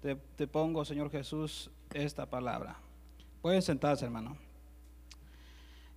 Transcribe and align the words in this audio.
te, 0.00 0.16
te 0.16 0.46
pongo, 0.46 0.84
Señor 0.84 1.10
Jesús, 1.10 1.70
esta 1.92 2.26
palabra. 2.26 2.76
Pueden 3.42 3.62
sentarse, 3.62 4.04
hermano. 4.04 4.36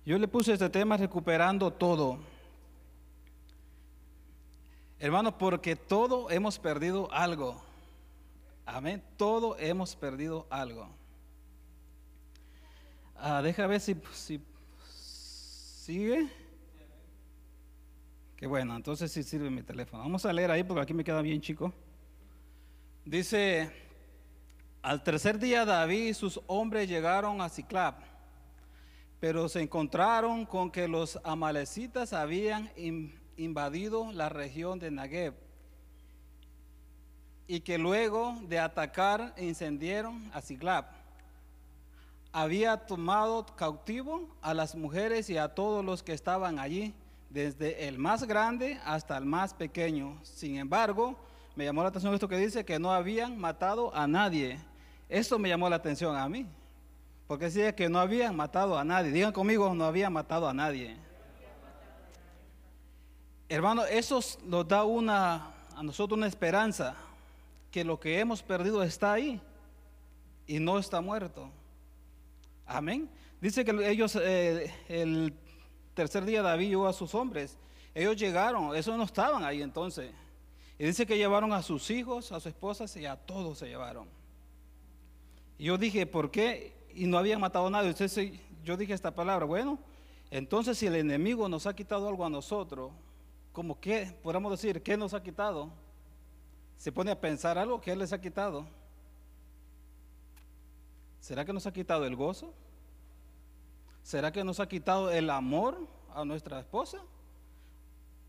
Yo 0.06 0.18
le 0.18 0.28
puse 0.28 0.52
este 0.52 0.68
tema 0.68 0.96
recuperando 0.96 1.70
todo. 1.70 2.18
Hermano, 4.98 5.36
porque 5.36 5.76
todo 5.76 6.30
hemos 6.30 6.58
perdido 6.58 7.10
algo. 7.12 7.62
Amén. 8.66 9.02
Todo 9.16 9.58
hemos 9.58 9.96
perdido 9.96 10.46
algo. 10.50 10.88
Ah, 13.16 13.42
deja 13.42 13.66
ver 13.66 13.80
si, 13.80 13.96
si 14.12 14.40
sigue. 15.84 16.28
Qué 18.36 18.46
bueno, 18.46 18.76
entonces 18.76 19.12
sí 19.12 19.22
sirve 19.22 19.50
mi 19.50 19.62
teléfono. 19.62 20.02
Vamos 20.02 20.26
a 20.26 20.32
leer 20.32 20.50
ahí 20.50 20.64
porque 20.64 20.82
aquí 20.82 20.94
me 20.94 21.04
queda 21.04 21.22
bien 21.22 21.40
chico. 21.40 21.72
Dice, 23.04 23.70
al 24.84 25.02
tercer 25.02 25.38
día 25.38 25.64
David 25.64 26.08
y 26.08 26.14
sus 26.14 26.38
hombres 26.46 26.90
llegaron 26.90 27.40
a 27.40 27.48
Ciclab, 27.48 27.94
pero 29.18 29.48
se 29.48 29.62
encontraron 29.62 30.44
con 30.44 30.70
que 30.70 30.86
los 30.86 31.18
amalecitas 31.24 32.12
habían 32.12 32.70
invadido 33.38 34.12
la 34.12 34.28
región 34.28 34.78
de 34.78 34.90
Negev 34.90 35.34
y 37.46 37.60
que 37.60 37.78
luego 37.78 38.36
de 38.42 38.58
atacar 38.58 39.34
incendiaron 39.38 40.30
a 40.34 40.42
Ciclab 40.42 40.84
había 42.30 42.76
tomado 42.76 43.46
cautivo 43.56 44.28
a 44.42 44.52
las 44.52 44.74
mujeres 44.74 45.30
y 45.30 45.38
a 45.38 45.48
todos 45.48 45.82
los 45.82 46.02
que 46.02 46.12
estaban 46.12 46.58
allí, 46.58 46.92
desde 47.30 47.88
el 47.88 47.98
más 47.98 48.24
grande 48.24 48.78
hasta 48.84 49.16
el 49.16 49.24
más 49.24 49.54
pequeño. 49.54 50.18
Sin 50.22 50.58
embargo, 50.58 51.16
me 51.56 51.64
llamó 51.64 51.82
la 51.82 51.88
atención 51.88 52.12
esto 52.12 52.28
que 52.28 52.36
dice 52.36 52.64
que 52.66 52.78
no 52.78 52.92
habían 52.92 53.38
matado 53.38 53.94
a 53.94 54.06
nadie. 54.06 54.58
Esto 55.08 55.38
me 55.38 55.48
llamó 55.48 55.68
la 55.68 55.76
atención 55.76 56.16
a 56.16 56.28
mí, 56.28 56.46
porque 57.26 57.46
decía 57.46 57.74
que 57.74 57.88
no 57.88 57.98
habían 57.98 58.34
matado 58.34 58.78
a 58.78 58.84
nadie. 58.84 59.10
Digan 59.10 59.32
conmigo, 59.32 59.74
no 59.74 59.84
habían 59.84 60.12
matado 60.12 60.48
a 60.48 60.54
nadie. 60.54 60.96
Hermano, 63.48 63.84
eso 63.84 64.20
nos 64.44 64.66
da 64.66 64.84
una, 64.84 65.54
a 65.76 65.82
nosotros 65.82 66.16
una 66.16 66.26
esperanza, 66.26 66.96
que 67.70 67.84
lo 67.84 68.00
que 68.00 68.18
hemos 68.18 68.42
perdido 68.42 68.82
está 68.82 69.12
ahí 69.12 69.40
y 70.46 70.58
no 70.58 70.78
está 70.78 71.00
muerto. 71.00 71.50
Amén. 72.66 73.10
Dice 73.40 73.64
que 73.64 73.90
ellos, 73.90 74.16
eh, 74.16 74.72
el 74.88 75.34
tercer 75.92 76.24
día 76.24 76.42
David 76.42 76.68
llevó 76.68 76.86
a 76.86 76.92
sus 76.92 77.14
hombres. 77.14 77.58
Ellos 77.94 78.16
llegaron, 78.16 78.74
esos 78.74 78.96
no 78.96 79.04
estaban 79.04 79.44
ahí 79.44 79.60
entonces. 79.60 80.10
Y 80.78 80.84
dice 80.84 81.06
que 81.06 81.16
llevaron 81.16 81.52
a 81.52 81.62
sus 81.62 81.90
hijos, 81.90 82.32
a 82.32 82.36
sus 82.36 82.46
esposas 82.46 82.96
y 82.96 83.06
a 83.06 83.16
todos 83.16 83.58
se 83.58 83.68
llevaron. 83.68 84.08
Yo 85.58 85.78
dije, 85.78 86.06
¿por 86.06 86.30
qué? 86.30 86.76
Y 86.94 87.06
no 87.06 87.18
habían 87.18 87.40
matado 87.40 87.66
a 87.66 87.70
nadie. 87.70 87.90
Entonces 87.90 88.32
yo 88.64 88.76
dije 88.76 88.92
esta 88.92 89.14
palabra, 89.14 89.46
bueno, 89.46 89.78
entonces 90.30 90.78
si 90.78 90.86
el 90.86 90.96
enemigo 90.96 91.48
nos 91.48 91.66
ha 91.66 91.74
quitado 91.74 92.08
algo 92.08 92.24
a 92.24 92.30
nosotros, 92.30 92.92
como 93.52 93.78
que, 93.78 94.16
podemos 94.22 94.50
decir, 94.50 94.82
¿qué 94.82 94.96
nos 94.96 95.14
ha 95.14 95.22
quitado? 95.22 95.70
Se 96.76 96.90
pone 96.90 97.12
a 97.12 97.20
pensar 97.20 97.56
algo 97.56 97.80
que 97.80 97.92
él 97.92 98.00
les 98.00 98.12
ha 98.12 98.20
quitado. 98.20 98.66
¿Será 101.20 101.44
que 101.44 101.52
nos 101.52 101.66
ha 101.66 101.72
quitado 101.72 102.04
el 102.04 102.16
gozo? 102.16 102.52
¿Será 104.02 104.32
que 104.32 104.44
nos 104.44 104.60
ha 104.60 104.68
quitado 104.68 105.10
el 105.10 105.30
amor 105.30 105.78
a 106.12 106.24
nuestra 106.24 106.60
esposa? 106.60 107.00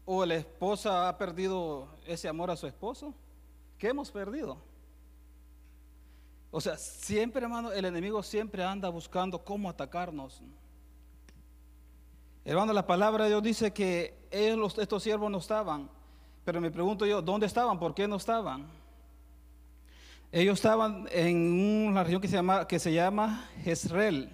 ¿O 0.05 0.25
la 0.25 0.35
esposa 0.35 1.09
ha 1.09 1.17
perdido 1.17 1.89
ese 2.05 2.29
amor 2.29 2.51
a 2.51 2.55
su 2.55 2.67
esposo? 2.67 3.13
¿Qué 3.77 3.89
hemos 3.89 4.11
perdido? 4.11 4.57
O 6.55 6.61
sea, 6.61 6.77
siempre, 6.77 7.43
hermano, 7.43 7.73
el 7.73 7.83
enemigo 7.83 8.23
siempre 8.23 8.63
anda 8.63 8.87
buscando 8.87 9.43
cómo 9.43 9.69
atacarnos. 9.69 10.41
Hermano, 12.45 12.71
la 12.71 12.87
palabra 12.87 13.25
de 13.25 13.31
Dios 13.31 13.43
dice 13.43 13.73
que 13.73 14.13
estos 14.31 15.03
siervos 15.03 15.29
no 15.29 15.39
estaban. 15.39 15.89
Pero 16.45 16.61
me 16.61 16.71
pregunto 16.71 17.05
yo, 17.05 17.21
¿dónde 17.21 17.45
estaban? 17.45 17.77
¿Por 17.77 17.93
qué 17.93 18.07
no 18.07 18.15
estaban? 18.15 18.67
Ellos 20.31 20.57
estaban 20.57 21.09
en 21.11 21.89
una 21.89 22.05
región 22.05 22.21
que 22.21 22.29
se 22.29 22.37
llama, 22.37 22.65
que 22.65 22.79
se 22.79 22.93
llama 22.93 23.49
Jezreel. 23.65 24.29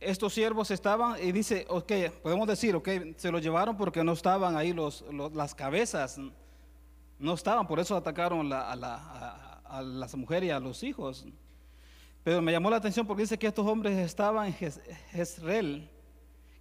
Estos 0.00 0.34
siervos 0.34 0.72
estaban 0.72 1.22
y 1.22 1.30
dice, 1.30 1.66
ok, 1.68 1.92
podemos 2.20 2.48
decir, 2.48 2.74
ok, 2.74 2.88
se 3.16 3.30
los 3.30 3.40
llevaron 3.40 3.76
porque 3.76 4.02
no 4.02 4.10
estaban 4.10 4.56
ahí 4.56 4.72
los, 4.72 5.04
las 5.34 5.54
cabezas, 5.54 6.18
no 7.20 7.34
estaban, 7.34 7.68
por 7.68 7.78
eso 7.78 7.96
atacaron 7.96 8.52
a, 8.52 9.43
las 9.82 10.14
mujeres 10.14 10.48
y 10.48 10.50
a 10.50 10.60
los 10.60 10.82
hijos. 10.82 11.26
Pero 12.22 12.40
me 12.40 12.52
llamó 12.52 12.70
la 12.70 12.76
atención 12.76 13.06
porque 13.06 13.22
dice 13.22 13.38
que 13.38 13.46
estos 13.46 13.66
hombres 13.66 13.98
estaban 13.98 14.46
en 14.46 14.54
Jezreel, 15.12 15.90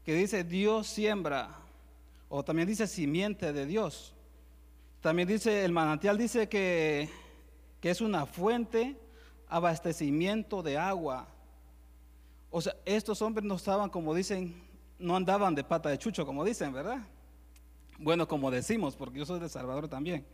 que 0.03 0.13
dice 0.13 0.43
Dios 0.43 0.87
siembra, 0.87 1.49
o 2.29 2.43
también 2.43 2.67
dice 2.67 2.87
simiente 2.87 3.53
de 3.53 3.65
Dios. 3.65 4.13
También 5.01 5.27
dice, 5.27 5.63
el 5.63 5.71
manantial 5.71 6.17
dice 6.17 6.47
que 6.47 7.09
que 7.83 7.89
es 7.89 7.99
una 7.99 8.25
fuente, 8.25 8.97
abastecimiento 9.49 10.63
de 10.63 10.77
agua. 10.77 11.27
O 12.49 12.61
sea, 12.61 12.73
estos 12.85 13.21
hombres 13.21 13.45
no 13.45 13.55
estaban, 13.55 13.89
como 13.89 14.15
dicen, 14.15 14.55
no 14.97 15.17
andaban 15.17 15.53
de 15.53 15.65
pata 15.65 15.89
de 15.89 15.97
chucho, 15.97 16.25
como 16.25 16.45
dicen, 16.45 16.71
¿verdad? 16.71 16.99
Bueno, 17.99 18.25
como 18.25 18.49
decimos, 18.49 18.95
porque 18.95 19.19
yo 19.19 19.25
soy 19.25 19.41
de 19.41 19.49
Salvador 19.49 19.89
también. 19.89 20.25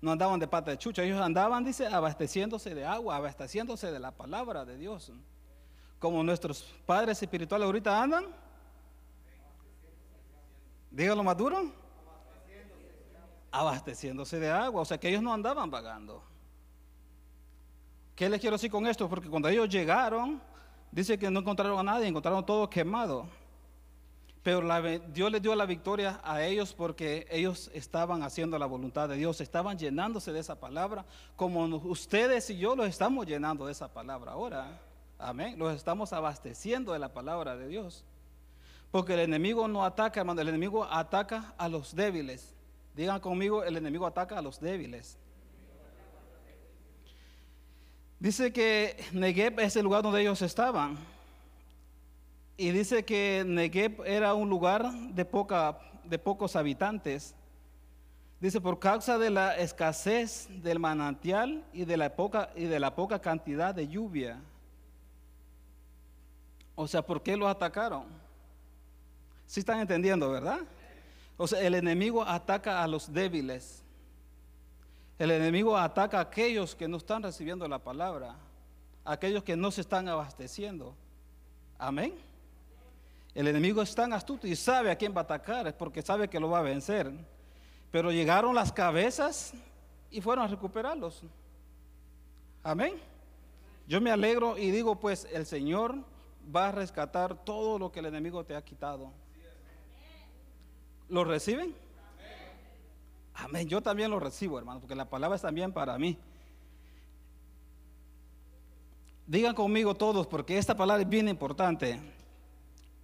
No 0.00 0.12
andaban 0.12 0.38
de 0.38 0.46
pata 0.46 0.70
de 0.70 0.78
chucho, 0.78 1.02
ellos 1.02 1.20
andaban, 1.20 1.64
dice, 1.64 1.86
abasteciéndose 1.86 2.74
de 2.74 2.84
agua, 2.84 3.16
abasteciéndose 3.16 3.90
de 3.90 3.98
la 3.98 4.10
palabra 4.10 4.64
de 4.64 4.76
Dios. 4.76 5.10
Como 5.98 6.22
nuestros 6.22 6.62
padres 6.84 7.22
espirituales 7.22 7.64
ahorita 7.64 8.02
andan. 8.02 8.26
Dígalo 10.90 11.22
más 11.24 11.36
duro. 11.36 11.72
Abasteciéndose 13.50 14.38
de 14.38 14.50
agua. 14.50 14.82
O 14.82 14.84
sea 14.84 14.98
que 14.98 15.08
ellos 15.08 15.22
no 15.22 15.32
andaban 15.32 15.70
vagando. 15.70 16.22
¿Qué 18.14 18.28
les 18.28 18.40
quiero 18.40 18.56
decir 18.56 18.70
con 18.70 18.86
esto? 18.86 19.08
Porque 19.08 19.28
cuando 19.28 19.48
ellos 19.48 19.68
llegaron, 19.68 20.40
dice 20.92 21.18
que 21.18 21.30
no 21.30 21.40
encontraron 21.40 21.78
a 21.78 21.82
nadie, 21.82 22.06
encontraron 22.06 22.44
todo 22.44 22.70
quemado. 22.70 23.26
Pero 24.44 24.60
Dios 25.08 25.32
les 25.32 25.40
dio 25.40 25.54
la 25.54 25.64
victoria 25.64 26.20
a 26.22 26.44
ellos 26.44 26.74
porque 26.74 27.26
ellos 27.30 27.70
estaban 27.72 28.22
haciendo 28.22 28.58
la 28.58 28.66
voluntad 28.66 29.08
de 29.08 29.16
Dios, 29.16 29.40
estaban 29.40 29.78
llenándose 29.78 30.34
de 30.34 30.40
esa 30.40 30.60
palabra, 30.60 31.06
como 31.34 31.64
ustedes 31.64 32.50
y 32.50 32.58
yo 32.58 32.76
los 32.76 32.86
estamos 32.86 33.26
llenando 33.26 33.64
de 33.64 33.72
esa 33.72 33.88
palabra 33.88 34.32
ahora. 34.32 34.82
Amén. 35.18 35.58
Los 35.58 35.74
estamos 35.74 36.12
abasteciendo 36.12 36.92
de 36.92 36.98
la 36.98 37.14
palabra 37.14 37.56
de 37.56 37.68
Dios. 37.68 38.04
Porque 38.90 39.14
el 39.14 39.20
enemigo 39.20 39.66
no 39.66 39.82
ataca, 39.82 40.20
hermano, 40.20 40.42
el 40.42 40.48
enemigo 40.50 40.84
ataca 40.84 41.54
a 41.56 41.66
los 41.66 41.96
débiles. 41.96 42.54
Digan 42.94 43.20
conmigo, 43.20 43.64
el 43.64 43.78
enemigo 43.78 44.06
ataca 44.06 44.38
a 44.38 44.42
los 44.42 44.60
débiles. 44.60 45.16
Dice 48.20 48.52
que 48.52 49.02
Negev 49.12 49.58
es 49.60 49.74
el 49.76 49.84
lugar 49.84 50.02
donde 50.02 50.20
ellos 50.20 50.42
estaban. 50.42 51.13
Y 52.56 52.70
dice 52.70 53.04
que 53.04 53.44
Negev 53.46 54.02
era 54.06 54.34
un 54.34 54.48
lugar 54.48 54.92
de, 54.92 55.24
poca, 55.24 55.78
de 56.04 56.18
pocos 56.18 56.54
habitantes. 56.54 57.34
Dice, 58.40 58.60
por 58.60 58.78
causa 58.78 59.18
de 59.18 59.30
la 59.30 59.56
escasez 59.56 60.48
del 60.62 60.78
manantial 60.78 61.64
y 61.72 61.84
de 61.84 61.96
la 61.96 62.14
poca, 62.14 62.50
y 62.54 62.64
de 62.64 62.78
la 62.78 62.94
poca 62.94 63.18
cantidad 63.18 63.74
de 63.74 63.88
lluvia. 63.88 64.40
O 66.76 66.86
sea, 66.86 67.02
¿por 67.02 67.22
qué 67.22 67.36
los 67.36 67.48
atacaron? 67.48 68.04
Si 69.46 69.60
están 69.60 69.80
entendiendo, 69.80 70.30
¿verdad? 70.30 70.60
O 71.36 71.46
sea, 71.46 71.60
el 71.60 71.74
enemigo 71.74 72.22
ataca 72.22 72.82
a 72.82 72.86
los 72.88 73.12
débiles. 73.12 73.82
El 75.18 75.30
enemigo 75.30 75.76
ataca 75.76 76.18
a 76.18 76.22
aquellos 76.22 76.74
que 76.74 76.88
no 76.88 76.96
están 76.98 77.22
recibiendo 77.22 77.66
la 77.66 77.78
palabra, 77.78 78.36
aquellos 79.04 79.42
que 79.42 79.56
no 79.56 79.70
se 79.70 79.80
están 79.80 80.08
abasteciendo. 80.08 80.94
Amén. 81.78 82.14
El 83.34 83.48
enemigo 83.48 83.82
es 83.82 83.94
tan 83.94 84.12
astuto 84.12 84.46
y 84.46 84.54
sabe 84.54 84.90
a 84.90 84.96
quién 84.96 85.12
va 85.14 85.22
a 85.22 85.24
atacar, 85.24 85.76
porque 85.76 86.02
sabe 86.02 86.28
que 86.28 86.38
lo 86.38 86.50
va 86.50 86.60
a 86.60 86.62
vencer. 86.62 87.10
Pero 87.90 88.12
llegaron 88.12 88.54
las 88.54 88.72
cabezas 88.72 89.52
y 90.10 90.20
fueron 90.20 90.44
a 90.44 90.48
recuperarlos. 90.48 91.22
Amén. 92.62 92.94
Yo 93.86 94.00
me 94.00 94.10
alegro 94.10 94.56
y 94.56 94.70
digo, 94.70 94.98
pues 95.00 95.26
el 95.32 95.46
Señor 95.46 95.96
va 96.54 96.68
a 96.68 96.72
rescatar 96.72 97.44
todo 97.44 97.78
lo 97.78 97.90
que 97.90 98.00
el 98.00 98.06
enemigo 98.06 98.44
te 98.44 98.54
ha 98.54 98.62
quitado. 98.62 99.12
¿Lo 101.08 101.24
reciben? 101.24 101.74
Amén. 103.34 103.68
Yo 103.68 103.82
también 103.82 104.10
lo 104.10 104.20
recibo, 104.20 104.58
hermano, 104.58 104.80
porque 104.80 104.94
la 104.94 105.10
palabra 105.10 105.36
es 105.36 105.42
también 105.42 105.72
para 105.72 105.98
mí. 105.98 106.16
Digan 109.26 109.54
conmigo 109.54 109.94
todos, 109.94 110.26
porque 110.26 110.56
esta 110.56 110.76
palabra 110.76 111.02
es 111.02 111.08
bien 111.08 111.28
importante. 111.28 112.00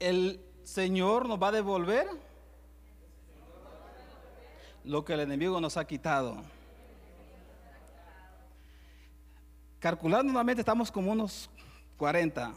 El 0.01 0.41
Señor 0.65 1.29
nos 1.29 1.41
va 1.41 1.49
a 1.49 1.53
devolver 1.53 2.09
lo 4.83 5.05
que 5.05 5.13
el 5.13 5.21
enemigo 5.21 5.61
nos 5.61 5.77
ha 5.77 5.87
quitado. 5.87 6.39
Calculando 9.79 10.33
nuevamente 10.33 10.63
estamos 10.63 10.91
como 10.91 11.13
unos 11.13 11.51
40, 11.99 12.55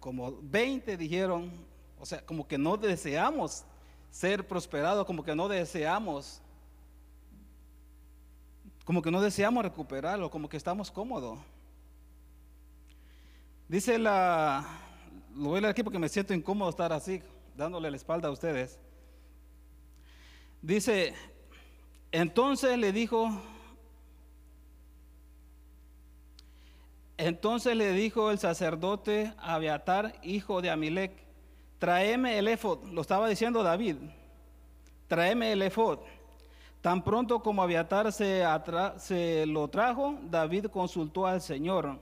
como 0.00 0.36
20 0.42 0.96
dijeron, 0.96 1.52
o 2.00 2.04
sea, 2.04 2.20
como 2.26 2.48
que 2.48 2.58
no 2.58 2.76
deseamos 2.76 3.64
ser 4.10 4.46
prosperados, 4.46 5.06
como 5.06 5.22
que 5.24 5.36
no 5.36 5.48
deseamos, 5.48 6.42
como 8.84 9.02
que 9.02 9.10
no 9.12 9.20
deseamos 9.20 9.62
recuperarlo, 9.62 10.30
como 10.30 10.48
que 10.48 10.56
estamos 10.56 10.90
cómodos. 10.90 11.38
Dice 13.68 13.98
la, 13.98 14.66
lo 15.36 15.48
voy 15.48 15.58
a 15.58 15.60
leer 15.62 15.70
aquí 15.70 15.82
porque 15.82 15.98
me 15.98 16.08
siento 16.08 16.34
incómodo 16.34 16.70
estar 16.70 16.92
así, 16.92 17.22
dándole 17.56 17.90
la 17.90 17.96
espalda 17.96 18.28
a 18.28 18.32
ustedes. 18.32 18.78
Dice, 20.60 21.14
entonces 22.10 22.78
le 22.78 22.92
dijo, 22.92 23.30
entonces 27.16 27.76
le 27.76 27.92
dijo 27.92 28.30
el 28.30 28.38
sacerdote 28.38 29.32
Abiatar, 29.38 30.18
hijo 30.22 30.62
de 30.62 30.70
Amilec, 30.70 31.12
tráeme 31.78 32.38
el 32.38 32.48
efod, 32.48 32.84
lo 32.92 33.00
estaba 33.00 33.28
diciendo 33.28 33.62
David, 33.62 33.96
tráeme 35.08 35.52
el 35.52 35.62
efod. 35.62 35.98
Tan 36.80 37.04
pronto 37.04 37.42
como 37.42 37.62
Abiatar 37.62 38.12
se, 38.12 38.44
se 38.98 39.46
lo 39.46 39.68
trajo, 39.68 40.18
David 40.22 40.66
consultó 40.66 41.26
al 41.26 41.40
Señor 41.40 41.98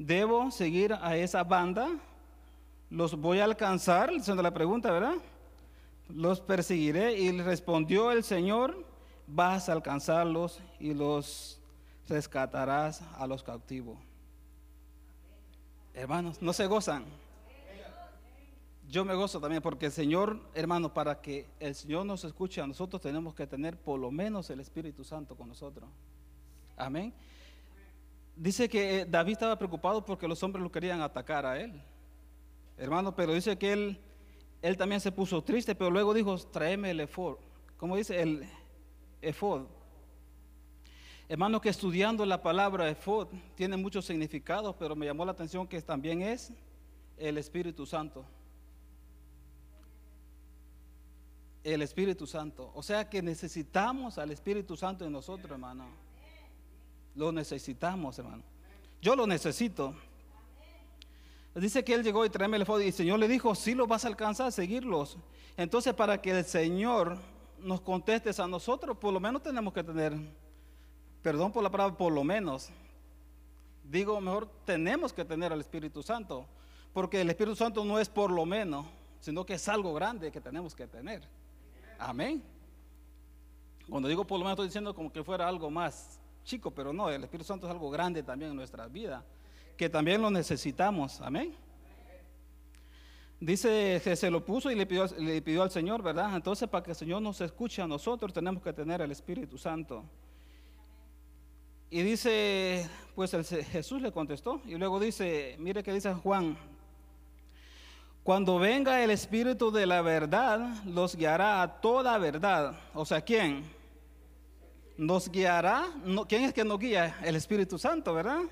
debo 0.00 0.50
seguir 0.50 0.94
a 0.94 1.14
esa 1.14 1.44
banda, 1.44 1.90
los 2.90 3.14
voy 3.14 3.40
a 3.40 3.44
alcanzar, 3.44 4.10
haciendo 4.10 4.42
la 4.42 4.52
pregunta, 4.52 4.90
¿verdad? 4.90 5.14
Los 6.08 6.40
perseguiré 6.40 7.18
y 7.18 7.30
respondió 7.40 8.10
el 8.10 8.24
Señor, 8.24 8.84
vas 9.26 9.68
a 9.68 9.72
alcanzarlos 9.72 10.60
y 10.78 10.92
los 10.92 11.60
rescatarás 12.08 13.02
a 13.16 13.26
los 13.26 13.42
cautivos. 13.42 13.98
Hermanos, 15.94 16.42
no 16.42 16.52
se 16.52 16.66
gozan. 16.66 17.04
Yo 18.88 19.04
me 19.04 19.14
gozo 19.14 19.40
también 19.40 19.62
porque 19.62 19.86
el 19.86 19.92
Señor, 19.92 20.40
hermano, 20.52 20.92
para 20.92 21.20
que 21.20 21.46
el 21.60 21.76
Señor 21.76 22.04
nos 22.06 22.24
escuche 22.24 22.60
a 22.60 22.66
nosotros 22.66 23.00
tenemos 23.00 23.34
que 23.34 23.46
tener 23.46 23.76
por 23.76 24.00
lo 24.00 24.10
menos 24.10 24.50
el 24.50 24.58
Espíritu 24.58 25.04
Santo 25.04 25.36
con 25.36 25.48
nosotros. 25.48 25.88
Amén 26.76 27.14
dice 28.40 28.68
que 28.68 29.00
eh, 29.00 29.04
David 29.04 29.32
estaba 29.32 29.56
preocupado 29.56 30.04
porque 30.04 30.26
los 30.26 30.42
hombres 30.42 30.62
lo 30.62 30.72
querían 30.72 31.02
atacar 31.02 31.44
a 31.44 31.60
él. 31.60 31.80
Hermano, 32.80 33.14
pero 33.14 33.34
dice 33.34 33.58
que 33.58 33.74
él, 33.74 34.00
él 34.62 34.78
también 34.78 35.02
se 35.02 35.12
puso 35.12 35.44
triste, 35.44 35.74
pero 35.74 35.90
luego 35.90 36.14
dijo, 36.14 36.34
tráeme 36.38 36.92
el 36.92 37.00
efod. 37.00 37.36
¿Cómo 37.76 37.94
dice? 37.94 38.22
El 38.22 38.48
efod. 39.20 39.66
Hermano, 41.28 41.60
que 41.60 41.68
estudiando 41.68 42.24
la 42.24 42.42
palabra 42.42 42.88
efod 42.88 43.28
tiene 43.54 43.76
muchos 43.76 44.06
significados, 44.06 44.74
pero 44.78 44.96
me 44.96 45.04
llamó 45.04 45.26
la 45.26 45.32
atención 45.32 45.68
que 45.68 45.82
también 45.82 46.22
es 46.22 46.54
el 47.18 47.36
Espíritu 47.36 47.84
Santo. 47.84 48.24
El 51.62 51.82
Espíritu 51.82 52.26
Santo. 52.26 52.72
O 52.74 52.82
sea 52.82 53.10
que 53.10 53.20
necesitamos 53.20 54.16
al 54.16 54.30
Espíritu 54.30 54.74
Santo 54.74 55.04
en 55.04 55.12
nosotros, 55.12 55.50
hermano. 55.50 55.84
Lo 57.14 57.30
necesitamos, 57.30 58.18
hermano. 58.18 58.42
Yo 59.02 59.14
lo 59.14 59.26
necesito. 59.26 59.94
Dice 61.60 61.84
que 61.84 61.92
él 61.92 62.02
llegó 62.02 62.24
y 62.24 62.30
tráeme 62.30 62.56
el 62.56 62.64
fuego 62.64 62.80
y 62.80 62.86
el 62.86 62.92
Señor 62.92 63.18
le 63.18 63.28
dijo, 63.28 63.54
si 63.54 63.74
lo 63.74 63.86
vas 63.86 64.04
a 64.04 64.08
alcanzar, 64.08 64.50
seguirlos. 64.50 65.18
Entonces, 65.56 65.92
para 65.92 66.20
que 66.20 66.30
el 66.30 66.44
Señor 66.44 67.18
nos 67.58 67.82
conteste 67.82 68.30
a 68.40 68.46
nosotros, 68.46 68.96
por 68.96 69.12
lo 69.12 69.20
menos 69.20 69.42
tenemos 69.42 69.74
que 69.74 69.84
tener, 69.84 70.14
perdón 71.22 71.52
por 71.52 71.62
la 71.62 71.70
palabra, 71.70 71.96
por 71.96 72.12
lo 72.12 72.24
menos. 72.24 72.70
Digo, 73.84 74.18
mejor 74.20 74.48
tenemos 74.64 75.12
que 75.12 75.24
tener 75.24 75.52
al 75.52 75.60
Espíritu 75.60 76.02
Santo, 76.02 76.46
porque 76.94 77.20
el 77.20 77.28
Espíritu 77.28 77.56
Santo 77.56 77.84
no 77.84 77.98
es 77.98 78.08
por 78.08 78.30
lo 78.30 78.46
menos, 78.46 78.86
sino 79.20 79.44
que 79.44 79.54
es 79.54 79.68
algo 79.68 79.92
grande 79.92 80.32
que 80.32 80.40
tenemos 80.40 80.74
que 80.74 80.86
tener. 80.86 81.22
Amén. 81.98 82.42
Cuando 83.88 84.08
digo 84.08 84.24
por 84.24 84.38
lo 84.38 84.44
menos 84.44 84.52
estoy 84.52 84.68
diciendo 84.68 84.94
como 84.94 85.12
que 85.12 85.22
fuera 85.22 85.46
algo 85.46 85.70
más 85.70 86.18
chico, 86.44 86.70
pero 86.70 86.92
no, 86.92 87.10
el 87.10 87.22
Espíritu 87.22 87.46
Santo 87.46 87.66
es 87.66 87.72
algo 87.72 87.90
grande 87.90 88.22
también 88.22 88.52
en 88.52 88.56
nuestra 88.56 88.86
vida, 88.86 89.24
que 89.80 89.88
también 89.88 90.20
lo 90.20 90.30
necesitamos. 90.30 91.22
Amén. 91.22 91.54
Dice 93.40 93.98
que 94.04 94.14
se 94.14 94.30
lo 94.30 94.44
puso 94.44 94.70
y 94.70 94.74
le 94.74 94.84
pidió, 94.84 95.62
al 95.62 95.70
Señor, 95.70 96.02
¿verdad? 96.02 96.36
Entonces, 96.36 96.68
para 96.68 96.84
que 96.84 96.90
el 96.90 96.96
Señor 96.98 97.22
nos 97.22 97.40
escuche 97.40 97.80
a 97.80 97.86
nosotros, 97.86 98.30
tenemos 98.30 98.62
que 98.62 98.74
tener 98.74 99.00
el 99.00 99.10
Espíritu 99.10 99.56
Santo. 99.56 100.04
Y 101.88 102.02
dice, 102.02 102.90
pues 103.14 103.34
Jesús 103.72 104.02
le 104.02 104.12
contestó. 104.12 104.60
Y 104.66 104.74
luego 104.74 105.00
dice, 105.00 105.56
mire 105.58 105.82
que 105.82 105.94
dice 105.94 106.12
Juan, 106.12 106.58
cuando 108.22 108.58
venga 108.58 109.02
el 109.02 109.10
Espíritu 109.10 109.70
de 109.70 109.86
la 109.86 110.02
verdad, 110.02 110.84
los 110.84 111.16
guiará 111.16 111.62
a 111.62 111.80
toda 111.80 112.18
verdad. 112.18 112.78
O 112.92 113.06
sea, 113.06 113.22
¿quién? 113.22 113.64
nos 114.98 115.30
guiará. 115.30 115.86
¿Quién 116.28 116.42
es 116.44 116.52
que 116.52 116.62
nos 116.64 116.78
guía? 116.78 117.16
El 117.22 117.34
Espíritu 117.34 117.78
Santo, 117.78 118.12
¿verdad? 118.12 118.42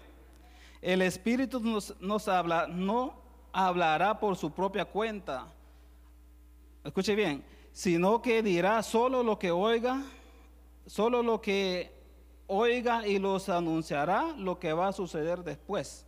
El 0.80 1.02
Espíritu 1.02 1.60
nos, 1.60 2.28
habla, 2.28 2.66
no 2.68 3.14
hablará 3.52 4.18
por 4.18 4.36
su 4.36 4.50
propia 4.50 4.84
cuenta. 4.84 5.46
Escuche 6.84 7.14
bien, 7.14 7.44
sino 7.72 8.22
que 8.22 8.42
dirá 8.42 8.82
solo 8.82 9.22
lo 9.22 9.38
que 9.38 9.50
oiga, 9.50 10.02
solo 10.86 11.22
lo 11.22 11.40
que 11.40 11.92
oiga 12.46 13.06
y 13.06 13.18
los 13.18 13.48
anunciará 13.48 14.34
lo 14.36 14.58
que 14.58 14.72
va 14.72 14.88
a 14.88 14.92
suceder 14.92 15.42
después. 15.42 16.06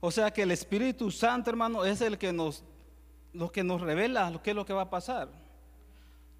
O 0.00 0.10
sea 0.10 0.32
que 0.32 0.42
el 0.42 0.50
Espíritu 0.50 1.10
Santo, 1.10 1.50
hermano, 1.50 1.84
es 1.84 2.00
el 2.00 2.18
que 2.18 2.32
nos, 2.32 2.62
que 3.52 3.62
nos 3.62 3.80
revela 3.80 4.30
lo 4.30 4.42
que 4.42 4.50
es 4.50 4.56
lo 4.56 4.66
que 4.66 4.72
va 4.72 4.82
a 4.82 4.90
pasar. 4.90 5.28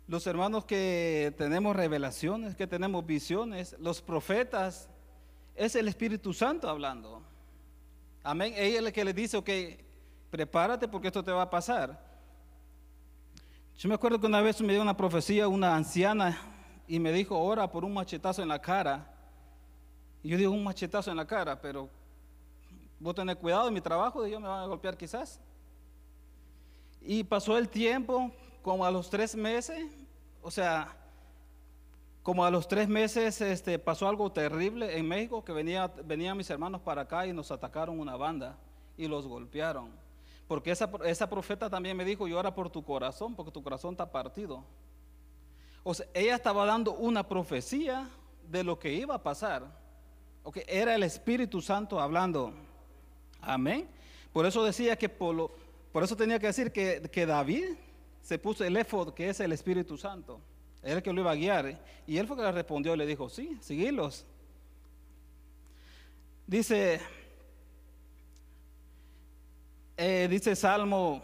Los 0.07 0.27
hermanos 0.27 0.67
que 0.67 1.33
tenemos 1.39 1.75
revelaciones, 1.75 2.57
que 2.57 2.67
tenemos 2.67 3.07
visiones, 3.07 3.75
los 3.79 4.03
profetas, 4.03 4.91
es 5.55 5.75
el 5.77 5.89
Espíritu 5.89 6.33
Santo 6.33 6.69
hablando. 6.69 7.23
Amén. 8.23 8.55
Ella 8.57 8.81
es 8.81 8.87
el 8.87 8.93
que 8.93 9.05
le 9.05 9.13
dice, 9.13 9.37
ok, 9.37 9.51
prepárate 10.31 10.89
porque 10.89 11.09
esto 11.09 11.23
te 11.23 11.31
va 11.31 11.43
a 11.43 11.51
pasar. 11.51 12.03
Yo 13.77 13.89
me 13.89 13.95
acuerdo 13.95 14.21
que 14.21 14.27
una 14.27 14.41
vez 14.41 14.61
me 14.61 14.73
dio 14.73 14.83
una 14.83 14.97
profecía 14.97 15.49
una 15.49 15.75
anciana 15.75 16.39
y 16.87 16.99
me 16.99 17.13
dijo, 17.13 17.39
ora 17.39 17.71
por 17.71 17.85
un 17.85 17.95
machetazo 17.95 18.43
en 18.43 18.49
la 18.49 18.61
cara. 18.61 19.11
Y 20.23 20.29
yo 20.29 20.39
digo, 20.39 20.53
un 20.53 20.65
machetazo 20.65 21.11
en 21.11 21.17
la 21.17 21.27
cara, 21.27 21.61
pero 21.61 21.89
vos 22.99 23.15
tenés 23.15 23.37
cuidado 23.37 23.69
en 23.69 23.75
mi 23.75 23.81
trabajo, 23.81 24.23
Dios 24.23 24.41
me 24.41 24.49
van 24.49 24.63
a 24.63 24.67
golpear 24.67 24.97
quizás. 24.97 25.41
Y 27.01 27.25
pasó 27.25 27.59
el 27.59 27.69
tiempo, 27.69 28.33
como 28.63 28.85
a 28.85 28.91
los 28.91 29.11
tres 29.11 29.35
meses, 29.35 29.85
o 30.41 30.51
sea, 30.51 30.97
como 32.25 32.43
a 32.43 32.51
los 32.51 32.67
tres 32.67 32.89
meses 32.89 33.39
este, 33.43 33.79
pasó 33.79 34.09
algo 34.09 34.33
terrible 34.33 34.97
en 34.97 35.07
México, 35.07 35.45
que 35.45 35.53
venía, 35.53 35.89
venían 36.07 36.39
mis 36.39 36.49
hermanos 36.49 36.81
para 36.81 37.03
acá 37.03 37.27
y 37.27 37.35
nos 37.35 37.51
atacaron 37.51 38.01
una 38.01 38.17
banda 38.17 38.57
y 38.97 39.07
los 39.09 39.27
golpearon. 39.27 39.91
Porque 40.49 40.71
esa, 40.71 40.91
esa 41.05 41.29
profeta 41.29 41.69
también 41.69 41.95
me 41.95 42.05
dijo, 42.05 42.27
llora 42.27 42.55
por 42.55 42.71
tu 42.71 42.83
corazón, 42.83 43.35
porque 43.35 43.53
tu 43.53 43.63
corazón 43.63 43.93
está 43.93 44.11
partido. 44.11 44.65
O 45.83 45.93
sea, 45.93 46.07
ella 46.15 46.35
estaba 46.35 46.65
dando 46.65 46.95
una 46.95 47.29
profecía 47.29 48.09
de 48.51 48.65
lo 48.65 48.79
que 48.79 48.91
iba 48.95 49.17
a 49.17 49.23
pasar. 49.23 49.67
Okay, 50.45 50.63
era 50.67 50.95
el 50.95 51.03
Espíritu 51.03 51.61
Santo 51.61 52.01
hablando. 52.01 52.55
Amén. 53.43 53.87
Por 54.33 54.47
eso 54.47 54.65
decía 54.65 54.97
que 54.97 55.11
por, 55.11 55.55
por 55.93 56.03
eso 56.03 56.17
tenía 56.17 56.39
que 56.39 56.47
decir 56.47 56.73
que, 56.73 57.03
que 57.13 57.27
David 57.27 57.75
se 58.23 58.39
puso 58.39 58.65
el 58.65 58.79
efod, 58.79 59.13
que 59.13 59.29
es 59.29 59.41
el 59.41 59.53
Espíritu 59.53 59.99
Santo. 59.99 60.41
Él 60.85 60.99
el 60.99 61.03
que 61.03 61.13
lo 61.13 61.21
iba 61.23 61.33
a 61.33 61.35
guiar. 61.35 61.81
Y 62.07 62.19
él 62.19 62.27
fue 62.27 62.37
que 62.37 62.43
le 62.43 62.53
respondió 62.53 62.95
y 62.95 62.99
le 62.99 63.07
dijo, 63.07 63.29
sí, 63.29 63.57
seguilos. 63.61 64.27
Dice, 66.47 67.01
eh, 69.97 70.29
dice 70.31 70.55
Salmo 70.55 71.23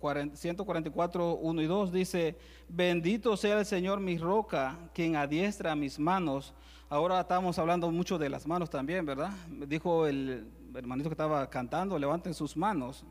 144, 0.00 1.34
1 1.34 1.62
y 1.62 1.66
2, 1.66 1.92
dice, 1.92 2.36
bendito 2.68 3.36
sea 3.36 3.58
el 3.58 3.66
Señor 3.66 4.00
mi 4.00 4.16
roca, 4.16 4.78
quien 4.94 5.16
adiestra 5.16 5.74
mis 5.74 5.98
manos. 5.98 6.54
Ahora 6.88 7.20
estamos 7.20 7.58
hablando 7.58 7.90
mucho 7.90 8.16
de 8.16 8.30
las 8.30 8.46
manos 8.46 8.70
también, 8.70 9.04
¿verdad? 9.04 9.32
Dijo 9.66 10.06
el 10.06 10.48
hermanito 10.74 11.10
que 11.10 11.14
estaba 11.14 11.50
cantando, 11.50 11.98
levanten 11.98 12.32
sus 12.32 12.56
manos 12.56 13.04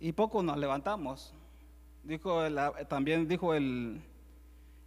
y 0.00 0.12
poco 0.12 0.42
nos 0.42 0.58
levantamos. 0.58 1.32
Dijo 2.04 2.42
también 2.86 3.26
dijo 3.26 3.54
el, 3.54 4.02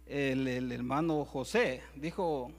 el, 0.06 0.70
hermano 0.70 1.24
José, 1.24 1.82
dijo, 1.96 2.52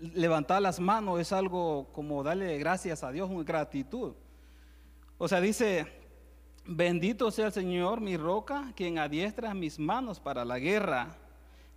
levantar 0.00 0.62
las 0.62 0.80
manos 0.80 1.20
es 1.20 1.30
algo 1.30 1.86
como 1.92 2.22
darle 2.22 2.56
gracias 2.56 3.04
a 3.04 3.12
Dios, 3.12 3.28
una 3.30 3.44
gratitud. 3.44 4.14
O 5.18 5.28
sea, 5.28 5.42
dice, 5.42 5.86
bendito 6.64 7.30
sea 7.30 7.46
el 7.46 7.52
Señor, 7.52 8.00
mi 8.00 8.16
roca, 8.16 8.72
quien 8.74 8.98
adiestra 8.98 9.52
mis 9.52 9.78
manos 9.78 10.20
para 10.20 10.46
la 10.46 10.58
guerra, 10.58 11.14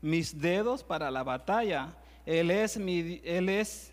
mis 0.02 0.40
dedos 0.40 0.86
para 0.86 1.12
la 1.12 1.24
batalla. 1.24 1.98
Él 2.26 2.50
es 2.50 2.78
mi, 2.78 3.20
él 3.26 3.50
es 3.50 3.92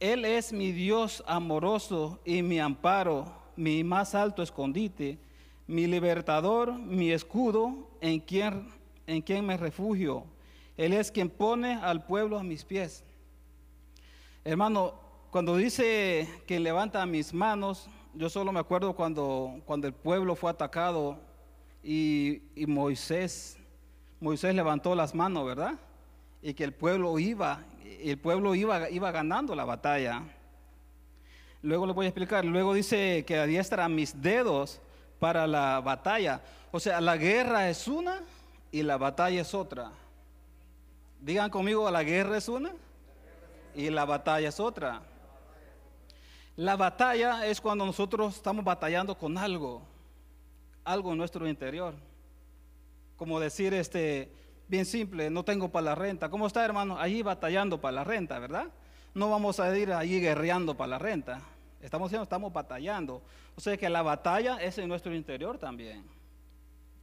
Él 0.00 0.24
es 0.24 0.52
mi 0.52 0.72
Dios 0.72 1.22
amoroso 1.26 2.18
y 2.24 2.42
mi 2.42 2.58
amparo, 2.58 3.32
mi 3.54 3.84
más 3.84 4.16
alto 4.16 4.42
escondite, 4.42 5.20
mi 5.66 5.86
libertador, 5.86 6.72
mi 6.74 7.10
escudo, 7.12 7.88
en 8.00 8.20
quien, 8.20 8.68
en 9.06 9.22
quien 9.22 9.46
me 9.46 9.56
refugio. 9.56 10.24
Él 10.76 10.92
es 10.92 11.10
quien 11.10 11.30
pone 11.30 11.74
al 11.74 12.04
pueblo 12.04 12.38
a 12.38 12.42
mis 12.42 12.64
pies. 12.64 13.04
Hermano, 14.44 14.94
cuando 15.30 15.56
dice 15.56 16.28
que 16.46 16.60
levanta 16.60 17.06
mis 17.06 17.32
manos, 17.32 17.88
yo 18.12 18.28
solo 18.28 18.52
me 18.52 18.60
acuerdo 18.60 18.94
cuando, 18.94 19.60
cuando 19.64 19.86
el 19.86 19.94
pueblo 19.94 20.36
fue 20.36 20.50
atacado 20.50 21.18
y, 21.82 22.42
y 22.54 22.66
Moisés, 22.66 23.58
Moisés 24.20 24.54
levantó 24.54 24.94
las 24.94 25.14
manos, 25.14 25.46
¿verdad? 25.46 25.74
Y 26.42 26.54
que 26.54 26.64
el 26.64 26.72
pueblo 26.72 27.18
iba, 27.18 27.64
el 27.84 28.18
pueblo 28.18 28.54
iba, 28.54 28.90
iba 28.90 29.10
ganando 29.10 29.54
la 29.54 29.64
batalla. 29.64 30.22
Luego 31.62 31.86
le 31.86 31.92
voy 31.92 32.06
a 32.06 32.08
explicar. 32.10 32.44
Luego 32.44 32.74
dice 32.74 33.24
que 33.26 33.38
adiestra 33.38 33.88
mis 33.88 34.20
dedos 34.20 34.80
para 35.24 35.46
la 35.46 35.80
batalla. 35.80 36.38
O 36.70 36.78
sea, 36.78 37.00
la 37.00 37.16
guerra 37.16 37.70
es 37.70 37.88
una 37.88 38.20
y 38.70 38.82
la 38.82 38.98
batalla 38.98 39.40
es 39.40 39.54
otra. 39.54 39.90
Digan 41.18 41.48
conmigo, 41.48 41.90
la 41.90 42.02
guerra 42.02 42.36
es 42.36 42.46
una 42.46 42.72
y 43.74 43.88
la 43.88 44.04
batalla 44.04 44.50
es 44.50 44.60
otra. 44.60 45.00
La 46.56 46.76
batalla 46.76 47.46
es 47.46 47.58
cuando 47.58 47.86
nosotros 47.86 48.34
estamos 48.34 48.66
batallando 48.66 49.16
con 49.16 49.38
algo, 49.38 49.80
algo 50.84 51.12
en 51.12 51.16
nuestro 51.16 51.48
interior. 51.48 51.94
Como 53.16 53.40
decir, 53.40 53.72
este, 53.72 54.30
bien 54.68 54.84
simple, 54.84 55.30
no 55.30 55.42
tengo 55.42 55.70
para 55.70 55.86
la 55.86 55.94
renta. 55.94 56.28
¿Cómo 56.28 56.46
está, 56.46 56.66
hermano? 56.66 56.98
Allí 56.98 57.22
batallando 57.22 57.80
para 57.80 57.92
la 57.92 58.04
renta, 58.04 58.38
¿verdad? 58.38 58.66
No 59.14 59.30
vamos 59.30 59.58
a 59.58 59.74
ir 59.74 59.90
allí 59.90 60.20
guerreando 60.20 60.76
para 60.76 60.88
la 60.88 60.98
renta. 60.98 61.40
Estamos 61.84 62.08
diciendo, 62.08 62.22
estamos 62.22 62.50
batallando. 62.50 63.22
O 63.54 63.60
sea 63.60 63.76
que 63.76 63.90
la 63.90 64.00
batalla 64.00 64.56
es 64.56 64.78
en 64.78 64.88
nuestro 64.88 65.14
interior 65.14 65.58
también. 65.58 66.02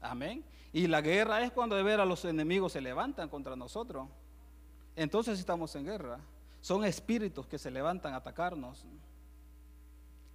Amén. 0.01 0.43
Y 0.73 0.87
la 0.87 1.01
guerra 1.01 1.43
es 1.43 1.51
cuando 1.51 1.75
de 1.75 1.83
ver 1.83 1.99
a 1.99 2.05
los 2.05 2.25
enemigos 2.25 2.71
se 2.71 2.81
levantan 2.81 3.29
contra 3.29 3.55
nosotros. 3.55 4.07
Entonces 4.95 5.37
estamos 5.37 5.75
en 5.75 5.85
guerra. 5.85 6.19
Son 6.61 6.83
espíritus 6.83 7.45
que 7.45 7.59
se 7.59 7.69
levantan 7.69 8.15
a 8.15 8.17
atacarnos. 8.17 8.83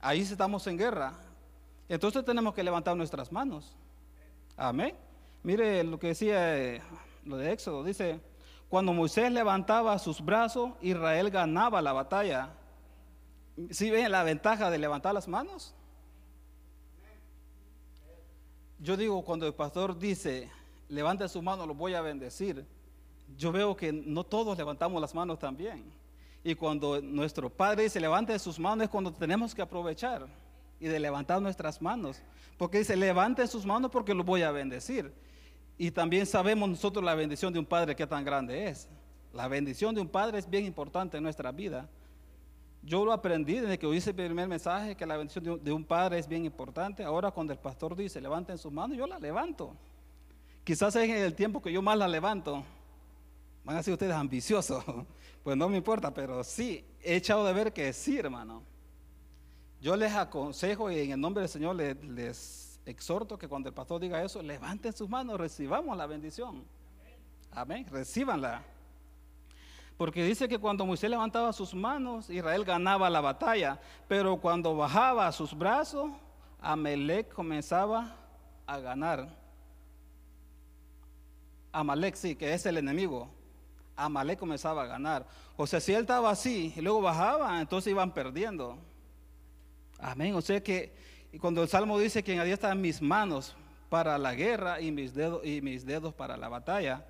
Ahí 0.00 0.20
estamos 0.20 0.64
en 0.68 0.78
guerra. 0.78 1.14
Entonces 1.88 2.24
tenemos 2.24 2.54
que 2.54 2.62
levantar 2.62 2.96
nuestras 2.96 3.32
manos. 3.32 3.74
Amén. 4.56 4.94
Mire 5.42 5.82
lo 5.82 5.98
que 5.98 6.08
decía 6.08 6.56
eh, 6.56 6.82
lo 7.24 7.36
de 7.36 7.50
Éxodo. 7.50 7.82
Dice, 7.82 8.20
cuando 8.68 8.92
Moisés 8.92 9.32
levantaba 9.32 9.98
sus 9.98 10.24
brazos, 10.24 10.70
Israel 10.82 11.30
ganaba 11.30 11.82
la 11.82 11.92
batalla. 11.92 12.50
¿Sí 13.70 13.90
ven 13.90 14.10
la 14.10 14.22
ventaja 14.22 14.70
de 14.70 14.78
levantar 14.78 15.14
las 15.14 15.28
manos? 15.28 15.74
Yo 18.78 18.96
digo, 18.96 19.24
cuando 19.24 19.46
el 19.46 19.54
pastor 19.54 19.98
dice, 19.98 20.50
levante 20.88 21.26
su 21.28 21.40
mano, 21.40 21.66
lo 21.66 21.74
voy 21.74 21.94
a 21.94 22.02
bendecir. 22.02 22.66
Yo 23.36 23.50
veo 23.50 23.74
que 23.74 23.92
no 23.92 24.24
todos 24.24 24.56
levantamos 24.58 25.00
las 25.00 25.14
manos 25.14 25.38
también. 25.38 25.84
Y 26.44 26.54
cuando 26.54 27.00
nuestro 27.00 27.50
Padre 27.50 27.84
dice 27.84 27.98
levante 27.98 28.38
sus 28.38 28.58
manos 28.58 28.84
es 28.84 28.90
cuando 28.90 29.12
tenemos 29.12 29.54
que 29.54 29.62
aprovechar 29.62 30.28
y 30.78 30.86
de 30.86 31.00
levantar 31.00 31.40
nuestras 31.40 31.80
manos. 31.82 32.22
Porque 32.56 32.78
dice 32.78 32.96
levante 32.96 33.46
sus 33.46 33.66
manos 33.66 33.90
porque 33.90 34.14
lo 34.14 34.22
voy 34.22 34.42
a 34.42 34.52
bendecir. 34.52 35.12
Y 35.78 35.90
también 35.90 36.24
sabemos 36.26 36.68
nosotros 36.68 37.04
la 37.04 37.14
bendición 37.14 37.52
de 37.52 37.58
un 37.58 37.66
Padre 37.66 37.96
que 37.96 38.06
tan 38.06 38.24
grande 38.24 38.68
es. 38.68 38.88
La 39.32 39.48
bendición 39.48 39.94
de 39.94 40.00
un 40.00 40.08
Padre 40.08 40.38
es 40.38 40.48
bien 40.48 40.64
importante 40.66 41.16
en 41.16 41.22
nuestra 41.22 41.50
vida. 41.50 41.88
Yo 42.86 43.04
lo 43.04 43.12
aprendí 43.12 43.58
desde 43.58 43.80
que 43.80 43.92
hice 43.92 44.10
el 44.10 44.16
primer 44.16 44.46
mensaje 44.46 44.94
que 44.94 45.04
la 45.04 45.16
bendición 45.16 45.60
de 45.60 45.72
un 45.72 45.84
Padre 45.84 46.20
es 46.20 46.28
bien 46.28 46.44
importante. 46.44 47.02
Ahora 47.02 47.32
cuando 47.32 47.52
el 47.52 47.58
pastor 47.58 47.96
dice 47.96 48.20
levanten 48.20 48.56
sus 48.56 48.72
manos, 48.72 48.96
yo 48.96 49.08
la 49.08 49.18
levanto. 49.18 49.74
Quizás 50.62 50.94
es 50.94 51.10
el 51.10 51.34
tiempo 51.34 51.60
que 51.60 51.72
yo 51.72 51.82
más 51.82 51.98
la 51.98 52.06
levanto. 52.06 52.62
Van 53.64 53.76
a 53.76 53.82
ser 53.82 53.92
ustedes 53.92 54.14
ambiciosos. 54.14 54.84
Pues 55.42 55.56
no 55.56 55.68
me 55.68 55.76
importa, 55.76 56.12
pero 56.12 56.42
sí, 56.42 56.84
he 57.00 57.14
echado 57.14 57.46
de 57.46 57.52
ver 57.52 57.72
que 57.72 57.92
sí, 57.92 58.18
hermano. 58.18 58.64
Yo 59.80 59.94
les 59.94 60.12
aconsejo 60.12 60.90
y 60.90 60.98
en 60.98 61.12
el 61.12 61.20
nombre 61.20 61.42
del 61.42 61.48
Señor 61.48 61.76
les, 61.76 62.80
exhorto 62.84 63.38
que 63.38 63.46
cuando 63.46 63.68
el 63.68 63.74
pastor 63.76 64.00
diga 64.00 64.20
eso, 64.24 64.42
levanten 64.42 64.92
sus 64.92 65.08
manos, 65.08 65.38
recibamos 65.38 65.96
la 65.96 66.08
bendición. 66.08 66.64
Amén, 67.52 67.86
recíbanla. 67.88 68.64
Porque 69.96 70.24
dice 70.24 70.48
que 70.48 70.58
cuando 70.58 70.84
Moisés 70.84 71.08
levantaba 71.08 71.52
sus 71.52 71.74
manos, 71.74 72.28
Israel 72.28 72.64
ganaba 72.64 73.08
la 73.08 73.20
batalla, 73.20 73.80
pero 74.06 74.36
cuando 74.36 74.76
bajaba 74.76 75.30
sus 75.32 75.56
brazos, 75.56 76.10
Amalek 76.60 77.32
comenzaba 77.32 78.14
a 78.66 78.78
ganar. 78.78 79.28
Amalek 81.72 82.14
sí, 82.14 82.36
que 82.36 82.52
es 82.52 82.66
el 82.66 82.76
enemigo. 82.76 83.28
Amalek 83.96 84.38
comenzaba 84.38 84.82
a 84.82 84.86
ganar. 84.86 85.26
O 85.56 85.66
sea, 85.66 85.80
si 85.80 85.92
él 85.92 86.02
estaba 86.02 86.30
así 86.30 86.74
y 86.76 86.80
luego 86.82 87.00
bajaba, 87.00 87.58
entonces 87.60 87.90
iban 87.90 88.12
perdiendo. 88.12 88.78
Amén. 89.98 90.34
O 90.34 90.42
sea 90.42 90.62
que 90.62 90.94
cuando 91.40 91.62
el 91.62 91.68
Salmo 91.68 91.98
dice 91.98 92.22
que 92.22 92.34
en 92.34 92.40
están 92.40 92.80
mis 92.80 93.00
manos 93.00 93.56
para 93.88 94.18
la 94.18 94.34
guerra 94.34 94.80
y 94.80 94.90
mis 94.90 95.14
dedos, 95.14 95.44
y 95.44 95.60
mis 95.62 95.86
dedos 95.86 96.12
para 96.12 96.36
la 96.36 96.48
batalla, 96.48 97.06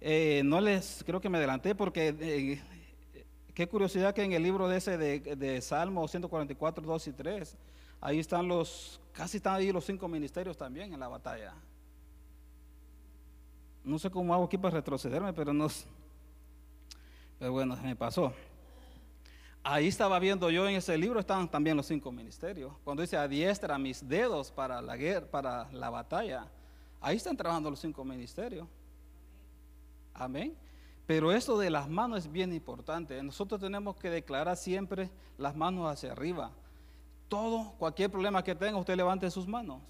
eh, 0.00 0.42
no 0.44 0.60
les 0.60 1.02
creo 1.06 1.20
que 1.20 1.28
me 1.28 1.38
adelanté 1.38 1.74
porque 1.74 2.14
eh, 2.20 2.62
qué 3.54 3.66
curiosidad 3.66 4.14
que 4.14 4.22
en 4.22 4.32
el 4.32 4.42
libro 4.42 4.68
de 4.68 4.76
ese 4.76 4.98
de, 4.98 5.20
de 5.20 5.60
Salmo 5.60 6.06
144, 6.06 6.84
2 6.84 7.06
y 7.08 7.12
3, 7.12 7.56
ahí 8.00 8.18
están 8.18 8.46
los, 8.46 9.00
casi 9.12 9.38
están 9.38 9.54
ahí 9.54 9.72
los 9.72 9.84
cinco 9.84 10.08
ministerios 10.08 10.56
también 10.56 10.92
en 10.92 11.00
la 11.00 11.08
batalla. 11.08 11.54
No 13.82 13.98
sé 13.98 14.10
cómo 14.10 14.34
hago 14.34 14.44
aquí 14.44 14.58
para 14.58 14.74
retrocederme, 14.74 15.32
pero 15.32 15.52
no, 15.52 15.68
pero 17.38 17.52
bueno, 17.52 17.76
me 17.82 17.94
pasó. 17.94 18.32
Ahí 19.62 19.88
estaba 19.88 20.18
viendo 20.18 20.48
yo 20.50 20.68
en 20.68 20.76
ese 20.76 20.96
libro, 20.96 21.18
estaban 21.18 21.50
también 21.50 21.76
los 21.76 21.86
cinco 21.86 22.12
ministerios. 22.12 22.72
Cuando 22.84 23.02
dice 23.02 23.16
adiestra 23.16 23.78
mis 23.78 24.06
dedos 24.08 24.50
para 24.50 24.80
la 24.80 24.96
guerra, 24.96 25.26
para 25.26 25.72
la 25.72 25.90
batalla, 25.90 26.46
ahí 27.00 27.16
están 27.16 27.36
trabajando 27.36 27.70
los 27.70 27.80
cinco 27.80 28.04
ministerios. 28.04 28.68
Amén. 30.18 30.56
Pero 31.06 31.32
esto 31.32 31.56
de 31.58 31.70
las 31.70 31.88
manos 31.88 32.20
es 32.20 32.32
bien 32.32 32.52
importante. 32.52 33.22
Nosotros 33.22 33.60
tenemos 33.60 33.96
que 33.96 34.10
declarar 34.10 34.56
siempre 34.56 35.10
las 35.38 35.54
manos 35.54 35.90
hacia 35.90 36.12
arriba. 36.12 36.50
Todo, 37.28 37.72
cualquier 37.78 38.10
problema 38.10 38.42
que 38.42 38.54
tenga, 38.54 38.78
usted 38.78 38.96
levante 38.96 39.30
sus 39.30 39.46
manos. 39.46 39.80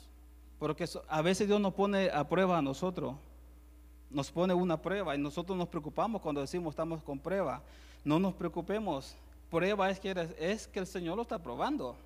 Porque 0.59 0.87
a 1.09 1.23
veces 1.23 1.47
Dios 1.47 1.61
nos 1.61 1.75
pone 1.75 2.11
a 2.11 2.29
prueba 2.29 2.59
a 2.59 2.63
nosotros 2.63 3.15
nos 4.11 4.31
pone 4.31 4.55
una 4.55 4.81
prueba 4.81 5.15
y 5.15 5.19
nosotros 5.19 5.57
nos 5.59 5.69
preocupamos 5.69 6.23
cuando 6.23 6.41
decimos 6.41 6.73
estamos 6.73 7.03
con 7.03 7.19
prueba. 7.19 7.63
No 8.05 8.19
nos 8.19 8.35
preocupemos. 8.35 9.17
Prueba 9.51 9.91
es 9.91 10.01
que, 10.01 10.35
es 10.39 10.67
que 10.69 10.79
el 10.79 10.87
Señor 10.87 11.17
lo 11.17 11.23
está 11.23 11.39
probando. 11.39 11.97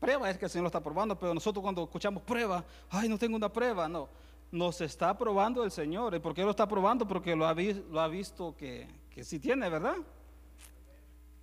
Prueba 0.00 0.30
es 0.30 0.38
que 0.38 0.44
el 0.44 0.50
Señor 0.50 0.64
lo 0.64 0.68
está 0.68 0.80
probando, 0.80 1.18
pero 1.18 1.34
nosotros 1.34 1.62
cuando 1.62 1.82
escuchamos 1.82 2.22
prueba, 2.22 2.64
ay, 2.90 3.08
no 3.08 3.18
tengo 3.18 3.36
una 3.36 3.52
prueba, 3.52 3.88
no. 3.88 4.08
Nos 4.50 4.80
está 4.80 5.16
probando 5.16 5.64
el 5.64 5.70
Señor. 5.70 6.14
¿Y 6.14 6.20
por 6.20 6.34
qué 6.34 6.42
lo 6.42 6.50
está 6.50 6.66
probando? 6.66 7.06
Porque 7.06 7.36
lo 7.36 7.46
ha, 7.46 8.08
visto 8.08 8.56
que, 8.56 8.88
que 9.10 9.24
sí 9.24 9.38
tiene, 9.38 9.68
¿verdad? 9.68 9.96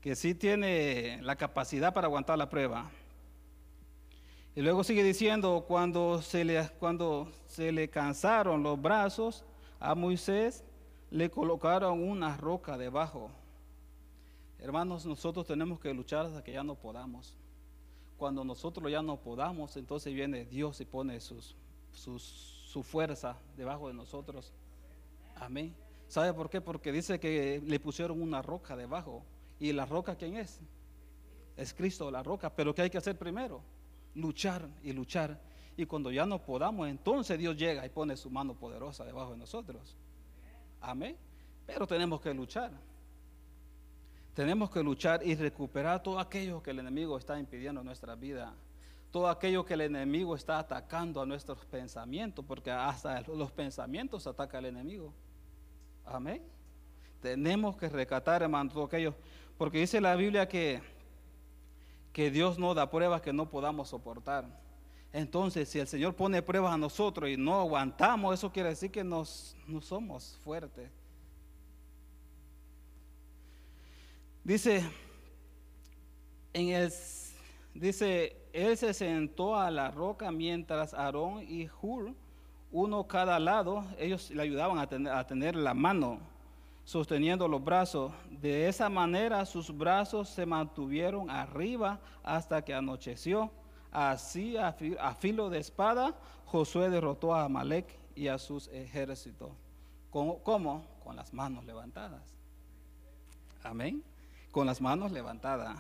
Que 0.01 0.15
sí 0.15 0.33
tiene 0.33 1.19
la 1.21 1.35
capacidad 1.35 1.93
para 1.93 2.07
aguantar 2.07 2.37
la 2.37 2.49
prueba. 2.49 2.89
Y 4.55 4.61
luego 4.61 4.85
sigue 4.85 5.03
diciendo, 5.03 5.65
cuando 5.67 6.21
se, 6.21 6.45
le, 6.45 6.69
cuando 6.79 7.29
se 7.45 7.73
le 7.73 7.89
cansaron 7.89 8.63
los 8.63 8.81
brazos 8.81 9.43
a 9.81 9.93
Moisés, 9.95 10.63
le 11.11 11.29
colocaron 11.29 12.01
una 12.01 12.37
roca 12.37 12.77
debajo. 12.77 13.31
Hermanos, 14.57 15.05
nosotros 15.05 15.45
tenemos 15.45 15.79
que 15.79 15.93
luchar 15.93 16.25
hasta 16.25 16.43
que 16.43 16.53
ya 16.53 16.63
no 16.63 16.75
podamos. 16.75 17.37
Cuando 18.17 18.45
nosotros 18.45 18.89
ya 18.89 19.01
no 19.01 19.17
podamos, 19.17 19.75
entonces 19.75 20.13
viene 20.13 20.45
Dios 20.45 20.79
y 20.79 20.85
pone 20.85 21.19
sus, 21.19 21.55
su 22.75 22.83
fuerza 22.83 23.37
debajo 23.55 23.87
de 23.87 23.93
nosotros. 23.93 24.51
Amén. 25.37 25.73
¿Sabe 26.09 26.33
por 26.33 26.49
qué? 26.49 26.59
Porque 26.59 26.91
dice 26.91 27.21
que 27.21 27.63
le 27.65 27.79
pusieron 27.79 28.21
una 28.21 28.41
roca 28.41 28.75
debajo. 28.75 29.23
¿Y 29.61 29.71
la 29.71 29.85
roca 29.85 30.17
quién 30.17 30.35
es? 30.35 30.59
Es 31.55 31.73
Cristo, 31.73 32.11
la 32.11 32.21
roca. 32.21 32.53
Pero 32.53 32.75
¿qué 32.75 32.81
hay 32.81 32.89
que 32.89 32.97
hacer 32.97 33.17
primero? 33.17 33.61
luchar 34.15 34.67
y 34.83 34.91
luchar. 34.91 35.39
Y 35.77 35.85
cuando 35.85 36.11
ya 36.11 36.25
no 36.25 36.37
podamos, 36.43 36.89
entonces 36.89 37.39
Dios 37.39 37.55
llega 37.55 37.85
y 37.85 37.89
pone 37.89 38.17
su 38.17 38.29
mano 38.29 38.53
poderosa 38.55 39.05
debajo 39.05 39.31
de 39.31 39.37
nosotros. 39.37 39.95
Amén. 40.81 41.15
Pero 41.65 41.87
tenemos 41.87 42.19
que 42.19 42.33
luchar. 42.33 42.71
Tenemos 44.33 44.69
que 44.69 44.83
luchar 44.83 45.25
y 45.25 45.33
recuperar 45.35 46.03
todo 46.03 46.19
aquello 46.19 46.61
que 46.61 46.71
el 46.71 46.79
enemigo 46.79 47.17
está 47.17 47.39
impidiendo 47.39 47.79
en 47.79 47.87
nuestra 47.87 48.15
vida. 48.15 48.53
Todo 49.11 49.29
aquello 49.29 49.65
que 49.65 49.75
el 49.75 49.81
enemigo 49.81 50.35
está 50.35 50.59
atacando 50.59 51.21
a 51.21 51.25
nuestros 51.25 51.65
pensamientos, 51.65 52.43
porque 52.45 52.71
hasta 52.71 53.21
los 53.21 53.51
pensamientos 53.51 54.27
ataca 54.27 54.59
el 54.59 54.65
enemigo. 54.65 55.13
Amén. 56.03 56.43
Tenemos 57.21 57.77
que 57.77 57.89
recatar, 57.89 58.43
hermano, 58.43 58.71
todo 58.71 58.83
aquello. 58.83 59.15
Porque 59.57 59.79
dice 59.79 60.01
la 60.01 60.15
Biblia 60.15 60.47
que, 60.47 60.81
que 62.11 62.29
Dios 62.29 62.59
no 62.59 62.73
da 62.73 62.89
pruebas 62.89 63.21
que 63.21 63.33
no 63.33 63.49
podamos 63.49 63.89
soportar. 63.89 64.45
Entonces, 65.13 65.69
si 65.69 65.79
el 65.79 65.87
Señor 65.87 66.13
pone 66.13 66.41
pruebas 66.41 66.73
a 66.73 66.77
nosotros 66.77 67.29
y 67.29 67.37
no 67.37 67.59
aguantamos, 67.61 68.33
eso 68.33 68.51
quiere 68.51 68.69
decir 68.69 68.91
que 68.91 69.01
nos, 69.01 69.55
no 69.65 69.79
somos 69.79 70.37
fuertes. 70.43 70.91
Dice, 74.43 74.83
en 76.53 76.69
el, 76.69 76.93
dice, 77.73 78.44
él 78.55 78.77
se 78.77 78.93
sentó 78.93 79.55
a 79.55 79.69
la 79.69 79.91
roca 79.91 80.31
mientras 80.31 80.93
Aarón 80.93 81.43
y 81.47 81.67
Hur, 81.81 82.13
uno 82.71 83.07
cada 83.07 83.39
lado, 83.39 83.85
ellos 83.97 84.29
le 84.31 84.41
ayudaban 84.41 84.79
a 84.79 84.87
tener, 84.87 85.13
a 85.13 85.25
tener 85.25 85.55
la 85.55 85.73
mano 85.73 86.19
sosteniendo 86.83 87.47
los 87.47 87.63
brazos. 87.63 88.11
De 88.29 88.67
esa 88.67 88.89
manera 88.89 89.45
sus 89.45 89.75
brazos 89.75 90.29
se 90.29 90.45
mantuvieron 90.45 91.29
arriba 91.29 91.99
hasta 92.23 92.63
que 92.63 92.73
anocheció. 92.73 93.51
Así, 93.91 94.57
a, 94.57 94.73
filo 95.13 95.49
de 95.49 95.59
espada, 95.59 96.15
Josué 96.45 96.89
derrotó 96.89 97.33
a 97.33 97.45
Amalek 97.45 97.87
y 98.15 98.27
a 98.27 98.37
sus 98.37 98.67
ejércitos. 98.69 99.51
¿Cómo? 100.11 100.85
Con 101.03 101.15
las 101.15 101.33
manos 101.33 101.65
levantadas. 101.65 102.35
Amén 103.63 104.03
con 104.55 104.65
las 104.65 104.79
manos 104.79 105.11
levantadas. 105.11 105.77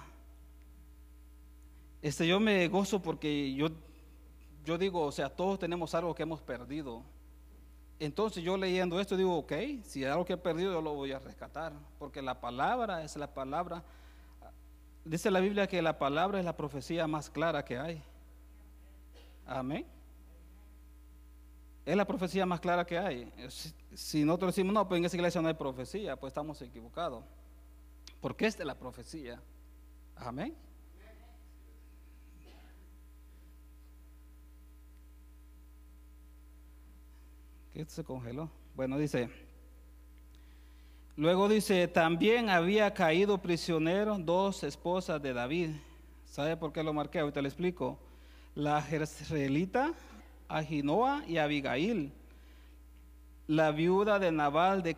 Este, 2.05 2.27
yo 2.27 2.39
me 2.39 2.67
gozo 2.67 3.01
porque 3.01 3.51
yo, 3.55 3.69
yo 4.63 4.77
digo, 4.77 5.01
o 5.01 5.11
sea, 5.11 5.27
todos 5.27 5.57
tenemos 5.57 5.95
algo 5.95 6.13
que 6.13 6.21
hemos 6.21 6.39
perdido. 6.39 7.01
Entonces 7.97 8.43
yo 8.43 8.57
leyendo 8.57 8.99
esto 8.99 9.17
digo, 9.17 9.35
ok, 9.35 9.53
si 9.81 10.03
hay 10.03 10.11
algo 10.11 10.23
que 10.23 10.33
he 10.33 10.37
perdido 10.37 10.71
yo 10.71 10.83
lo 10.83 10.93
voy 10.93 11.13
a 11.13 11.17
rescatar, 11.17 11.73
porque 11.97 12.21
la 12.21 12.39
palabra 12.39 13.03
es 13.03 13.15
la 13.15 13.33
palabra. 13.33 13.83
Dice 15.03 15.31
la 15.31 15.39
Biblia 15.39 15.65
que 15.65 15.81
la 15.81 15.97
palabra 15.97 16.37
es 16.37 16.45
la 16.45 16.55
profecía 16.55 17.07
más 17.07 17.27
clara 17.27 17.65
que 17.65 17.79
hay. 17.79 18.03
Amén. 19.47 19.87
Es 21.87 21.97
la 21.97 22.05
profecía 22.05 22.45
más 22.45 22.59
clara 22.59 22.85
que 22.85 22.99
hay. 22.99 23.33
Si, 23.95 24.23
nosotros 24.23 24.53
decimos, 24.53 24.75
no, 24.75 24.87
pues 24.87 24.99
en 24.99 25.05
esa 25.05 25.17
iglesia 25.17 25.41
no 25.41 25.47
hay 25.47 25.55
profecía, 25.55 26.15
pues 26.15 26.29
estamos 26.29 26.61
equivocados. 26.61 27.23
Porque 28.21 28.45
esta 28.45 28.61
es 28.61 28.67
la 28.67 28.77
profecía. 28.77 29.41
Amén. 30.15 30.55
¿Qué 37.75 37.83
se 37.83 38.05
congeló? 38.05 38.49
Bueno, 38.73 38.97
dice. 38.97 39.29
Luego 41.17 41.49
dice, 41.49 41.89
también 41.89 42.49
había 42.49 42.93
caído 42.93 43.41
prisionero 43.41 44.17
dos 44.17 44.63
esposas 44.63 45.21
de 45.21 45.33
David. 45.33 45.71
¿Sabe 46.23 46.55
por 46.55 46.71
qué 46.71 46.81
lo 46.83 46.93
marqué? 46.93 47.19
Ahorita 47.19 47.41
le 47.41 47.49
explico. 47.49 47.99
La 48.53 48.81
jezreelita, 48.81 49.93
Aginoa 50.47 51.25
y 51.27 51.35
Abigail, 51.35 52.13
la 53.45 53.71
viuda 53.71 54.19
de 54.19 54.31
Nabal 54.31 54.81
de, 54.81 54.95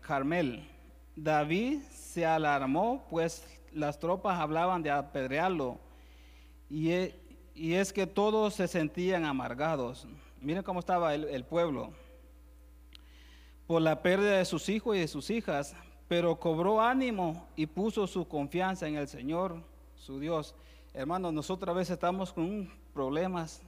Carmel. 0.00 0.66
David 1.14 1.82
se 1.90 2.24
alarmó, 2.24 3.06
pues 3.10 3.44
las 3.74 3.98
tropas 3.98 4.40
hablaban 4.40 4.82
de 4.82 4.90
apedrearlo. 4.90 5.78
Y, 6.70 6.92
e, 6.92 7.20
y 7.54 7.74
es 7.74 7.92
que 7.92 8.06
todos 8.06 8.54
se 8.54 8.68
sentían 8.68 9.26
amargados. 9.26 10.08
Miren 10.40 10.62
cómo 10.62 10.80
estaba 10.80 11.14
el, 11.14 11.44
pueblo. 11.44 11.90
Por 13.66 13.82
la 13.82 14.00
pérdida 14.00 14.38
de 14.38 14.44
sus 14.46 14.70
hijos 14.70 14.96
y 14.96 15.00
de 15.00 15.08
sus 15.08 15.28
hijas. 15.28 15.76
Pero 16.08 16.40
cobró 16.40 16.80
ánimo 16.80 17.46
y 17.56 17.66
puso 17.66 18.06
su 18.06 18.26
confianza 18.26 18.88
en 18.88 18.96
el 18.96 19.06
Señor, 19.06 19.62
su 19.94 20.18
Dios. 20.18 20.54
Hermanos, 20.94 21.32
nosotros 21.32 21.68
a 21.68 21.78
veces 21.78 21.92
estamos 21.92 22.32
con 22.32 22.72
problemas, 22.94 23.62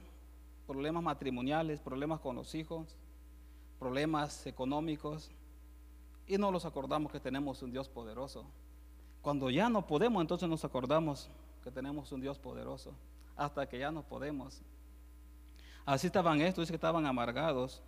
problemas 0.65 1.03
matrimoniales, 1.03 1.79
problemas 1.79 2.19
con 2.19 2.35
los 2.35 2.53
hijos, 2.55 2.97
problemas 3.79 4.45
económicos 4.47 5.31
y 6.27 6.37
no 6.37 6.51
los 6.51 6.65
acordamos 6.65 7.11
que 7.11 7.19
tenemos 7.19 7.61
un 7.61 7.71
Dios 7.71 7.87
poderoso. 7.87 8.45
Cuando 9.21 9.49
ya 9.49 9.69
no 9.69 9.85
podemos, 9.85 10.21
entonces 10.21 10.49
nos 10.49 10.65
acordamos 10.65 11.29
que 11.63 11.71
tenemos 11.71 12.11
un 12.11 12.19
Dios 12.19 12.39
poderoso. 12.39 12.93
Hasta 13.35 13.69
que 13.69 13.79
ya 13.79 13.91
no 13.91 14.03
podemos. 14.03 14.61
Así 15.85 16.07
estaban 16.07 16.41
estos, 16.41 16.63
dice 16.63 16.71
que 16.71 16.77
estaban 16.77 17.05
amargados. 17.05 17.81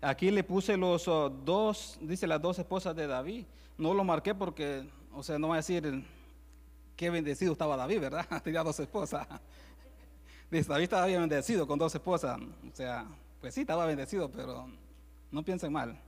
Aquí 0.00 0.30
le 0.30 0.44
puse 0.44 0.76
los 0.76 1.08
oh, 1.08 1.28
dos, 1.28 1.98
dice 2.00 2.26
las 2.26 2.40
dos 2.40 2.58
esposas 2.58 2.94
de 2.94 3.06
David. 3.06 3.46
No 3.76 3.94
lo 3.94 4.04
marqué 4.04 4.34
porque, 4.34 4.88
o 5.12 5.22
sea, 5.22 5.38
no 5.38 5.48
va 5.48 5.54
a 5.54 5.58
decir 5.58 6.04
qué 6.96 7.10
bendecido 7.10 7.52
estaba 7.52 7.76
David, 7.76 8.00
¿verdad? 8.00 8.26
Tenía 8.44 8.62
dos 8.62 8.78
esposas. 8.78 9.26
Dice, 10.50 10.68
David 10.68 10.84
estaba 10.84 11.06
bien 11.06 11.20
bendecido 11.20 11.66
con 11.66 11.78
dos 11.78 11.94
esposas. 11.94 12.38
O 12.40 12.74
sea, 12.74 13.06
pues 13.40 13.54
sí, 13.54 13.62
estaba 13.62 13.86
bendecido, 13.86 14.30
pero 14.30 14.68
no 15.30 15.42
piensen 15.42 15.72
mal. 15.72 15.98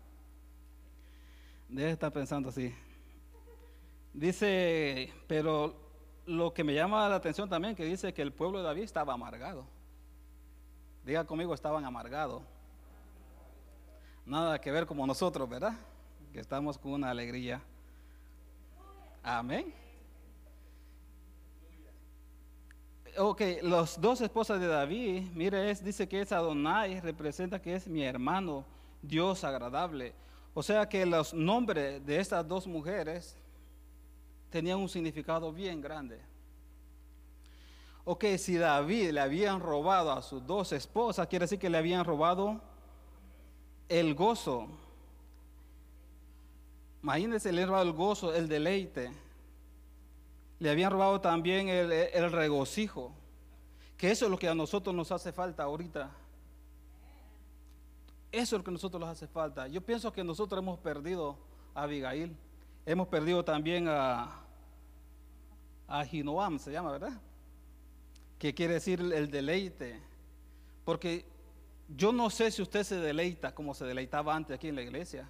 Debe 1.69 1.91
estar 1.91 2.13
pensando 2.13 2.49
así. 2.49 2.75
Dice, 4.13 5.13
pero 5.27 5.75
lo 6.27 6.53
que 6.53 6.65
me 6.65 6.75
llama 6.75 7.09
la 7.09 7.17
atención 7.17 7.49
también, 7.49 7.75
que 7.75 7.85
dice 7.85 8.13
que 8.13 8.23
el 8.23 8.33
pueblo 8.33 8.59
de 8.59 8.65
David 8.65 8.83
estaba 8.83 9.15
amargado. 9.15 9.67
Diga 11.05 11.25
conmigo, 11.25 11.55
estaban 11.55 11.85
amargados. 11.85 12.43
Nada 14.27 14.61
que 14.61 14.71
ver 14.71 14.87
como 14.87 15.07
nosotros, 15.07 15.49
¿verdad? 15.49 15.75
Que 16.33 16.41
estamos 16.41 16.79
con 16.79 16.93
una 16.93 17.11
alegría. 17.11 17.61
Amén. 19.23 19.75
Ok, 23.19 23.43
los 23.63 24.01
dos 24.01 24.21
esposas 24.21 24.61
de 24.61 24.69
David, 24.69 25.31
mire, 25.35 25.71
es, 25.71 25.83
dice 25.83 26.09
que 26.09 26.21
es 26.21 26.31
Adonai, 26.31 27.01
representa 27.01 27.61
que 27.61 27.75
es 27.75 27.89
mi 27.89 28.05
hermano, 28.05 28.65
Dios 29.03 29.43
agradable. 29.43 30.15
O 30.55 30.63
sea 30.63 30.89
que 30.89 31.05
los 31.05 31.35
nombres 31.35 32.05
de 32.07 32.21
estas 32.21 32.47
dos 32.47 32.67
mujeres 32.67 33.37
tenían 34.49 34.79
un 34.79 34.89
significado 34.89 35.53
bien 35.53 35.81
grande. 35.81 36.21
Ok, 38.13 38.25
si 38.39 38.59
David 38.59 39.13
le 39.13 39.21
habían 39.21 39.61
robado 39.61 40.11
a 40.11 40.21
sus 40.21 40.45
dos 40.45 40.73
esposas, 40.73 41.29
quiere 41.29 41.45
decir 41.45 41.61
que 41.61 41.71
le 41.71 41.79
habían 41.79 42.05
robado 42.05 42.61
el 43.89 44.17
gozo. 44.17 44.67
Imagínense, 47.05 47.53
le 47.53 47.65
robado 47.65 47.85
el 47.85 47.93
gozo, 47.93 48.35
el 48.35 48.49
deleite. 48.49 49.13
Le 50.59 50.71
habían 50.71 50.91
robado 50.91 51.21
también 51.21 51.69
el, 51.69 52.33
regocijo. 52.33 53.13
Que 53.97 54.11
eso 54.11 54.25
es 54.25 54.31
lo 54.33 54.41
que 54.41 54.49
a 54.49 54.57
nosotros 54.57 54.93
nos 54.93 55.13
hace 55.13 55.33
falta 55.33 55.63
ahorita. 55.63 56.11
Eso 58.33 58.57
es 58.57 58.59
lo 58.59 58.65
que 58.65 58.71
a 58.71 58.73
nosotros 58.73 58.99
nos 58.99 59.11
hace 59.11 59.29
falta. 59.29 59.69
Yo 59.69 59.83
pienso 59.83 60.13
que 60.13 60.25
nosotros 60.25 60.61
hemos 60.61 60.81
perdido 60.81 61.39
a 61.77 61.85
Abigail. 61.85 62.37
Hemos 62.85 63.07
perdido 63.07 63.45
también 63.45 63.87
a, 63.87 64.41
a 65.87 66.05
se 66.05 66.73
llama, 66.73 66.91
¿verdad? 66.91 67.13
Que 68.41 68.53
quiere 68.53 68.75
decir 68.75 69.01
el 69.01 69.31
deleite. 69.31 70.01
Porque 70.85 71.25
yo 71.97 72.11
no 72.11 72.31
sé 72.31 72.51
si 72.51 72.63
usted 72.63 72.83
se 72.83 72.97
deleita 72.97 73.55
como 73.55 73.75
se 73.75 73.85
deleitaba 73.85 74.35
antes 74.35 74.57
aquí 74.57 74.67
en 74.67 74.75
la 74.75 74.83
iglesia. 74.83 75.29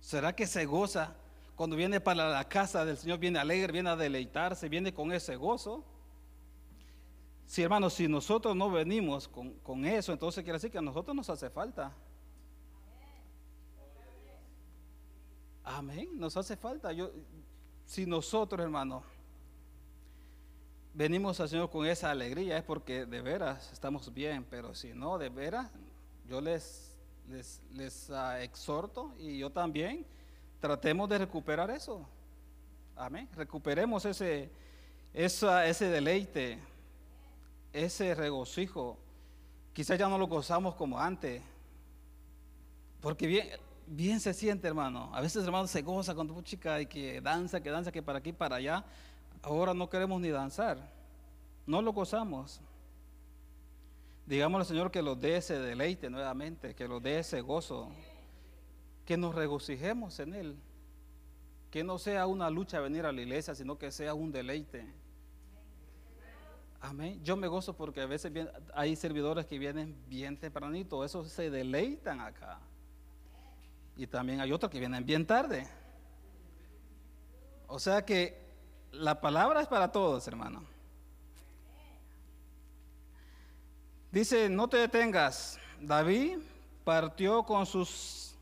¿Será 0.00 0.34
que 0.34 0.46
se 0.46 0.66
goza 0.66 1.14
cuando 1.54 1.76
viene 1.76 2.00
para 2.00 2.28
la 2.28 2.48
casa 2.48 2.84
del 2.84 2.96
Señor, 2.96 3.18
viene 3.18 3.38
alegre, 3.38 3.72
viene 3.72 3.90
a 3.90 3.96
deleitarse, 3.96 4.68
viene 4.68 4.92
con 4.92 5.12
ese 5.12 5.36
gozo? 5.36 5.84
Sí, 7.46 7.62
hermanos, 7.62 7.94
si 7.94 8.08
nosotros 8.08 8.56
no 8.56 8.70
venimos 8.70 9.28
con, 9.28 9.84
eso, 9.84 10.12
entonces 10.12 10.42
quiere 10.42 10.56
decir 10.56 10.70
que 10.70 10.78
a 10.78 10.82
nosotros 10.82 11.14
nos 11.14 11.28
hace 11.30 11.50
falta. 11.50 11.92
Amén, 15.64 16.18
nos 16.18 16.36
hace 16.36 16.56
falta. 16.56 16.92
Yo, 16.92 17.10
si 17.84 18.06
nosotros, 18.06 18.60
hermanos, 18.60 19.04
venimos 20.94 21.40
al 21.40 21.48
Señor 21.48 21.70
con 21.70 21.86
esa 21.86 22.10
alegría, 22.10 22.58
es 22.58 22.64
porque 22.64 23.06
de 23.06 23.20
veras 23.20 23.72
estamos 23.72 24.12
bien, 24.12 24.44
pero 24.48 24.74
si 24.74 24.92
no, 24.92 25.18
de 25.18 25.28
veras, 25.28 25.70
yo 26.28 26.40
les, 26.40 26.96
les, 27.72 28.10
ah, 28.10 28.42
exhorto 28.42 29.12
y 29.18 29.38
yo 29.38 29.50
también, 29.50 30.06
tratemos 30.60 31.08
de 31.08 31.18
recuperar 31.18 31.70
eso. 31.70 32.06
Amén, 32.96 33.28
recuperemos 33.34 34.04
ese, 34.04 34.50
ese 35.12 35.84
deleite 35.86 36.58
ese 37.72 38.14
regocijo, 38.14 38.98
quizás 39.72 39.98
ya 39.98 40.08
no 40.08 40.18
lo 40.18 40.26
gozamos 40.26 40.74
como 40.74 40.98
antes. 40.98 41.42
Porque 43.00 43.26
bien, 43.26 43.48
bien 43.86 44.20
se 44.20 44.34
siente, 44.34 44.68
hermano. 44.68 45.10
A 45.14 45.20
veces, 45.20 45.44
hermano, 45.44 45.66
se 45.66 45.82
goza 45.82 46.14
cuando 46.14 46.40
chica 46.42 46.80
y 46.80 46.86
que 46.86 47.20
danza, 47.20 47.60
que 47.60 47.70
danza, 47.70 47.92
que 47.92 48.02
para 48.02 48.18
aquí, 48.18 48.32
para 48.32 48.56
allá. 48.56 48.84
Ahora 49.42 49.74
no 49.74 49.88
queremos 49.88 50.20
ni 50.20 50.28
danzar. 50.28 50.78
No 51.66 51.80
lo 51.82 51.92
gozamos. 51.92 52.60
Digámosle 54.26 54.62
al 54.62 54.66
Señor 54.66 54.90
que 54.90 55.02
lo 55.02 55.16
dé 55.16 55.36
ese 55.36 55.58
deleite 55.58 56.10
nuevamente, 56.10 56.74
que 56.74 56.86
lo 56.86 57.00
dé 57.00 57.18
ese 57.18 57.40
gozo. 57.40 57.90
Que 59.04 59.16
nos 59.16 59.34
regocijemos 59.34 60.18
en 60.20 60.34
Él. 60.34 60.56
que 61.70 61.84
no 61.84 61.98
sea 61.98 62.26
una 62.26 62.50
lucha 62.50 62.80
venir 62.80 63.06
a 63.06 63.12
la 63.12 63.20
iglesia, 63.20 63.54
sino 63.54 63.78
que 63.78 63.92
sea 63.92 64.12
un 64.12 64.32
deleite. 64.32 64.84
Amén. 66.80 67.22
Yo 67.22 67.36
me 67.36 67.46
gozo 67.46 67.76
porque 67.76 68.00
a 68.00 68.06
veces 68.06 68.32
hay 68.74 68.96
servidores 68.96 69.46
que 69.46 69.58
vienen 69.58 69.96
bien 70.08 70.36
tempranito, 70.36 71.04
esos 71.04 71.28
se 71.28 71.50
deleitan 71.50 72.20
acá. 72.20 72.58
Y 73.96 74.06
también 74.06 74.40
hay 74.40 74.50
otros 74.50 74.70
que 74.70 74.80
vienen 74.80 75.04
bien 75.04 75.26
tarde. 75.26 75.68
O 77.68 77.78
sea 77.78 78.04
que 78.04 78.39
la 78.92 79.20
palabra 79.20 79.60
es 79.60 79.68
para 79.68 79.90
todos, 79.90 80.26
hermano. 80.26 80.62
Dice, 84.12 84.48
no 84.48 84.68
te 84.68 84.78
detengas. 84.78 85.58
David 85.80 86.38
partió 86.84 87.44
con 87.44 87.64
sus 87.64 88.34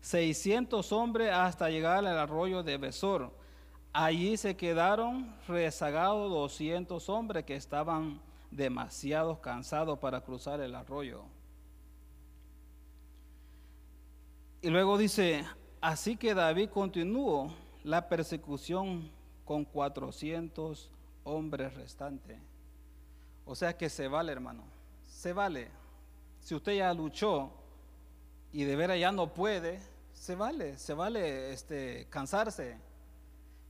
600 0.00 0.92
hombres 0.92 1.32
hasta 1.32 1.70
llegar 1.70 1.98
al 1.98 2.18
arroyo 2.18 2.62
de 2.62 2.76
Besor. 2.76 3.32
Allí 3.92 4.36
se 4.36 4.56
quedaron 4.56 5.34
rezagados 5.46 6.30
200 6.30 7.08
hombres 7.08 7.44
que 7.44 7.54
estaban 7.54 8.20
demasiado 8.50 9.40
cansados 9.40 9.98
para 10.00 10.20
cruzar 10.20 10.60
el 10.60 10.74
arroyo. 10.74 11.22
Y 14.62 14.70
luego 14.70 14.98
dice, 14.98 15.44
así 15.80 16.16
que 16.16 16.34
David 16.34 16.70
continuó 16.70 17.54
la 17.84 18.08
persecución 18.08 19.10
con 19.44 19.64
400 19.64 20.90
hombres 21.24 21.74
restantes. 21.74 22.38
O 23.44 23.54
sea 23.54 23.76
que 23.76 23.88
se 23.90 24.08
vale, 24.08 24.32
hermano, 24.32 24.64
se 25.06 25.32
vale. 25.32 25.68
Si 26.40 26.54
usted 26.54 26.76
ya 26.76 26.92
luchó 26.94 27.50
y 28.52 28.64
de 28.64 28.76
veras 28.76 28.98
ya 28.98 29.12
no 29.12 29.32
puede, 29.32 29.80
se 30.12 30.34
vale, 30.34 30.78
se 30.78 30.94
vale 30.94 31.52
este, 31.52 32.06
cansarse 32.10 32.78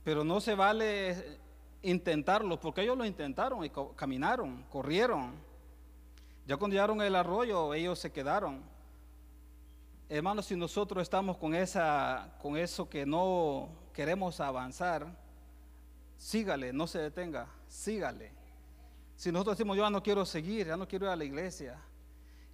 pero 0.05 0.23
no 0.23 0.39
se 0.39 0.53
vale 0.53 1.39
intentarlo, 1.81 2.59
porque 2.59 2.83
ellos 2.83 2.95
lo 2.95 3.05
intentaron 3.05 3.65
y 3.65 3.71
caminaron, 3.95 4.63
corrieron. 4.69 5.33
Ya 6.45 6.57
cuando 6.57 6.75
llegaron 6.75 7.01
el 7.01 7.15
arroyo, 7.15 7.73
ellos 7.73 7.97
se 7.97 8.11
quedaron. 8.11 8.61
Hermanos, 10.07 10.45
si 10.45 10.55
nosotros 10.55 11.01
estamos 11.01 11.37
con, 11.37 11.55
esa, 11.55 12.35
con 12.39 12.55
eso 12.55 12.87
que 12.87 13.03
no 13.03 13.69
queremos 13.93 14.39
avanzar, 14.39 15.07
sígale, 16.17 16.73
no 16.73 16.87
se 16.87 16.99
detenga, 16.99 17.47
sígale. 17.67 18.33
Si 19.15 19.31
nosotros 19.31 19.57
decimos, 19.57 19.77
yo 19.77 19.83
ya 19.83 19.89
no 19.89 20.03
quiero 20.03 20.25
seguir, 20.25 20.67
ya 20.67 20.77
no 20.77 20.87
quiero 20.87 21.05
ir 21.05 21.11
a 21.11 21.15
la 21.15 21.23
iglesia. 21.23 21.81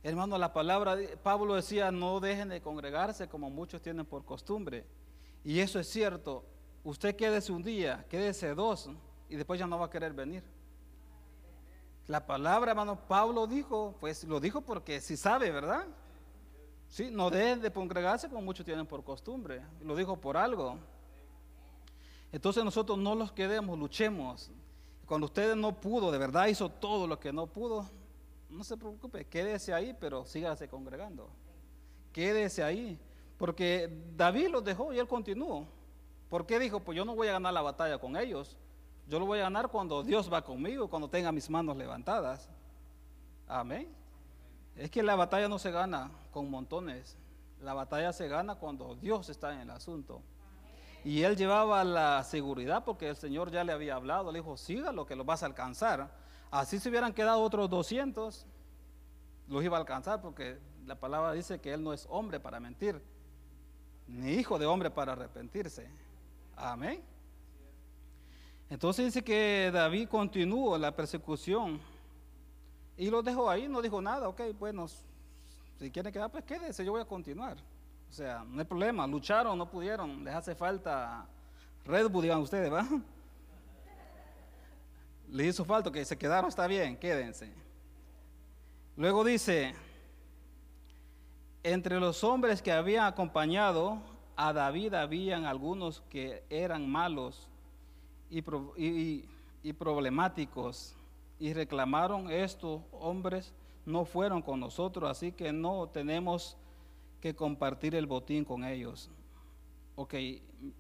Hermano, 0.04 0.38
la 0.38 0.54
palabra, 0.54 0.98
Pablo 1.24 1.56
decía, 1.56 1.92
no 1.92 2.20
dejen 2.20 2.50
de 2.50 2.62
congregarse 2.62 3.28
como 3.28 3.50
muchos 3.50 3.82
tienen 3.82 4.06
por 4.06 4.26
costumbre. 4.26 4.86
Y 5.44 5.60
eso 5.60 5.80
es 5.80 5.88
cierto, 5.88 6.46
Usted 6.84 7.16
quédese 7.16 7.52
un 7.52 7.62
día, 7.62 8.06
quédese 8.10 8.56
dos 8.56 8.90
y 9.30 9.36
después 9.36 9.60
ya 9.60 9.68
no 9.68 9.78
va 9.78 9.86
a 9.86 9.90
querer 9.90 10.14
venir. 10.14 10.44
La 12.08 12.26
palabra, 12.26 12.72
hermano, 12.72 13.08
Pablo 13.08 13.46
dijo, 13.46 13.96
pues 14.00 14.24
lo 14.24 14.40
dijo 14.40 14.62
porque 14.62 15.00
si 15.00 15.16
sabe, 15.16 15.52
¿verdad? 15.52 15.86
Sí, 16.88 17.10
no 17.12 17.30
deben 17.30 17.62
de 17.62 17.72
congregarse 17.72 18.28
como 18.28 18.42
muchos 18.42 18.66
tienen 18.66 18.88
por 18.88 19.04
costumbre. 19.04 19.62
Lo 19.82 19.96
dijo 19.96 20.18
por 20.20 20.36
algo. 20.36 20.80
Entonces 22.32 22.64
nosotros 22.64 22.98
no 22.98 23.16
los 23.16 23.32
quedemos, 23.32 23.78
luchemos. 23.78 24.52
Cuando 25.06 25.26
usted 25.26 25.56
no 25.56 25.80
pudo, 25.80 26.12
de 26.12 26.18
verdad 26.18 26.48
hizo 26.48 26.70
todo 26.70 27.06
lo 27.08 27.20
que 27.20 27.34
no 27.34 27.48
pudo, 27.48 27.90
no 28.50 28.64
se 28.64 28.78
preocupe, 28.78 29.26
quédese 29.26 29.74
ahí, 29.74 29.96
pero 30.00 30.26
sígase 30.26 30.68
congregando. 30.68 31.30
Quédese 32.12 32.64
ahí. 32.64 33.00
Porque 33.38 33.90
David 34.16 34.50
los 34.50 34.64
dejó 34.64 34.94
y 34.94 35.00
él 35.00 35.08
continuó. 35.08 35.68
¿Por 36.30 36.46
qué 36.46 36.60
dijo? 36.60 36.80
Pues 36.80 36.96
yo 36.96 37.04
no 37.04 37.16
voy 37.16 37.28
a 37.28 37.34
ganar 37.34 37.54
la 37.54 37.62
batalla 37.62 37.98
con 37.98 38.16
ellos. 38.16 38.58
Yo 39.08 39.20
lo 39.20 39.26
voy 39.26 39.40
a 39.40 39.44
ganar 39.44 39.70
cuando 39.70 40.04
Dios 40.04 40.32
va 40.32 40.44
conmigo, 40.44 40.90
cuando 40.90 41.10
tenga 41.10 41.32
mis 41.32 41.50
manos 41.50 41.76
levantadas. 41.76 42.50
Amén. 43.48 43.88
Es 44.76 44.90
que 44.90 45.04
la 45.04 45.16
batalla 45.16 45.48
no 45.48 45.60
se 45.60 45.72
gana 45.72 46.12
con 46.32 46.50
montones. 46.50 47.18
La 47.62 47.74
batalla 47.74 48.14
se 48.14 48.28
gana 48.28 48.56
cuando 48.56 48.96
Dios 48.96 49.30
está 49.30 49.54
en 49.54 49.62
el 49.62 49.70
asunto. 49.72 50.22
Y 51.04 51.24
él 51.24 51.36
llevaba 51.36 51.84
la 51.84 52.24
seguridad 52.24 52.84
porque 52.86 53.10
el 53.10 53.16
Señor 53.16 53.52
ya 53.52 53.64
le 53.64 53.74
había 53.74 53.96
hablado. 53.96 54.32
Le 54.32 54.40
dijo, 54.40 54.56
siga 54.58 54.92
lo 54.92 55.06
que 55.06 55.16
lo 55.16 55.26
vas 55.26 55.42
a 55.44 55.48
alcanzar. 55.48 56.12
Así 56.52 56.80
se 56.80 56.90
hubieran 56.90 57.14
quedado 57.14 57.42
otros 57.42 57.70
200, 57.70 58.46
los 59.48 59.64
iba 59.64 59.78
a 59.78 59.80
alcanzar 59.80 60.22
porque 60.22 60.60
la 60.86 60.96
palabra 60.96 61.32
dice 61.32 61.60
que 61.60 61.74
él 61.74 61.84
no 61.84 61.94
es 61.94 62.06
hombre 62.10 62.40
para 62.40 62.60
mentir, 62.60 63.02
ni 64.08 64.34
hijo 64.34 64.60
de 64.60 64.66
hombre 64.66 64.92
para 64.92 65.14
arrepentirse. 65.14 65.90
Amén. 66.56 67.02
Entonces 68.70 69.06
dice 69.06 69.24
que 69.24 69.72
David 69.74 70.10
continuó 70.10 70.78
la 70.78 70.96
persecución 70.96 71.80
y 72.98 73.10
lo 73.10 73.22
dejó 73.22 73.50
ahí, 73.50 73.68
no 73.68 73.82
dijo 73.82 74.02
nada, 74.02 74.28
ok, 74.28 74.42
bueno, 74.60 74.88
si 75.80 75.90
quieren 75.90 76.12
quedar, 76.12 76.32
pues 76.32 76.44
quédese, 76.44 76.86
yo 76.86 76.92
voy 76.92 77.02
a 77.02 77.06
continuar. 77.06 77.58
O 78.12 78.14
sea, 78.14 78.44
no 78.46 78.60
hay 78.60 78.66
problema, 78.66 79.08
lucharon, 79.08 79.58
no 79.58 79.66
pudieron, 79.70 80.22
les 80.26 80.36
hace 80.36 80.54
falta 80.54 81.26
Red 81.86 82.10
Bull, 82.10 82.24
digan 82.24 82.42
ustedes, 82.42 82.70
¿va? 82.70 82.86
Le 85.30 85.46
hizo 85.46 85.64
falta 85.64 85.90
que 85.90 86.04
se 86.04 86.18
quedaron, 86.18 86.50
está 86.50 86.68
bien, 86.68 86.98
quédense. 86.98 87.54
Luego 88.98 89.24
dice, 89.24 89.74
entre 91.64 92.02
los 92.02 92.22
hombres 92.26 92.62
que 92.62 92.74
habían 92.74 93.06
acompañado 93.06 94.02
a 94.36 94.52
David 94.52 94.94
habían 94.94 95.46
algunos 95.46 96.02
que 96.10 96.44
eran 96.50 96.92
malos 96.92 97.48
y, 98.30 98.42
problemáticos 99.72 100.98
y 101.40 101.54
reclamaron 101.54 102.30
estos 102.30 102.82
hombres 102.92 103.54
no 103.86 104.04
fueron 104.04 104.42
con 104.42 104.60
nosotros, 104.60 105.10
así 105.10 105.32
que 105.32 105.54
no 105.54 105.88
tenemos 105.88 106.58
que 107.22 107.36
compartir 107.36 107.96
el 107.96 108.08
botín 108.08 108.44
con 108.44 108.66
ellos. 108.66 109.10
Ok, 109.96 110.16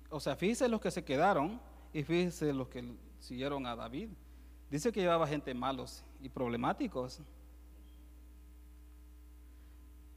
o 0.10 0.20
sea, 0.20 0.36
fíjense 0.36 0.68
los 0.68 0.82
que 0.82 0.92
se 0.92 1.04
quedaron 1.04 1.62
y 1.94 2.04
fíjense 2.04 2.52
los 2.52 2.68
que 2.68 2.84
siguieron 3.20 3.66
a 3.68 3.76
David. 3.76 4.10
Dice 4.70 4.92
que 4.92 5.02
llevaba 5.02 5.28
gente 5.28 5.54
malos 5.54 6.04
y 6.22 6.30
problemáticos. 6.30 7.22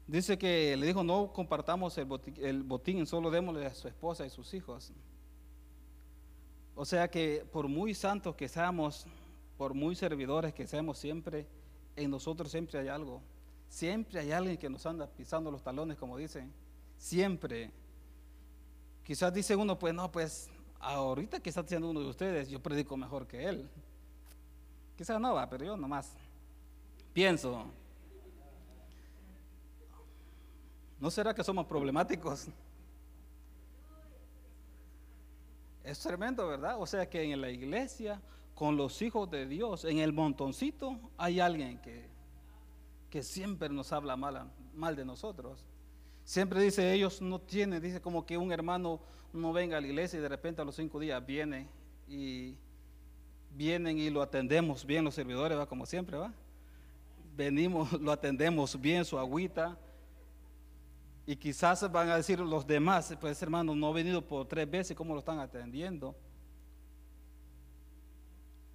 Dice 0.06 0.38
que 0.38 0.76
le 0.76 0.86
dijo, 0.86 1.02
no 1.02 1.32
compartamos 1.32 1.96
el 1.98 2.62
botín, 2.62 3.06
solo 3.06 3.30
démosle 3.30 3.66
a 3.66 3.74
su 3.74 3.88
esposa 3.88 4.26
y 4.26 4.30
sus 4.30 4.52
hijos. 4.54 4.92
O 6.74 6.84
sea 6.84 7.08
que 7.08 7.46
por 7.52 7.68
muy 7.68 7.94
santos 7.94 8.34
que 8.34 8.48
seamos, 8.48 9.06
por 9.56 9.74
muy 9.74 9.94
servidores 9.94 10.52
que 10.54 10.66
seamos 10.66 10.98
siempre, 10.98 11.46
en 11.96 12.10
nosotros 12.10 12.50
siempre 12.50 12.78
hay 12.80 12.88
algo. 12.88 13.22
Siempre 13.74 14.20
hay 14.20 14.30
alguien 14.30 14.56
que 14.56 14.70
nos 14.70 14.86
anda 14.86 15.04
pisando 15.04 15.50
los 15.50 15.60
talones, 15.60 15.98
como 15.98 16.16
dicen. 16.16 16.54
Siempre. 16.96 17.72
Quizás 19.02 19.34
dice 19.34 19.56
uno, 19.56 19.76
pues 19.76 19.92
no, 19.92 20.12
pues 20.12 20.48
ahorita 20.78 21.40
que 21.40 21.48
está 21.48 21.62
diciendo 21.62 21.90
uno 21.90 21.98
de 21.98 22.06
ustedes, 22.06 22.48
yo 22.48 22.62
predico 22.62 22.96
mejor 22.96 23.26
que 23.26 23.48
él. 23.48 23.68
Quizás 24.96 25.20
no 25.20 25.34
va, 25.34 25.50
pero 25.50 25.64
yo 25.64 25.76
nomás 25.76 26.12
pienso. 27.12 27.64
¿No 31.00 31.10
será 31.10 31.34
que 31.34 31.42
somos 31.42 31.66
problemáticos? 31.66 32.46
Es 35.82 35.98
tremendo, 35.98 36.46
¿verdad? 36.46 36.76
O 36.78 36.86
sea 36.86 37.10
que 37.10 37.24
en 37.24 37.40
la 37.40 37.50
iglesia, 37.50 38.22
con 38.54 38.76
los 38.76 39.02
hijos 39.02 39.28
de 39.32 39.48
Dios, 39.48 39.84
en 39.84 39.98
el 39.98 40.12
montoncito, 40.12 40.96
hay 41.18 41.40
alguien 41.40 41.82
que, 41.82 42.13
que 43.14 43.22
siempre 43.22 43.68
nos 43.68 43.92
habla 43.92 44.16
mal, 44.16 44.50
mal 44.74 44.96
de 44.96 45.04
nosotros. 45.04 45.64
Siempre 46.24 46.60
dice, 46.60 46.92
ellos 46.92 47.22
no 47.22 47.40
tienen, 47.40 47.80
dice 47.80 48.00
como 48.00 48.26
que 48.26 48.36
un 48.36 48.50
hermano 48.50 48.98
no 49.32 49.52
venga 49.52 49.76
a 49.76 49.80
la 49.80 49.86
iglesia 49.86 50.18
y 50.18 50.22
de 50.22 50.28
repente 50.28 50.60
a 50.60 50.64
los 50.64 50.74
cinco 50.74 50.98
días 50.98 51.24
viene 51.24 51.68
y 52.08 52.56
vienen 53.52 53.98
y 53.98 54.10
lo 54.10 54.20
atendemos 54.20 54.84
bien 54.84 55.04
los 55.04 55.14
servidores, 55.14 55.56
va 55.56 55.68
como 55.68 55.86
siempre, 55.86 56.18
va. 56.18 56.34
Venimos, 57.36 57.92
lo 58.00 58.10
atendemos 58.10 58.80
bien, 58.80 59.04
su 59.04 59.16
agüita, 59.16 59.78
y 61.24 61.36
quizás 61.36 61.88
van 61.92 62.08
a 62.08 62.16
decir 62.16 62.40
los 62.40 62.66
demás, 62.66 63.16
pues 63.20 63.40
hermano, 63.40 63.76
no 63.76 63.86
ha 63.86 63.92
venido 63.92 64.26
por 64.26 64.48
tres 64.48 64.68
veces, 64.68 64.96
¿cómo 64.96 65.14
lo 65.14 65.20
están 65.20 65.38
atendiendo? 65.38 66.16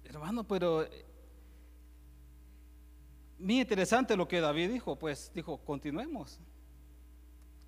Hermano, 0.02 0.44
pero 0.44 0.86
muy 3.40 3.60
interesante 3.60 4.16
lo 4.16 4.28
que 4.28 4.40
David 4.40 4.70
dijo, 4.70 4.96
pues 4.96 5.30
dijo, 5.34 5.58
continuemos, 5.58 6.38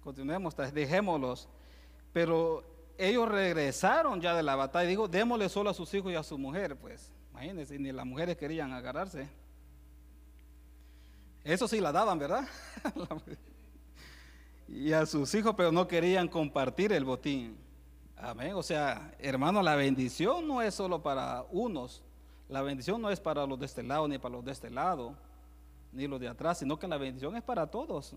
continuemos, 0.03 0.55
dejémoslos. 0.73 1.49
Pero 2.13 2.63
ellos 2.99 3.29
regresaron 3.29 4.21
ya 4.21 4.35
de 4.35 4.43
la 4.43 4.55
batalla, 4.55 4.89
dijo, 4.89 5.09
démosle 5.09 5.49
solo 5.49 5.71
a 5.71 5.75
sus 5.75 5.93
hijos 5.95 6.13
y 6.13 6.15
a 6.15 6.23
su 6.23 6.39
mujer, 6.39 6.77
pues 6.77 7.11
imagínense, 7.31 7.79
ni 7.79 7.91
las 7.91 8.07
mujeres 8.07 8.37
querían 8.37 8.73
agarrarse. 8.73 9.29
Eso 11.43 11.67
sí 11.67 11.81
la 11.81 11.91
daban, 11.91 12.19
¿verdad? 12.19 12.47
y 14.69 14.93
a 14.93 15.07
sus 15.07 15.35
hijos, 15.35 15.55
pero 15.57 15.73
no 15.73 15.89
querían 15.89 16.29
compartir 16.29 16.93
el 16.93 17.05
botín. 17.05 17.57
Amén. 18.17 18.53
O 18.55 18.63
sea, 18.63 19.13
hermano, 19.19 19.63
la 19.63 19.75
bendición 19.75 20.47
no 20.47 20.63
es 20.63 20.75
solo 20.75 21.03
para 21.03 21.45
unos. 21.51 22.03
La 22.49 22.63
bendición 22.63 23.03
no 23.03 23.11
es 23.11 23.19
para 23.19 23.45
los 23.47 23.59
de 23.59 23.67
este 23.67 23.83
lado 23.83 24.07
ni 24.07 24.19
para 24.19 24.37
los 24.37 24.45
de 24.45 24.53
este 24.53 24.71
lado, 24.71 25.17
ni 25.93 26.07
los 26.07 26.21
de 26.21 26.29
atrás, 26.29 26.59
sino 26.59 26.79
que 26.79 26.89
la 26.89 26.97
bendición 26.97 27.37
es 27.37 27.43
para 27.43 27.67
todos. 27.67 28.15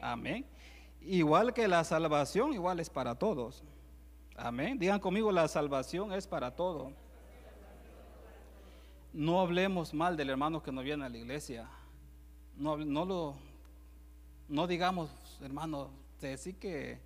Amén. 0.00 0.46
Igual 1.02 1.52
que 1.54 1.68
la 1.68 1.84
salvación, 1.84 2.52
igual 2.52 2.80
es 2.80 2.90
para 2.90 3.14
todos. 3.14 3.62
Amén. 4.36 4.78
Digan 4.78 5.00
conmigo, 5.00 5.30
la 5.30 5.48
salvación 5.48 6.12
es 6.12 6.26
para 6.26 6.54
todos. 6.54 6.92
No 9.12 9.40
hablemos 9.40 9.92
mal 9.92 10.16
del 10.16 10.30
hermano 10.30 10.62
que 10.62 10.72
no 10.72 10.82
viene 10.82 11.04
a 11.04 11.08
la 11.08 11.18
iglesia. 11.18 11.68
No, 12.56 12.76
no 12.76 13.04
lo, 13.04 13.34
no 14.48 14.66
digamos, 14.66 15.10
hermano, 15.40 15.90
usted 16.14 16.56
que 16.56 16.98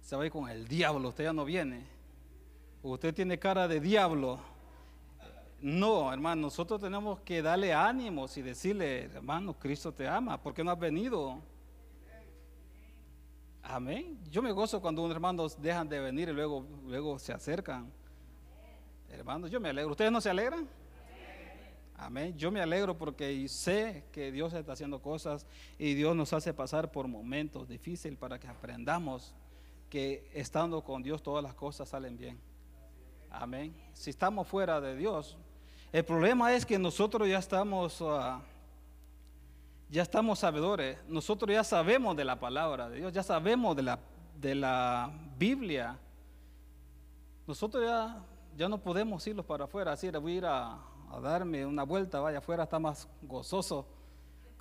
se 0.00 0.16
va 0.16 0.22
a 0.22 0.26
ir 0.26 0.32
con 0.32 0.48
el 0.48 0.66
diablo, 0.66 1.08
usted 1.08 1.24
ya 1.24 1.32
no 1.32 1.44
viene. 1.44 1.86
Usted 2.82 3.14
tiene 3.14 3.38
cara 3.38 3.66
de 3.68 3.80
diablo. 3.80 4.38
No, 5.64 6.12
hermano, 6.12 6.42
nosotros 6.42 6.78
tenemos 6.78 7.20
que 7.20 7.40
darle 7.40 7.72
ánimos 7.72 8.36
y 8.36 8.42
decirle, 8.42 9.04
hermano, 9.04 9.58
Cristo 9.58 9.90
te 9.94 10.06
ama, 10.06 10.36
¿por 10.38 10.52
qué 10.52 10.62
no 10.62 10.70
has 10.70 10.78
venido? 10.78 11.40
Amén. 13.62 14.20
Yo 14.30 14.42
me 14.42 14.52
gozo 14.52 14.82
cuando 14.82 15.02
unos 15.02 15.14
hermanos 15.14 15.56
dejan 15.62 15.88
de 15.88 16.00
venir 16.00 16.28
y 16.28 16.32
luego, 16.34 16.66
luego 16.84 17.18
se 17.18 17.32
acercan. 17.32 17.90
Hermanos, 19.08 19.50
yo 19.50 19.58
me 19.58 19.70
alegro. 19.70 19.92
¿Ustedes 19.92 20.12
no 20.12 20.20
se 20.20 20.28
alegran? 20.28 20.68
Amén. 21.96 22.36
Yo 22.36 22.50
me 22.50 22.60
alegro 22.60 22.98
porque 22.98 23.48
sé 23.48 24.04
que 24.12 24.30
Dios 24.30 24.52
está 24.52 24.74
haciendo 24.74 25.00
cosas 25.00 25.46
y 25.78 25.94
Dios 25.94 26.14
nos 26.14 26.34
hace 26.34 26.52
pasar 26.52 26.92
por 26.92 27.08
momentos 27.08 27.70
difíciles 27.70 28.18
para 28.18 28.38
que 28.38 28.48
aprendamos 28.48 29.34
que 29.88 30.30
estando 30.34 30.84
con 30.84 31.02
Dios 31.02 31.22
todas 31.22 31.42
las 31.42 31.54
cosas 31.54 31.88
salen 31.88 32.18
bien. 32.18 32.38
Amén. 33.30 33.74
Si 33.94 34.10
estamos 34.10 34.46
fuera 34.46 34.78
de 34.82 34.94
Dios, 34.94 35.38
el 35.94 36.04
problema 36.04 36.52
es 36.52 36.66
que 36.66 36.76
nosotros 36.76 37.28
ya 37.28 37.38
estamos, 37.38 38.02
ah, 38.02 38.40
ya 39.88 40.02
estamos 40.02 40.40
sabedores. 40.40 40.98
Nosotros 41.06 41.54
ya 41.54 41.62
sabemos 41.62 42.16
de 42.16 42.24
la 42.24 42.40
palabra 42.40 42.88
de 42.88 42.96
Dios, 42.96 43.12
ya 43.12 43.22
sabemos 43.22 43.76
de 43.76 43.84
la, 43.84 44.00
de 44.40 44.56
la 44.56 45.08
Biblia. 45.38 45.96
Nosotros 47.46 47.84
ya, 47.84 48.24
ya 48.56 48.68
no 48.68 48.76
podemos 48.76 49.24
irlos 49.28 49.46
para 49.46 49.66
afuera, 49.66 49.92
así 49.92 50.10
voy 50.10 50.32
a 50.32 50.34
ir 50.34 50.46
a, 50.46 50.80
darme 51.22 51.64
una 51.64 51.84
vuelta, 51.84 52.18
vaya 52.18 52.38
afuera, 52.38 52.64
está 52.64 52.80
más 52.80 53.06
gozoso. 53.22 53.86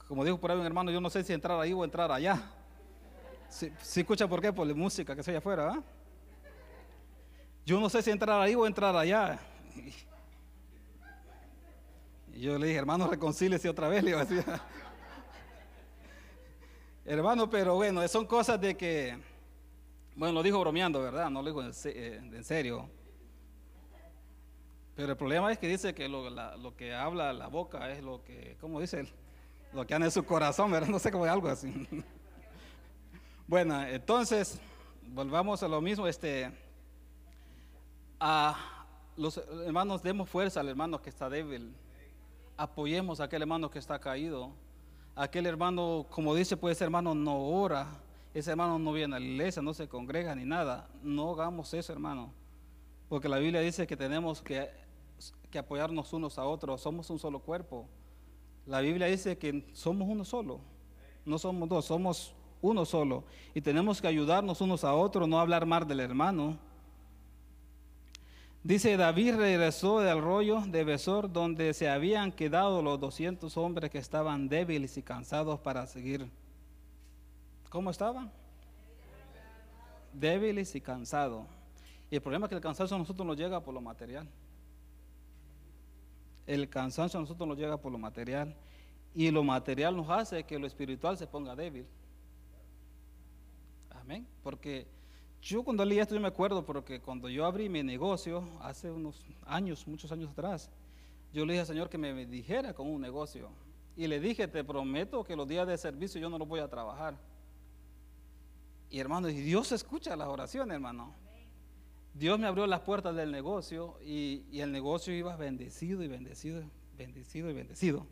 Como 0.08 0.24
dijo 0.24 0.39
por 0.39 0.52
ahí 0.52 0.60
un 0.60 0.67
hermano, 0.67 0.91
yo 0.91 1.02
no 1.02 1.10
sé 1.10 1.24
si 1.24 1.34
entrar 1.34 1.60
ahí 1.60 1.74
o 1.74 1.84
entrar 1.84 2.12
allá. 2.12 2.43
Si, 3.50 3.72
escucha 4.00 4.28
por 4.28 4.39
qué, 4.39 4.54
por 4.54 4.67
la 4.67 4.76
música 4.76 5.15
que 5.15 5.24
se 5.24 5.36
afuera, 5.36 5.72
¿ah? 5.72 5.84
Yo 7.65 7.80
no 7.80 7.89
sé 7.89 8.04
si 8.04 8.12
entrar 8.12 8.39
ahí 8.39 8.54
o 8.54 8.67
entrar 8.67 8.96
allá. 8.96 9.39
Yo 12.34 12.58
le 12.58 12.67
dije, 12.67 12.80
hermano, 12.80 13.08
reconcíliese 13.08 13.69
otra 13.69 13.88
vez, 13.88 14.04
le 14.04 14.12
iba 14.12 14.22
a 14.22 14.26
decir. 14.26 14.43
hermano, 17.06 17.50
pero 17.50 17.76
bueno, 17.76 18.06
son 18.08 18.26
cosas 18.26 18.60
de 18.60 18.76
que, 18.76 19.17
bueno, 20.15 20.34
lo 20.34 20.43
dijo 20.43 20.60
bromeando, 20.60 21.02
¿verdad? 21.02 21.30
No 21.30 21.43
lo 21.43 21.50
dijo 21.50 21.62
en, 21.62 22.34
eh, 22.34 22.43
serio. 22.43 22.89
Pero 24.96 25.12
el 25.12 25.17
problema 25.17 25.52
es 25.52 25.60
que 25.60 25.67
dice 25.67 25.93
que 25.93 26.10
lo, 26.10 26.30
lo, 26.30 26.76
que 26.76 26.93
habla 26.93 27.34
la 27.34 27.48
boca 27.48 27.91
es 27.91 28.04
lo 28.04 28.24
que, 28.24 28.58
¿cómo 28.60 28.80
dice? 28.80 29.08
Lo 29.72 29.86
que 29.86 29.93
anda 29.93 30.08
en 30.08 30.12
su 30.12 30.26
corazón, 30.26 30.72
¿verdad? 30.72 30.88
No 30.89 31.00
sé 31.00 31.12
cómo 31.12 31.26
es 31.26 31.32
algo 31.32 31.50
así. 31.50 31.88
bueno, 33.48 33.84
entonces, 33.84 34.60
volvamos 35.08 35.62
a 35.62 35.67
lo 35.67 35.82
mismo, 35.82 36.08
este, 36.08 36.52
a 38.19 38.88
los 39.17 39.38
hermanos, 39.65 40.02
demos 40.02 40.30
fuerza 40.30 40.62
al 40.62 40.69
hermano 40.69 41.00
que 41.00 41.10
está 41.10 41.30
débil. 41.30 41.76
Apoyemos 42.58 43.20
a 43.20 43.26
aquel 43.26 43.42
hermano 43.42 43.70
que 43.70 43.80
está 43.80 44.00
caído. 44.00 44.52
Aquel 45.16 45.46
hermano, 45.46 46.06
como 46.10 46.34
dice, 46.36 46.58
pues 46.58 46.78
ese 46.78 46.84
hermano 46.84 47.16
no 47.16 47.38
ora. 47.38 47.88
Ese 48.34 48.52
hermano 48.52 48.80
no 48.80 48.94
viene 48.94 49.16
a 49.16 49.20
la 49.20 49.26
iglesia, 49.26 49.62
no 49.62 49.74
se 49.74 49.88
congrega 49.88 50.34
ni 50.36 50.46
nada. 50.46 50.89
No 51.04 51.32
hagamos 51.32 51.74
eso, 51.74 51.94
hermano. 51.94 52.32
Porque 53.10 53.30
la 53.30 53.38
Biblia 53.38 53.62
dice 53.62 53.86
que 53.86 53.96
tenemos 53.96 54.42
que, 54.42 54.70
que 55.52 55.60
apoyarnos 55.60 56.13
unos 56.13 56.39
a 56.39 56.46
otros. 56.46 56.82
Somos 56.82 57.10
un 57.10 57.20
solo 57.20 57.39
cuerpo. 57.39 57.88
La 58.66 58.80
Biblia 58.80 59.08
dice 59.08 59.38
que 59.38 59.70
somos 59.74 60.08
uno 60.08 60.26
solo. 60.26 60.62
No 61.26 61.38
somos 61.38 61.70
dos, 61.70 61.86
somos 61.86 62.34
uno 62.62 62.86
solo. 62.86 63.24
Y 63.54 63.62
tenemos 63.62 64.02
que 64.02 64.08
ayudarnos 64.08 64.62
unos 64.62 64.84
a 64.84 64.94
otros, 64.94 65.28
no 65.28 65.39
hablar 65.39 65.66
mal 65.66 65.88
del 65.88 66.00
hermano. 66.00 66.58
Dice, 68.63 68.95
David 68.95 69.36
regresó 69.36 69.99
del 69.99 70.17
arroyo 70.17 70.62
de 70.62 70.86
Besor, 70.86 71.30
donde 71.32 71.73
se 71.73 71.89
habían 71.89 72.32
quedado 72.32 72.82
los 72.82 72.97
200 72.97 73.58
hombres 73.58 73.91
que 73.91 73.97
estaban 73.97 74.47
débiles 74.47 74.97
y 74.97 75.04
cansados 75.04 75.60
para 75.60 75.86
seguir. 75.86 76.30
¿Cómo 77.69 77.89
estaban? 77.89 78.32
Débiles 80.13 80.73
y 80.76 80.82
cansados. 80.82 81.45
Y 82.10 82.15
el 82.15 82.21
problema 82.21 82.45
es 82.45 82.49
que 82.52 82.56
el 82.56 82.62
cansancio 82.62 82.95
a 82.95 82.99
nosotros 82.99 83.28
nos 83.28 83.36
llega 83.36 83.60
por 83.60 83.73
lo 83.73 83.82
material. 83.82 84.30
El 86.47 86.69
cansancio 86.69 87.19
a 87.19 87.21
nosotros 87.21 87.45
nos 87.45 87.58
llega 87.58 87.76
por 87.76 87.91
lo 87.91 87.97
material. 87.97 88.56
Y 89.13 89.30
lo 89.30 89.43
material 89.43 89.97
nos 89.97 90.10
hace 90.10 90.45
que 90.45 90.58
lo 90.58 90.67
espiritual 90.67 91.17
se 91.17 91.28
ponga 91.28 91.54
débil. 91.54 91.86
Amén. 93.89 94.26
Porque 94.41 94.88
yo 95.44 95.62
cuando 95.62 95.84
leí 95.84 96.00
esto 96.00 96.16
yo 96.16 96.22
me 96.22 96.30
acuerdo 96.30 96.66
porque 96.66 97.02
cuando 97.02 97.28
yo 97.28 97.46
abrí 97.46 97.68
mi 97.68 97.84
negocio 97.84 98.48
hace 98.62 98.90
unos 98.90 99.26
años, 99.46 99.86
muchos 99.86 100.10
años 100.14 100.32
atrás, 100.32 100.72
yo 101.34 101.46
le 101.46 101.54
dije 101.54 101.62
al 101.62 101.68
Señor 101.68 101.90
que 101.90 101.98
me 101.98 102.26
dijera 102.26 102.74
con 102.74 102.88
un 102.88 103.02
negocio. 103.02 103.50
Y 103.98 104.08
le 104.08 104.22
dije, 104.22 104.48
te 104.48 104.64
prometo 104.64 105.24
que 105.24 105.36
los 105.36 105.46
días 105.48 105.68
de 105.68 105.78
servicio 105.78 106.22
yo 106.22 106.30
no 106.30 106.38
los 106.38 106.48
voy 106.48 106.62
a 106.62 106.70
trabajar. 106.70 107.18
Y 108.90 109.00
hermano, 109.00 109.28
y 109.28 109.34
Dios 109.34 109.72
escucha 109.74 110.16
las 110.16 110.30
oraciones, 110.30 110.76
hermano. 110.76 111.14
Dios 112.14 112.40
me 112.40 112.48
abrió 112.48 112.66
las 112.66 112.80
puertas 112.82 113.14
del 113.16 113.32
negocio 113.32 113.98
y, 114.02 114.46
el 114.60 114.72
negocio 114.72 115.14
iba 115.14 115.36
bendecido 115.36 116.04
y 116.04 116.08
bendecido, 116.08 116.64
bendecido 116.96 117.50
y 117.50 117.54
bendecido. 117.54 118.08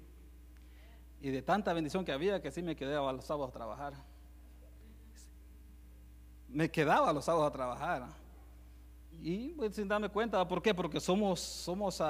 Y 1.21 1.29
de 1.29 1.41
tanta 1.41 1.71
bendición 1.71 2.03
que 2.03 2.11
había 2.11 2.41
que 2.41 2.51
sí 2.51 2.61
me 2.61 2.75
quedé 2.75 2.95
a 2.95 3.11
los 3.13 3.23
sábados 3.23 3.51
a 3.51 3.53
trabajar 3.53 4.10
me 6.51 6.69
quedaba 6.69 7.13
los 7.13 7.25
sábados 7.25 7.47
a 7.47 7.51
trabajar. 7.51 8.07
Y 9.21 9.49
pues, 9.49 9.75
sin 9.75 9.87
darme 9.87 10.09
cuenta, 10.09 10.45
¿por 10.47 10.61
qué? 10.61 10.73
Porque 10.73 10.99
somos, 10.99 11.39
somos 11.39 12.01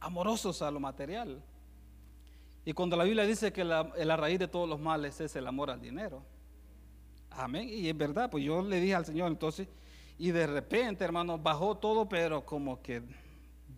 amorosos 0.00 0.62
a 0.62 0.70
lo 0.70 0.80
material. 0.80 1.42
Y 2.64 2.72
cuando 2.72 2.96
la 2.96 3.04
Biblia 3.04 3.24
dice 3.24 3.52
que 3.52 3.64
la, 3.64 4.16
raíz 4.16 4.38
de 4.38 4.48
todos 4.48 4.68
los 4.68 4.80
males 4.80 5.20
es 5.20 5.36
el 5.36 5.46
amor 5.46 5.70
al 5.70 5.80
dinero. 5.80 6.22
Amén. 7.30 7.68
Y 7.68 7.88
es 7.88 7.96
verdad, 7.96 8.30
pues 8.30 8.44
yo 8.44 8.62
le 8.62 8.80
dije 8.80 8.94
al 8.94 9.04
Señor 9.04 9.30
entonces, 9.30 9.68
y 10.18 10.30
de 10.30 10.46
repente, 10.46 11.04
hermano, 11.04 11.38
bajó 11.38 11.76
todo, 11.76 12.08
pero 12.08 12.44
como 12.44 12.80
que 12.80 13.02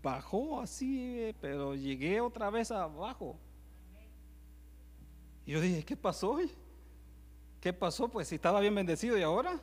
bajó 0.02 0.60
así, 0.60 1.34
pero 1.40 1.74
llegué 1.74 2.20
otra 2.20 2.48
vez 2.50 2.70
abajo. 2.70 3.36
Y 5.44 5.52
yo 5.52 5.60
dije, 5.60 5.84
¿qué 5.84 5.96
pasó 5.96 6.32
hoy? 6.32 6.50
¿Qué 7.60 7.72
pasó? 7.72 8.08
Pues 8.08 8.28
si 8.28 8.36
estaba 8.36 8.60
bien 8.60 8.74
bendecido 8.74 9.18
y 9.18 9.22
ahora. 9.22 9.60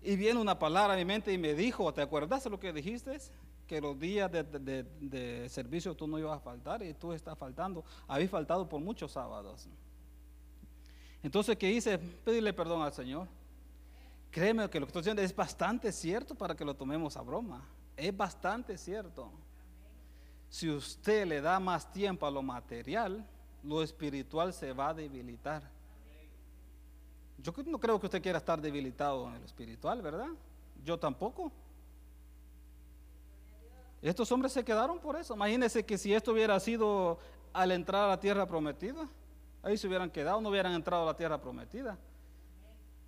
Y 0.00 0.16
viene 0.16 0.40
una 0.40 0.58
palabra 0.58 0.94
a 0.94 0.96
mi 0.96 1.04
mente 1.04 1.32
y 1.32 1.38
me 1.38 1.54
dijo, 1.54 1.92
¿te 1.92 2.00
acuerdas 2.00 2.44
de 2.44 2.50
lo 2.50 2.60
que 2.60 2.72
dijiste? 2.72 3.18
Que 3.66 3.80
los 3.80 3.98
días 3.98 4.30
de, 4.30 5.46
servicio 5.50 5.94
tú 5.94 6.06
no 6.06 6.18
ibas 6.18 6.36
a 6.36 6.40
faltar 6.40 6.82
y 6.82 6.94
tú 6.94 7.12
estás 7.12 7.36
faltando. 7.36 7.84
Habéis 8.06 8.30
faltado 8.30 8.68
por 8.68 8.80
muchos 8.80 9.12
sábados. 9.12 9.68
Entonces, 11.22 11.56
¿qué 11.56 11.70
hice? 11.70 11.98
Pedirle 11.98 12.52
perdón 12.52 12.82
al 12.82 12.92
Señor. 12.92 13.26
Créeme 14.30 14.68
que 14.70 14.78
lo 14.78 14.86
que 14.86 14.90
estoy 14.90 15.02
diciendo 15.02 15.22
es 15.22 15.34
bastante 15.34 15.90
cierto 15.90 16.34
para 16.34 16.54
que 16.54 16.64
lo 16.64 16.74
tomemos 16.74 17.16
a 17.16 17.22
broma. 17.22 17.66
Es 17.96 18.16
bastante 18.16 18.78
cierto. 18.78 19.32
Si 20.48 20.70
usted 20.70 21.26
le 21.26 21.40
da 21.40 21.58
más 21.58 21.90
tiempo 21.92 22.24
a 22.24 22.30
lo 22.30 22.42
material, 22.42 23.26
lo 23.64 23.82
espiritual 23.82 24.52
se 24.52 24.72
va 24.72 24.90
a 24.90 24.94
debilitar. 24.94 25.77
Yo 27.38 27.52
no 27.66 27.78
creo 27.78 27.98
que 28.00 28.06
usted 28.06 28.22
quiera 28.22 28.38
estar 28.38 28.60
debilitado 28.60 29.28
en 29.28 29.36
el 29.36 29.44
espiritual, 29.44 30.02
¿verdad? 30.02 30.28
Yo 30.84 30.98
tampoco. 30.98 31.52
Estos 34.02 34.30
hombres 34.32 34.52
se 34.52 34.64
quedaron 34.64 34.98
por 34.98 35.16
eso. 35.16 35.34
Imagínense 35.34 35.84
que 35.84 35.98
si 35.98 36.12
esto 36.12 36.32
hubiera 36.32 36.58
sido 36.60 37.18
al 37.52 37.72
entrar 37.72 38.04
a 38.04 38.08
la 38.08 38.20
tierra 38.20 38.46
prometida, 38.46 39.08
ahí 39.62 39.76
se 39.76 39.86
hubieran 39.86 40.10
quedado, 40.10 40.40
no 40.40 40.48
hubieran 40.48 40.72
entrado 40.72 41.04
a 41.04 41.06
la 41.06 41.16
tierra 41.16 41.40
prometida. 41.40 41.96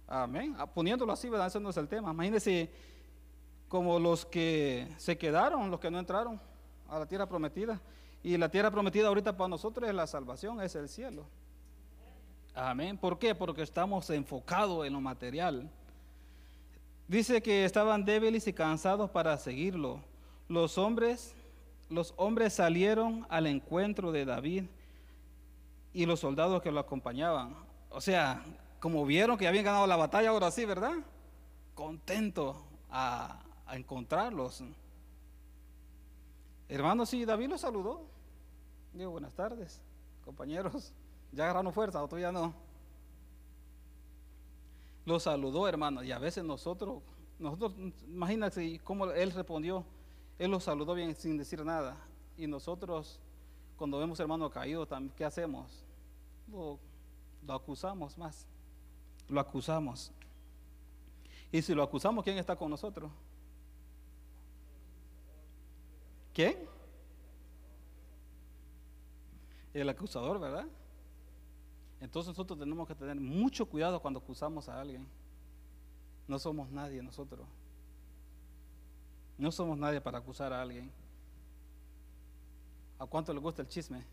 Amén. 0.07 0.55
Ah, 0.59 0.67
poniéndolo 0.67 1.13
así, 1.13 1.29
¿verdad? 1.29 1.47
Ese 1.47 1.61
no 1.61 1.71
es 1.71 1.77
el 1.77 1.89
tema. 1.89 2.11
Imagínense 2.11 2.71
como 3.69 4.01
los 4.01 4.27
que 4.27 4.93
se 4.97 5.17
quedaron, 5.17 5.71
los 5.71 5.79
que 5.79 5.91
no 5.91 5.99
entraron 5.99 6.41
a 6.89 6.99
la 6.99 7.07
tierra 7.07 7.29
prometida. 7.29 7.81
Y 8.23 8.37
la 8.37 8.49
tierra 8.49 8.71
prometida 8.71 9.09
ahorita 9.09 9.37
para 9.37 9.49
nosotros 9.49 9.89
es 9.89 9.95
la 9.95 10.07
salvación, 10.07 10.61
es 10.61 10.75
el 10.75 10.89
cielo. 10.89 11.27
Amén. 12.55 12.99
¿Por 12.99 13.19
qué? 13.19 13.35
Porque 13.35 13.63
estamos 13.63 14.11
enfocados 14.11 14.87
en 14.87 14.93
lo 14.93 15.01
material. 15.01 15.71
Dice 17.07 17.43
que 17.43 17.65
estaban 17.65 18.05
débiles 18.05 18.47
y 18.47 18.53
cansados 18.53 19.11
para 19.11 19.37
seguirlo. 19.37 20.01
Los 20.49 20.79
hombres, 20.79 21.35
los 21.89 22.15
hombres 22.17 22.53
salieron 22.55 23.27
al 23.29 23.47
encuentro 23.47 24.13
de 24.13 24.25
David 24.25 24.65
y 25.93 26.07
los 26.07 26.21
soldados 26.21 26.63
que 26.63 26.71
lo 26.71 26.81
acompañaban. 26.81 27.55
O 27.91 28.01
sea, 28.01 28.45
como 28.79 29.05
vieron 29.05 29.37
que 29.37 29.49
habían 29.49 29.65
ganado 29.65 29.87
la 29.87 29.97
batalla, 29.97 30.31
ahora 30.31 30.51
sí, 30.51 30.65
¿verdad? 30.65 30.95
Contentos 31.75 32.57
a, 32.91 33.41
a 33.67 33.77
encontrarlos. 33.77 34.63
Hermanos, 36.69 37.09
sí, 37.09 37.25
David 37.25 37.49
los 37.49 37.61
saludó. 37.61 38.07
Digo, 38.93 39.11
buenas 39.11 39.33
tardes, 39.35 39.81
compañeros. 40.25 40.93
Ya 41.33 41.45
agarraron 41.45 41.73
fuerza, 41.73 42.03
o 42.03 42.09
todavía 42.09 42.33
no. 42.33 42.53
Los 45.05 45.23
saludó, 45.25 45.67
hermano, 45.69 46.03
y 46.03 46.13
a 46.13 46.19
veces 46.19 46.45
nosotros, 46.45 47.03
nosotros, 47.39 47.73
imagínate 48.09 48.81
cómo 48.85 49.07
él 49.11 49.31
respondió. 49.33 49.85
Él 50.39 50.51
los 50.51 50.65
saludó 50.65 50.95
bien 50.95 51.15
sin 51.15 51.37
decir 51.37 51.65
nada. 51.65 51.97
Y 52.37 52.47
nosotros, 52.47 53.21
cuando 53.77 53.99
vemos 53.99 54.19
hermano 54.21 54.51
caído, 54.51 54.87
¿qué 55.17 55.25
hacemos? 55.25 55.85
Lo, 56.51 56.79
lo 57.47 57.55
acusamos 57.55 58.17
más. 58.17 58.47
Lo 59.29 59.41
acusamos. 59.41 60.13
Y 61.53 61.63
si 61.63 61.75
lo 61.75 61.83
acusamos, 61.83 62.25
¿quién 62.25 62.39
está 62.39 62.57
con 62.57 62.71
nosotros? 62.71 63.11
¿Quién? 66.33 66.57
El 69.75 69.89
acusador, 69.89 70.39
¿verdad? 70.39 70.67
Entonces 72.01 72.29
nosotros 72.29 72.59
tenemos 72.59 72.89
que 72.89 72.95
tener 72.95 73.17
mucho 73.21 73.67
cuidado 73.67 74.01
cuando 74.01 74.21
acusamos 74.21 74.69
a 74.69 74.81
alguien. 74.81 75.07
No 76.27 76.39
somos 76.39 76.71
nadie 76.71 77.03
nosotros. 77.03 77.47
No 79.37 79.53
somos 79.53 79.77
nadie 79.77 80.01
para 80.01 80.19
acusar 80.19 80.53
a 80.53 80.63
alguien. 80.63 80.91
¿A 82.99 83.07
cuánto 83.07 83.33
le 83.33 83.41
gusta 83.41 83.63
el 83.63 83.69
chisme? 83.69 84.05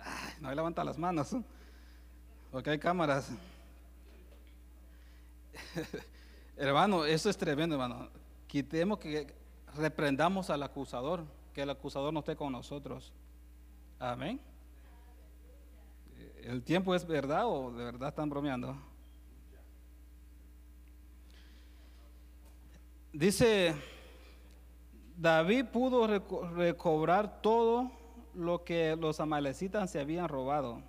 Ay, 0.00 0.34
no 0.40 0.52
levanta 0.54 0.84
las 0.84 0.98
manos, 0.98 1.34
porque 2.50 2.70
hay 2.70 2.78
cámaras. 2.78 3.30
hermano, 6.56 7.04
eso 7.04 7.30
es 7.30 7.36
tremendo, 7.36 7.76
hermano. 7.76 8.08
Quitemos 8.46 8.98
que 8.98 9.32
reprendamos 9.76 10.50
al 10.50 10.62
acusador, 10.62 11.24
que 11.54 11.62
el 11.62 11.70
acusador 11.70 12.12
no 12.12 12.20
esté 12.20 12.36
con 12.36 12.52
nosotros. 12.52 13.12
Amén. 13.98 14.40
¿El 16.46 16.62
tiempo 16.62 16.94
es 16.94 17.04
verdad 17.04 17.48
o 17.48 17.72
de 17.72 17.82
verdad 17.82 18.10
están 18.10 18.30
bromeando? 18.30 18.76
Dice, 23.12 23.74
David 25.16 25.64
pudo 25.72 26.06
recobrar 26.06 27.42
todo 27.42 27.90
lo 28.32 28.62
que 28.62 28.94
los 28.94 29.18
amalecitas 29.18 29.90
se 29.90 29.98
habían 29.98 30.28
robado 30.28 30.82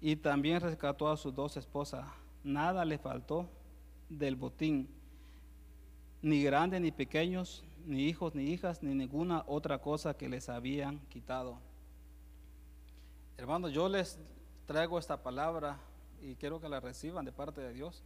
y 0.00 0.16
también 0.16 0.62
rescató 0.62 1.10
a 1.10 1.18
sus 1.18 1.34
dos 1.34 1.58
esposas. 1.58 2.06
Nada 2.42 2.86
le 2.86 2.96
faltó 2.96 3.50
del 4.08 4.34
botín 4.34 4.88
ni 6.22 6.42
grandes 6.42 6.80
ni 6.80 6.90
pequeños, 6.90 7.62
ni 7.84 8.04
hijos 8.04 8.34
ni 8.34 8.44
hijas, 8.44 8.82
ni 8.82 8.94
ninguna 8.94 9.44
otra 9.46 9.76
cosa 9.76 10.16
que 10.16 10.30
les 10.30 10.48
habían 10.48 11.00
quitado. 11.10 11.58
Hermanos, 13.36 13.72
yo 13.72 13.88
les 13.88 14.18
traigo 14.66 14.98
esta 14.98 15.22
palabra 15.22 15.78
y 16.22 16.36
quiero 16.36 16.60
que 16.60 16.68
la 16.68 16.80
reciban 16.80 17.24
de 17.24 17.32
parte 17.32 17.60
de 17.60 17.72
Dios, 17.72 18.02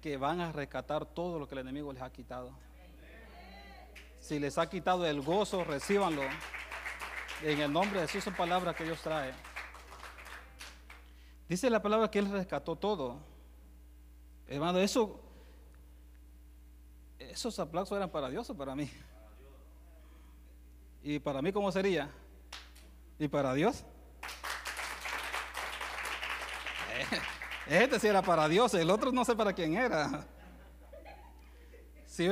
que 0.00 0.16
van 0.16 0.40
a 0.40 0.52
rescatar 0.52 1.06
todo 1.06 1.38
lo 1.38 1.48
que 1.48 1.54
el 1.54 1.60
enemigo 1.60 1.92
les 1.92 2.02
ha 2.02 2.10
quitado. 2.10 2.50
Si 4.20 4.38
les 4.38 4.58
ha 4.58 4.68
quitado 4.68 5.06
el 5.06 5.22
gozo, 5.22 5.64
recíbanlo. 5.64 6.22
En 7.42 7.60
el 7.60 7.72
nombre 7.72 8.00
de 8.00 8.08
Jesús 8.08 8.24
son 8.24 8.34
palabras 8.34 8.74
que 8.74 8.84
Dios 8.84 9.00
trae. 9.00 9.32
Dice 11.48 11.70
la 11.70 11.80
palabra 11.80 12.10
que 12.10 12.18
Él 12.18 12.30
rescató 12.30 12.76
todo. 12.76 13.20
Hermano, 14.48 14.78
eso 14.78 15.22
esos 17.18 17.58
aplausos 17.58 17.96
eran 17.96 18.10
para 18.10 18.28
Dios 18.28 18.48
o 18.50 18.56
para 18.56 18.74
mí. 18.74 18.90
¿Y 21.02 21.18
para 21.18 21.42
mí 21.42 21.52
cómo 21.52 21.70
sería? 21.70 22.10
¿Y 23.18 23.28
para 23.28 23.54
Dios? 23.54 23.84
Este 27.68 27.98
sí 27.98 28.06
era 28.06 28.22
para 28.22 28.48
Dios, 28.48 28.74
el 28.74 28.90
otro 28.90 29.10
no 29.10 29.24
sé 29.24 29.34
para 29.34 29.52
quién 29.52 29.76
era. 29.76 30.24
¿Sí 32.06 32.28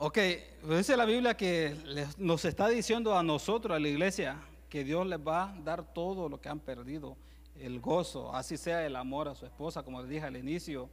Ok, 0.00 0.18
pues 0.62 0.78
dice 0.78 0.96
la 0.96 1.06
Biblia 1.06 1.36
que 1.36 1.76
nos 2.18 2.44
está 2.44 2.68
diciendo 2.68 3.18
a 3.18 3.22
nosotros, 3.22 3.74
a 3.74 3.80
la 3.80 3.88
iglesia, 3.88 4.40
que 4.68 4.84
Dios 4.84 5.06
les 5.06 5.18
va 5.18 5.44
a 5.44 5.60
dar 5.64 5.92
todo 5.92 6.28
lo 6.28 6.40
que 6.40 6.48
han 6.48 6.60
perdido, 6.60 7.16
el 7.56 7.80
gozo, 7.80 8.32
así 8.32 8.56
sea 8.56 8.86
el 8.86 8.94
amor 8.94 9.28
a 9.28 9.34
su 9.34 9.44
esposa, 9.44 9.82
como 9.82 10.00
les 10.00 10.10
dije 10.10 10.24
al 10.24 10.36
inicio, 10.36 10.88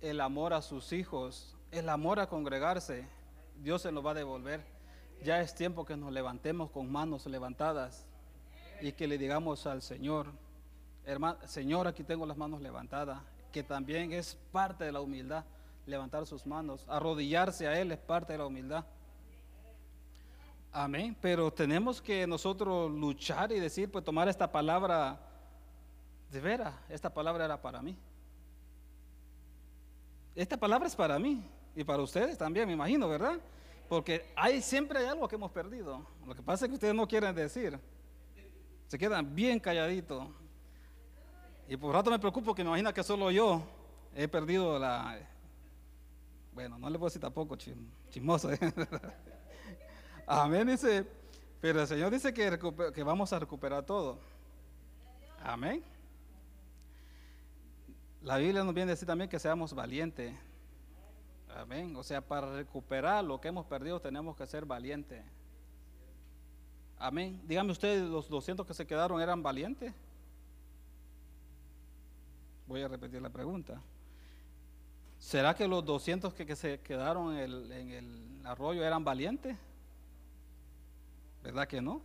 el 0.00 0.20
amor 0.20 0.52
a 0.52 0.62
sus 0.62 0.92
hijos, 0.92 1.56
el 1.70 1.88
amor 1.88 2.18
a 2.18 2.28
congregarse, 2.28 3.06
Dios 3.62 3.82
se 3.82 3.92
lo 3.92 4.02
va 4.02 4.10
a 4.10 4.14
devolver. 4.14 4.64
Ya 5.22 5.40
es 5.40 5.54
tiempo 5.54 5.84
que 5.84 5.96
nos 5.96 6.12
levantemos 6.12 6.70
con 6.70 6.90
manos 6.90 7.26
levantadas 7.26 8.06
y 8.80 8.90
que 8.90 9.06
le 9.06 9.16
digamos 9.16 9.66
al 9.66 9.80
Señor, 9.80 10.32
hermano, 11.04 11.38
Señor, 11.46 11.86
aquí 11.86 12.04
tengo 12.04 12.26
las 12.26 12.36
manos 12.36 12.60
levantadas, 12.60 13.20
que 13.50 13.62
también 13.62 14.12
es 14.12 14.36
parte 14.50 14.84
de 14.84 14.92
la 14.92 15.00
humildad, 15.00 15.44
levantar 15.86 16.26
sus 16.26 16.46
manos, 16.46 16.84
arrodillarse 16.88 17.66
a 17.66 17.78
Él 17.80 17.92
es 17.92 17.98
parte 17.98 18.32
de 18.32 18.38
la 18.38 18.46
humildad. 18.46 18.84
Amén, 20.72 21.16
pero 21.20 21.52
tenemos 21.52 22.00
que 22.00 22.26
nosotros 22.26 22.90
luchar 22.90 23.52
y 23.52 23.60
decir, 23.60 23.90
pues 23.90 24.04
tomar 24.04 24.28
esta 24.28 24.50
palabra 24.50 25.20
de 26.30 26.40
veras, 26.40 26.74
esta 26.88 27.12
palabra 27.12 27.44
era 27.44 27.60
para 27.60 27.82
mí. 27.82 27.96
Esta 30.34 30.56
palabra 30.56 30.86
es 30.86 30.96
para 30.96 31.18
mí 31.18 31.44
y 31.76 31.84
para 31.84 32.02
ustedes 32.02 32.38
también, 32.38 32.66
me 32.66 32.72
imagino, 32.72 33.06
¿verdad? 33.06 33.38
Porque 33.86 34.32
hay, 34.34 34.62
siempre 34.62 35.00
hay 35.00 35.06
algo 35.06 35.28
que 35.28 35.34
hemos 35.34 35.50
perdido. 35.50 36.06
Lo 36.26 36.34
que 36.34 36.42
pasa 36.42 36.64
es 36.64 36.70
que 36.70 36.74
ustedes 36.76 36.94
no 36.94 37.06
quieren 37.06 37.34
decir. 37.34 37.78
Se 38.86 38.98
quedan 38.98 39.34
bien 39.34 39.60
calladitos. 39.60 40.26
Y 41.72 41.76
por 41.78 41.94
rato 41.94 42.10
me 42.10 42.18
preocupo 42.18 42.54
que 42.54 42.62
me 42.62 42.68
imagino 42.68 42.92
que 42.92 43.02
solo 43.02 43.30
yo 43.30 43.62
he 44.14 44.28
perdido 44.28 44.78
la... 44.78 45.18
Bueno, 46.52 46.78
no 46.78 46.90
le 46.90 46.98
puedo 46.98 47.08
decir 47.08 47.22
tampoco 47.22 47.56
chismoso. 48.10 48.52
¿eh? 48.52 48.58
Amén, 50.26 50.68
dice. 50.68 51.06
Pero 51.62 51.80
el 51.80 51.86
Señor 51.86 52.12
dice 52.12 52.34
que, 52.34 52.58
que 52.94 53.02
vamos 53.02 53.32
a 53.32 53.38
recuperar 53.38 53.86
todo. 53.86 54.18
Amén. 55.42 55.82
La 58.20 58.36
Biblia 58.36 58.64
nos 58.64 58.74
viene 58.74 58.90
a 58.90 58.94
decir 58.94 59.06
también 59.08 59.30
que 59.30 59.38
seamos 59.38 59.72
valientes. 59.72 60.34
Amén. 61.56 61.96
O 61.96 62.02
sea, 62.02 62.20
para 62.20 62.54
recuperar 62.54 63.24
lo 63.24 63.40
que 63.40 63.48
hemos 63.48 63.64
perdido 63.64 63.98
tenemos 63.98 64.36
que 64.36 64.46
ser 64.46 64.66
valientes. 64.66 65.24
Amén. 66.98 67.40
Dígame 67.46 67.72
ustedes, 67.72 68.02
los 68.02 68.28
200 68.28 68.66
que 68.66 68.74
se 68.74 68.86
quedaron 68.86 69.22
eran 69.22 69.42
valientes. 69.42 69.94
Voy 72.66 72.82
a 72.82 72.88
repetir 72.88 73.20
la 73.20 73.30
pregunta. 73.30 73.80
¿Será 75.18 75.54
que 75.54 75.68
los 75.68 75.84
200 75.84 76.34
que, 76.34 76.56
se 76.56 76.80
quedaron 76.80 77.36
en 77.36 77.90
el 77.90 78.40
arroyo 78.44 78.84
eran 78.84 79.04
valientes? 79.04 79.56
¿Verdad 81.42 81.66
que 81.66 81.80
no? 81.80 82.02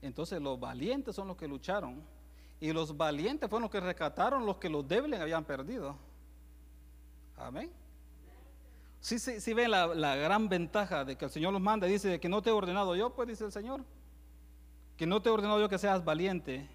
Entonces 0.00 0.40
los 0.42 0.58
valientes 0.58 1.14
son 1.14 1.28
los 1.28 1.36
que 1.36 1.46
lucharon. 1.46 2.02
Y 2.60 2.72
los 2.72 2.96
valientes 2.96 3.48
fueron 3.48 3.62
los 3.62 3.70
que 3.70 3.80
rescataron 3.80 4.46
los 4.46 4.56
que 4.58 4.68
los 4.68 4.86
débiles 4.86 5.20
habían 5.20 5.44
perdido. 5.44 5.96
Amén. 7.36 7.70
Si 9.00 9.18
sí, 9.18 9.52
ven 9.52 9.70
la, 9.72 10.14
gran 10.14 10.48
ventaja 10.48 11.04
de 11.04 11.16
que 11.16 11.24
el 11.24 11.30
Señor 11.30 11.52
los 11.52 11.60
manda, 11.60 11.88
dice 11.88 12.20
que 12.20 12.28
no 12.28 12.40
te 12.40 12.50
he 12.50 12.52
ordenado 12.52 12.94
yo, 12.94 13.10
pues 13.10 13.26
dice 13.26 13.44
el 13.44 13.50
Señor, 13.50 13.84
que 14.96 15.06
no 15.06 15.20
te 15.20 15.28
he 15.28 15.32
ordenado 15.32 15.58
yo 15.58 15.68
que 15.68 15.78
seas 15.78 16.04
valiente, 16.04 16.68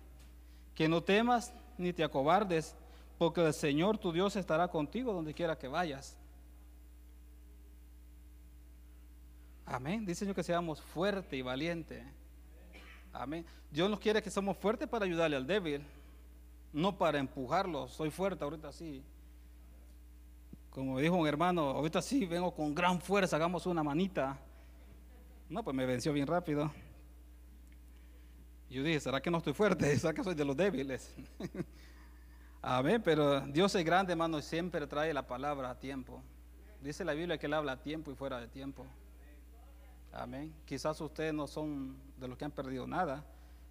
que 0.75 0.89
no 0.89 1.01
temas 1.01 1.53
ni 1.77 1.93
te 1.93 2.03
acobardes, 2.03 2.75
porque 3.17 3.45
el 3.45 3.53
Señor 3.53 3.97
tu 3.97 4.11
Dios 4.11 4.35
estará 4.35 4.67
contigo 4.67 5.13
donde 5.13 5.33
quiera 5.33 5.57
que 5.57 5.67
vayas. 5.67 6.17
Amén. 9.65 10.05
Dice 10.05 10.19
Señor 10.19 10.35
que 10.35 10.43
seamos 10.43 10.81
fuertes 10.81 11.37
y 11.37 11.41
valientes. 11.41 12.03
Amén. 13.11 13.45
Dios 13.69 13.89
nos 13.89 13.99
quiere 13.99 14.21
que 14.21 14.29
somos 14.29 14.57
fuertes 14.57 14.87
para 14.87 15.05
ayudarle 15.05 15.35
al 15.35 15.45
débil, 15.45 15.83
no 16.71 16.97
para 16.97 17.19
empujarlo. 17.19 17.87
Soy 17.87 18.09
fuerte 18.09 18.43
ahorita 18.43 18.71
sí. 18.71 19.03
Como 20.69 20.99
dijo 20.99 21.15
un 21.15 21.27
hermano, 21.27 21.71
ahorita 21.71 22.01
sí 22.01 22.25
vengo 22.25 22.53
con 22.53 22.75
gran 22.75 23.01
fuerza, 23.01 23.35
hagamos 23.35 23.65
una 23.65 23.83
manita. 23.83 24.37
No, 25.49 25.63
pues 25.63 25.75
me 25.75 25.85
venció 25.85 26.13
bien 26.13 26.27
rápido. 26.27 26.71
Yo 28.69 28.83
dije, 28.83 28.99
¿será 28.99 29.21
que 29.21 29.31
no 29.31 29.37
estoy 29.37 29.53
fuerte? 29.53 29.95
¿Será 29.99 30.13
que 30.13 30.23
soy 30.23 30.35
de 30.35 30.45
los 30.45 30.55
débiles? 30.55 31.15
Amén, 32.61 33.01
pero 33.03 33.41
Dios 33.41 33.73
es 33.75 33.85
grande, 33.85 34.11
hermano, 34.11 34.39
y 34.39 34.41
siempre 34.41 34.85
trae 34.87 35.13
la 35.13 35.25
palabra 35.25 35.69
a 35.69 35.79
tiempo. 35.79 36.21
Dice 36.81 37.05
la 37.05 37.13
Biblia 37.13 37.37
que 37.37 37.45
Él 37.45 37.53
habla 37.53 37.73
a 37.73 37.81
tiempo 37.81 38.11
y 38.11 38.15
fuera 38.15 38.39
de 38.39 38.47
tiempo. 38.47 38.85
Amén. 40.11 40.53
Quizás 40.65 40.99
ustedes 40.99 41.33
no 41.33 41.47
son 41.47 41.97
de 42.17 42.27
los 42.27 42.37
que 42.37 42.45
han 42.45 42.51
perdido 42.51 42.87
nada, 42.87 43.23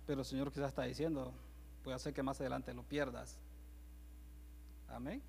pero 0.07 0.21
el 0.21 0.27
Señor 0.27 0.51
quizás 0.51 0.69
está 0.69 0.83
diciendo, 0.83 1.33
puede 1.83 1.97
hacer 1.97 2.15
que 2.15 2.23
más 2.23 2.41
adelante 2.41 2.73
lo 2.73 2.83
pierdas. 2.83 3.39
Amén. 4.89 5.23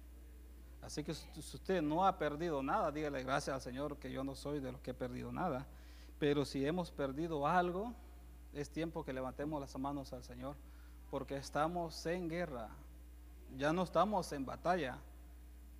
Así 0.82 1.03
que 1.03 1.13
si 1.13 1.39
usted 1.39 1.82
no 1.82 2.05
ha 2.05 2.18
perdido 2.18 2.63
nada, 2.63 2.91
dígale 2.91 3.24
gracias 3.24 3.53
al 3.53 3.61
Señor 3.61 3.97
que 3.97 4.11
yo 4.11 4.24
no 4.24 4.36
soy 4.36 4.59
de 4.59 4.72
los 4.72 4.80
que 4.82 4.91
he 4.91 4.93
perdido 4.93 5.32
nada. 5.32 5.68
Pero 6.20 6.45
si 6.45 6.65
hemos 6.65 6.91
perdido 6.91 7.45
algo, 7.45 7.93
es 8.53 8.69
tiempo 8.69 9.03
que 9.03 9.13
levantemos 9.13 9.59
las 9.59 9.77
manos 9.77 10.13
al 10.13 10.23
Señor, 10.23 10.55
porque 11.09 11.37
estamos 11.37 12.05
en 12.05 12.27
guerra, 12.27 12.69
ya 13.55 13.71
no 13.71 13.83
estamos 13.83 14.31
en 14.31 14.45
batalla. 14.45 14.99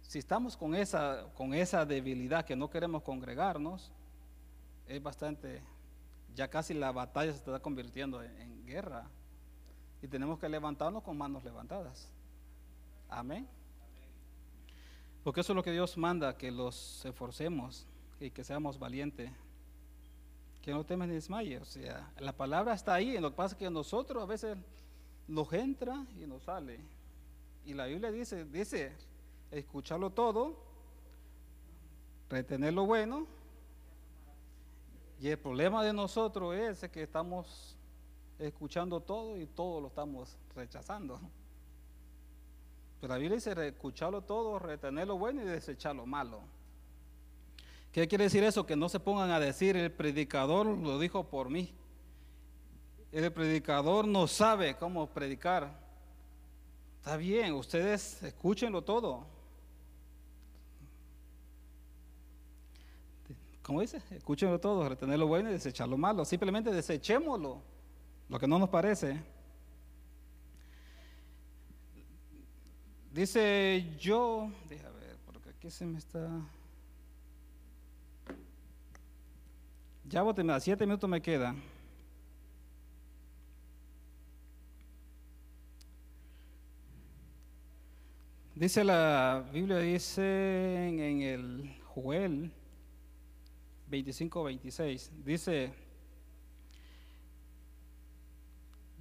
Si 0.01 0.20
estamos 0.20 0.55
con 0.55 0.74
esa, 0.76 1.26
con 1.36 1.53
esa 1.53 1.86
debilidad 1.86 2.45
que 2.45 2.55
no 2.55 2.70
queremos 2.70 3.03
congregarnos, 3.03 3.91
es 4.88 5.03
bastante, 5.03 5.61
ya 6.34 6.47
casi 6.47 6.74
la 6.74 6.91
batalla 6.91 7.32
se 7.32 7.39
está 7.39 7.59
convirtiendo 7.59 8.24
en, 8.24 8.65
guerra. 8.65 9.09
Y 10.01 10.07
tenemos 10.07 10.39
que 10.39 10.49
levantarnos 10.49 11.03
con 11.03 11.18
manos 11.18 11.43
levantadas. 11.43 12.09
Amén. 13.09 13.47
Porque 15.24 15.41
eso 15.41 15.53
es 15.53 15.55
lo 15.55 15.63
que 15.63 15.72
Dios 15.72 15.97
manda, 15.97 16.38
que 16.38 16.51
los 16.51 17.03
esforcemos 17.05 17.88
y 18.20 18.30
que 18.30 18.43
seamos 18.43 18.78
valientes. 18.78 19.32
Que 20.68 20.74
no 20.74 20.84
temen 20.84 21.07
ni 21.07 21.15
desmayes. 21.15 21.61
O 21.61 21.65
sea, 21.65 22.11
la 22.20 22.34
palabra 22.34 22.74
está 22.74 22.93
ahí. 22.93 23.18
Lo 23.20 23.30
que 23.30 23.38
pasa 23.38 23.55
es 23.55 23.57
que 23.57 23.70
nosotros 23.70 24.22
a 24.22 24.26
veces 24.26 24.57
nos 25.26 25.53
entra 25.53 26.05
y 26.22 26.28
nos 26.28 26.43
sale. 26.43 26.82
Y 27.63 27.74
la 27.74 27.86
Biblia 27.86 28.11
dice, 28.11 28.43
dice, 28.43 28.91
escucharlo 29.49 30.09
todo, 30.09 30.57
retener 32.30 32.74
lo 32.74 32.86
bueno 32.86 33.28
y 35.22 35.30
el 35.30 35.39
problema 35.39 35.86
de 35.86 35.93
nosotros 35.93 36.53
es 36.53 36.82
que 36.89 37.03
estamos 37.03 37.78
escuchando 38.38 38.99
todo 38.99 39.38
y 39.38 39.45
todo 39.45 39.80
lo 39.80 39.88
estamos 39.88 40.36
rechazando. 40.53 41.18
Pero 42.99 43.13
la 43.13 43.18
Biblia 43.18 43.36
dice 43.36 43.68
escucharlo 43.70 44.22
todo, 44.22 44.59
retener 44.59 45.07
lo 45.07 45.18
bueno 45.18 45.43
y 45.43 45.45
desechar 45.45 45.95
lo 45.95 46.05
malo. 46.05 46.57
¿Qué 47.98 48.08
quiere 48.08 48.26
decir 48.26 48.43
eso? 48.43 48.64
Que 48.64 48.76
no 48.76 48.89
se 48.89 49.00
pongan 49.00 49.32
a 49.32 49.39
decir 49.39 49.76
el 49.76 49.91
predicador 49.91 50.68
lo 50.68 51.00
dijo 51.00 51.28
por 51.28 51.50
mí. 51.50 51.74
El 53.12 53.34
predicador 53.34 54.08
no 54.08 54.28
sabe 54.28 54.76
cómo 54.78 55.08
predicar. 55.08 55.76
Está 56.98 57.18
bien, 57.18 57.54
ustedes 57.54 58.22
escúchenlo 58.22 58.84
todo. 58.84 59.26
¿Cómo 63.64 63.82
dice? 63.82 64.00
Escúchenlo 64.12 64.60
todo, 64.60 64.88
retener 64.88 65.18
lo 65.18 65.26
bueno 65.26 65.50
y 65.50 65.54
desechar 65.54 65.89
lo 65.89 65.98
malo. 65.98 66.24
Simplemente 66.24 66.72
desechémoslo, 66.72 67.64
lo 68.30 68.39
que 68.39 68.48
no 68.48 68.60
nos 68.60 68.70
parece. 68.70 69.20
Dice 73.12 73.91
yo, 74.00 74.52
déjame 74.70 75.00
ver, 75.00 75.18
porque 75.26 75.50
aquí 75.50 75.72
se 75.72 75.84
me 75.84 75.98
está... 75.98 76.48
Ya 80.10 80.22
a 80.22 80.60
siete 80.62 80.86
minutos 80.86 81.10
me 81.10 81.22
quedan. 81.22 81.62
Dice 88.55 88.86
la 88.86 89.43
Biblia, 89.51 89.80
dice 89.80 90.88
en 90.88 91.22
el 91.22 91.76
Joel 91.84 92.51
25, 93.89 94.43
26. 94.45 95.12
Dice, 95.26 95.74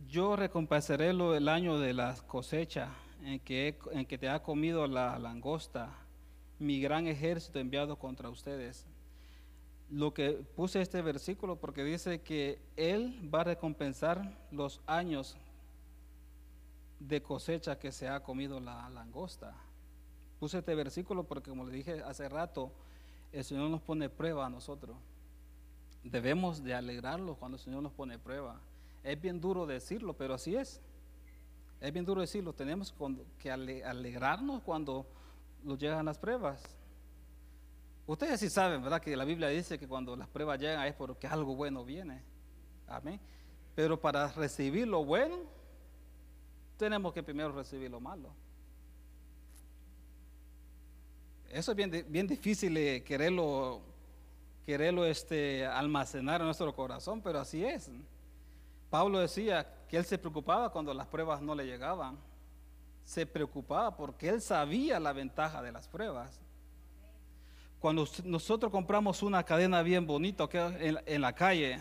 yo 0.08 0.34
recompensaré 0.34 1.10
el 1.10 1.48
año 1.48 1.78
de 1.78 1.94
la 1.94 2.16
cosecha 2.26 2.88
en 3.22 3.38
que, 3.38 3.78
en 3.92 4.06
que 4.06 4.18
te 4.18 4.28
ha 4.28 4.42
comido 4.42 4.88
la 4.88 5.20
langosta, 5.20 5.88
mi 6.58 6.80
gran 6.80 7.06
ejército 7.06 7.60
enviado 7.60 7.96
contra 7.96 8.28
ustedes. 8.28 8.84
Lo 9.90 10.12
que 10.12 10.32
puse 10.32 10.80
este 10.80 11.00
versículo 11.00 11.56
porque 11.56 11.84
dice 11.84 12.20
que 12.20 12.58
Él 12.76 13.30
va 13.32 13.42
a 13.42 13.44
recompensar 13.44 14.36
los 14.50 14.80
años 14.86 15.36
de 16.98 17.22
cosecha 17.22 17.78
que 17.78 17.92
se 17.92 18.08
ha 18.08 18.22
comido 18.22 18.58
la 18.58 18.88
langosta. 18.90 19.54
Puse 20.40 20.58
este 20.58 20.74
versículo 20.74 21.24
porque 21.24 21.50
como 21.50 21.64
le 21.64 21.72
dije 21.72 22.02
hace 22.02 22.28
rato, 22.28 22.72
el 23.32 23.44
Señor 23.44 23.70
nos 23.70 23.80
pone 23.80 24.08
prueba 24.08 24.46
a 24.46 24.50
nosotros. 24.50 24.96
Debemos 26.02 26.62
de 26.62 26.74
alegrarlo 26.74 27.36
cuando 27.36 27.56
el 27.56 27.62
Señor 27.62 27.82
nos 27.82 27.92
pone 27.92 28.18
prueba. 28.18 28.60
Es 29.02 29.20
bien 29.20 29.40
duro 29.40 29.66
decirlo, 29.66 30.14
pero 30.14 30.34
así 30.34 30.56
es. 30.56 30.80
Es 31.80 31.92
bien 31.92 32.04
duro 32.04 32.20
decirlo. 32.20 32.52
Tenemos 32.52 32.94
que 33.38 33.50
alegrarnos 33.50 34.62
cuando 34.62 35.06
nos 35.62 35.78
llegan 35.78 36.06
las 36.06 36.18
pruebas. 36.18 36.75
Ustedes 38.06 38.38
sí 38.38 38.48
saben, 38.48 38.82
¿verdad? 38.82 39.00
Que 39.00 39.16
la 39.16 39.24
Biblia 39.24 39.48
dice 39.48 39.78
que 39.78 39.88
cuando 39.88 40.14
las 40.14 40.28
pruebas 40.28 40.60
llegan 40.60 40.86
es 40.86 40.94
porque 40.94 41.26
algo 41.26 41.56
bueno 41.56 41.84
viene. 41.84 42.22
Amén. 42.86 43.20
Pero 43.74 44.00
para 44.00 44.28
recibir 44.28 44.86
lo 44.86 45.04
bueno, 45.04 45.36
tenemos 46.76 47.12
que 47.12 47.22
primero 47.22 47.50
recibir 47.52 47.90
lo 47.90 48.00
malo. 48.00 48.30
Eso 51.50 51.72
es 51.72 52.06
bien, 52.08 52.26
difícil 52.26 52.74
de 52.74 53.02
quererlo, 53.02 53.80
quererlo 54.64 55.04
este, 55.04 55.66
almacenar 55.66 56.40
en 56.40 56.46
nuestro 56.46 56.74
corazón, 56.74 57.20
pero 57.22 57.40
así 57.40 57.64
es. 57.64 57.90
Pablo 58.88 59.18
decía 59.18 59.66
que 59.88 59.96
él 59.96 60.04
se 60.04 60.18
preocupaba 60.18 60.70
cuando 60.70 60.94
las 60.94 61.06
pruebas 61.06 61.42
no 61.42 61.54
le 61.54 61.66
llegaban. 61.66 62.18
Se 63.04 63.26
preocupaba 63.26 63.96
porque 63.96 64.28
él 64.28 64.40
sabía 64.40 64.98
la 65.00 65.12
ventaja 65.12 65.62
de 65.62 65.72
las 65.72 65.88
pruebas. 65.88 66.40
Cuando 67.86 68.04
nosotros 68.24 68.72
compramos 68.72 69.22
una 69.22 69.44
cadena 69.44 69.80
bien 69.80 70.04
bonita 70.08 70.48
en, 70.80 70.98
en 71.06 71.20
la 71.20 71.32
calle, 71.32 71.80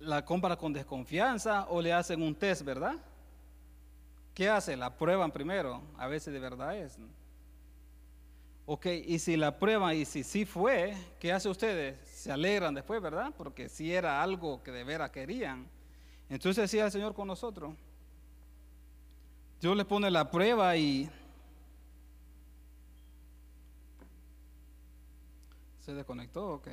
la 0.00 0.24
compra 0.24 0.56
con 0.56 0.72
desconfianza 0.72 1.68
o 1.68 1.80
le 1.80 1.92
hacen 1.92 2.20
un 2.20 2.34
test, 2.34 2.64
¿verdad? 2.64 2.96
¿Qué 4.34 4.48
hace? 4.48 4.76
La 4.76 4.92
prueban 4.92 5.30
primero, 5.30 5.80
a 5.96 6.08
veces 6.08 6.34
de 6.34 6.40
verdad 6.40 6.76
es. 6.76 6.98
Ok, 8.66 8.86
y 8.86 9.20
si 9.20 9.36
la 9.36 9.56
prueba 9.56 9.94
y 9.94 10.04
si 10.04 10.24
sí 10.24 10.44
fue, 10.44 10.96
¿qué 11.20 11.32
hace 11.32 11.48
ustedes? 11.48 12.00
Se 12.08 12.32
alegran 12.32 12.74
después, 12.74 13.00
¿verdad? 13.00 13.32
Porque 13.38 13.68
si 13.68 13.94
era 13.94 14.20
algo 14.20 14.60
que 14.64 14.72
de 14.72 14.82
veras 14.82 15.10
querían. 15.10 15.64
Entonces 16.28 16.62
decía 16.62 16.86
el 16.86 16.90
Señor 16.90 17.14
con 17.14 17.28
nosotros. 17.28 17.72
Dios 19.60 19.76
le 19.76 19.84
pone 19.84 20.10
la 20.10 20.28
prueba 20.28 20.76
y 20.76 21.08
se 25.80 25.94
desconectó, 25.94 26.54
ok. 26.54 26.68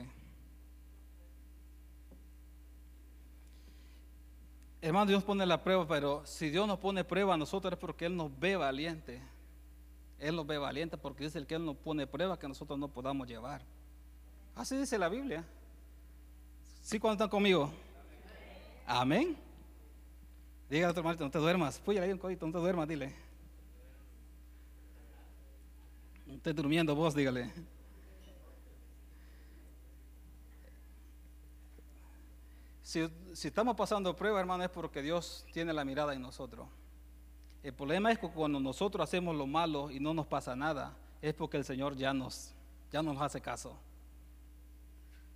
Hermano, 4.82 5.08
Dios 5.08 5.24
pone 5.24 5.46
la 5.46 5.64
prueba, 5.64 5.88
pero 5.88 6.26
si 6.26 6.50
Dios 6.50 6.68
nos 6.68 6.80
pone 6.80 7.04
prueba 7.04 7.34
a 7.34 7.38
nosotros 7.38 7.74
es 7.74 7.80
porque 7.80 8.06
Él 8.06 8.16
nos 8.16 8.38
ve 8.40 8.56
valiente. 8.56 9.22
Él 10.20 10.36
nos 10.36 10.46
ve 10.46 10.58
valiente 10.58 10.98
porque 10.98 11.26
dice 11.26 11.46
que 11.46 11.56
Él 11.56 11.66
nos 11.66 11.78
pone 11.78 12.06
pruebas 12.06 12.38
que 12.38 12.48
nosotros 12.48 12.78
no 12.78 12.88
podamos 12.88 13.28
llevar. 13.28 13.62
Así 14.56 14.78
dice 14.78 14.98
la 14.98 15.10
Biblia. 15.10 15.44
¿Sí 16.82 17.00
cuando 17.00 17.16
están 17.16 17.30
conmigo? 17.30 17.72
Amén. 18.86 19.36
Dígale 20.70 20.86
a 20.86 20.90
otro 20.92 21.02
hermanito, 21.02 21.24
no 21.24 21.32
te 21.32 21.40
duermas. 21.40 21.80
Fui 21.80 21.98
ahí 21.98 22.12
un 22.12 22.18
codito, 22.18 22.46
no 22.46 22.52
te 22.52 22.60
duermas, 22.60 22.88
dile. 22.88 23.14
No 26.26 26.36
estés 26.36 26.56
durmiendo 26.56 26.96
vos, 26.96 27.16
dígale. 27.16 27.52
Si, 32.88 33.06
estamos 33.44 33.76
pasando 33.76 34.16
prueba, 34.16 34.40
hermano, 34.40 34.64
es 34.64 34.70
porque 34.70 35.02
Dios 35.02 35.46
tiene 35.52 35.74
la 35.74 35.84
mirada 35.84 36.14
en 36.14 36.22
nosotros. 36.22 36.70
El 37.62 37.74
problema 37.74 38.14
es 38.14 38.18
que 38.18 38.30
cuando 38.30 38.62
nosotros 38.62 39.04
hacemos 39.04 39.36
lo 39.36 39.46
malo 39.46 39.92
y 39.92 40.00
no 40.00 40.14
nos 40.14 40.26
pasa 40.26 40.56
nada, 40.56 40.96
es 41.22 41.34
porque 41.34 41.58
el 41.58 41.66
Señor 41.66 41.98
ya 41.98 42.14
nos, 42.14 42.54
nos 42.94 43.22
hace 43.22 43.42
caso. 43.42 43.78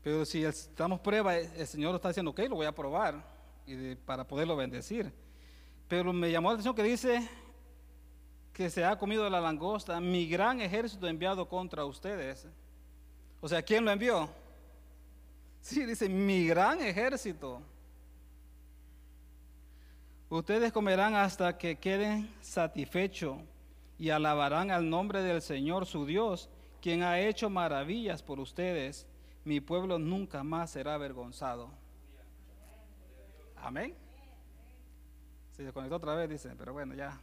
Pero 0.02 0.24
si 0.24 0.46
estamos 0.46 1.02
prueba, 1.02 1.36
el 1.36 1.68
Señor 1.68 1.94
está 1.94 2.08
diciendo, 2.08 2.32
ok, 2.32 2.40
lo 2.48 2.56
voy 2.56 2.68
a 2.68 2.72
probar 2.74 3.22
para 4.06 4.26
poderlo 4.26 4.56
bendecir. 4.56 5.12
Pero 5.90 6.14
me 6.14 6.32
llamó 6.32 6.52
la 6.52 6.54
atención 6.54 6.74
que 6.74 6.84
dice 6.84 7.28
que 8.54 8.70
se 8.70 8.86
ha 8.86 8.98
comido 8.98 9.30
la 9.30 9.42
langosta, 9.42 10.00
mi 10.00 10.26
gran 10.26 10.62
ejército 10.62 11.06
enviado 11.06 11.50
contra 11.50 11.84
ustedes. 11.84 12.48
O 13.42 13.50
sea, 13.50 13.62
¿quién 13.62 13.84
lo 13.84 13.92
envió? 13.92 14.30
Sí, 15.62 15.86
dice, 15.86 16.10
mi 16.10 16.48
gran 16.48 16.82
ejército. 16.82 17.62
Ustedes 20.30 20.72
comerán 20.72 21.16
hasta 21.16 21.58
que 21.58 21.76
queden 21.76 22.34
satisfechos 22.42 23.38
y 23.98 24.10
alabarán 24.10 24.72
al 24.72 24.90
nombre 24.90 25.22
del 25.22 25.42
Señor 25.42 25.86
su 25.86 26.06
Dios, 26.06 26.50
quien 26.82 27.04
ha 27.04 27.20
hecho 27.20 27.50
maravillas 27.50 28.24
por 28.24 28.40
ustedes. 28.40 29.06
Mi 29.44 29.60
pueblo 29.60 30.00
nunca 30.00 30.44
más 30.44 30.72
será 30.72 30.96
avergonzado. 30.96 31.70
Amén. 33.58 33.94
Se 35.52 35.64
desconectó 35.64 35.98
otra 35.98 36.16
vez, 36.16 36.30
dice, 36.30 36.50
pero 36.58 36.74
bueno, 36.74 36.96
ya. 36.96 37.20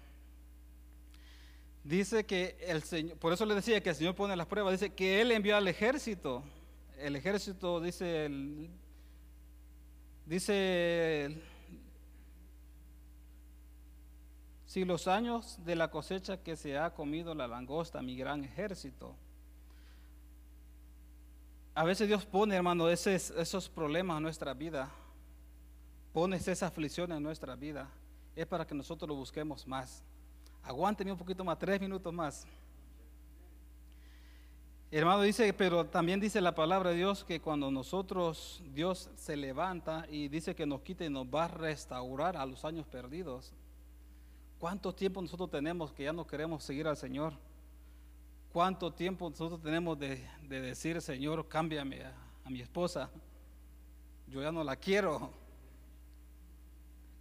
Dice 1.82 2.26
que 2.26 2.57
el 2.61 2.82
Señor, 2.82 3.16
por 3.16 3.32
eso 3.32 3.47
le 3.47 3.55
decía 3.55 3.82
que 3.82 3.89
el 3.91 3.97
Señor 3.97 4.14
pone 4.14 4.36
las 4.36 4.47
pruebas, 4.47 4.72
dice 4.72 4.95
que 4.95 5.20
Él 5.20 5.32
envió 5.32 5.57
al 5.57 5.66
ejército. 5.66 6.45
El 6.99 7.14
ejército, 7.14 7.80
dice, 7.80 8.26
el, 8.26 8.70
dice, 10.26 11.40
si 14.66 14.84
los 14.84 15.07
años 15.07 15.64
de 15.64 15.76
la 15.76 15.90
cosecha 15.92 16.42
que 16.42 16.57
se 16.57 16.76
ha 16.76 16.92
comido 16.92 17.36
la 17.36 17.46
langosta, 17.46 18.03
mi 18.03 18.16
gran 18.16 18.42
ejército. 18.42 19.14
A 21.74 21.84
veces 21.84 22.09
Dios 22.09 22.26
pone, 22.26 22.57
hermano, 22.57 22.88
esos, 22.88 23.30
esos 23.30 23.68
problemas 23.68 24.16
en 24.16 24.24
nuestra 24.24 24.53
vida, 24.53 24.90
pone 26.12 26.36
esa 26.36 26.66
aflicción 26.66 27.12
en 27.12 27.22
nuestra 27.22 27.55
vida, 27.55 27.88
es 28.34 28.46
para 28.46 28.66
que 28.66 28.74
nosotros 28.74 29.09
lo 29.09 29.14
busquemos 29.14 29.64
más. 29.68 30.03
Aguanten 30.64 31.09
un 31.12 31.16
poquito 31.16 31.44
más, 31.44 31.59
tres 31.59 31.80
minutos 31.80 32.12
más. 32.12 32.44
Hermano 34.91 35.22
dice, 35.22 35.53
pero 35.53 35.84
también 35.84 36.18
dice 36.18 36.41
la 36.41 36.55
palabra 36.55 36.91
de 36.91 36.97
Dios 36.97 37.22
que 37.22 37.41
cuando 37.41 37.70
nosotros, 37.70 38.62
Dios 38.72 39.11
se 39.16 39.36
levanta 39.36 40.07
y 40.11 40.28
dice 40.28 40.55
que 40.55 40.64
nos 40.64 40.80
quite 40.80 41.05
y 41.05 41.11
nos 41.11 41.26
va 41.26 41.45
a 41.45 41.49
restaurar 41.49 42.36
a 42.36 42.47
los 42.47 42.64
años 42.64 42.86
perdidos. 42.86 43.53
¿Cuánto 44.59 44.95
tiempo 44.95 45.20
nosotros 45.20 45.51
tenemos 45.51 45.93
que 45.93 46.05
ya 46.05 46.12
no 46.12 46.26
queremos 46.26 46.64
seguir 46.64 46.86
al 46.89 46.97
Señor? 46.97 47.34
¿Cuánto 48.53 48.93
tiempo 48.93 49.28
nosotros 49.28 49.61
tenemos 49.61 49.99
de, 49.99 50.26
decir, 50.49 51.01
Señor, 51.03 51.47
cámbiame 51.49 52.05
a, 52.05 52.14
a 52.45 52.51
mi 52.51 52.61
esposa? 52.61 53.11
Yo 54.26 54.41
ya 54.43 54.51
no 54.51 54.64
la 54.64 54.74
quiero. 54.74 55.30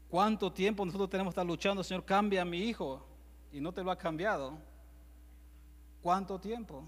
¿Cuánto 0.10 0.52
tiempo 0.52 0.86
nosotros 0.86 1.10
tenemos 1.10 1.34
que 1.34 1.40
estar 1.42 1.46
luchando, 1.46 1.84
Señor, 1.84 2.06
cambia 2.06 2.44
a 2.44 2.46
mi 2.46 2.60
hijo? 2.60 3.06
y 3.52 3.60
no 3.60 3.72
te 3.72 3.84
lo 3.84 3.92
ha 3.92 3.98
cambiado, 3.98 4.58
¿cuánto 6.02 6.40
tiempo? 6.40 6.84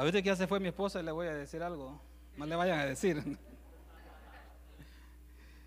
A 0.00 0.02
veces 0.02 0.22
que 0.22 0.28
ya 0.28 0.36
se 0.36 0.46
fue 0.46 0.58
mi 0.58 0.68
esposa 0.68 0.98
y 0.98 1.02
le 1.02 1.12
voy 1.12 1.26
a 1.26 1.34
decir 1.34 1.62
algo, 1.62 2.00
no 2.34 2.46
le 2.46 2.56
vayan 2.56 2.78
a 2.78 2.86
decir. 2.86 3.22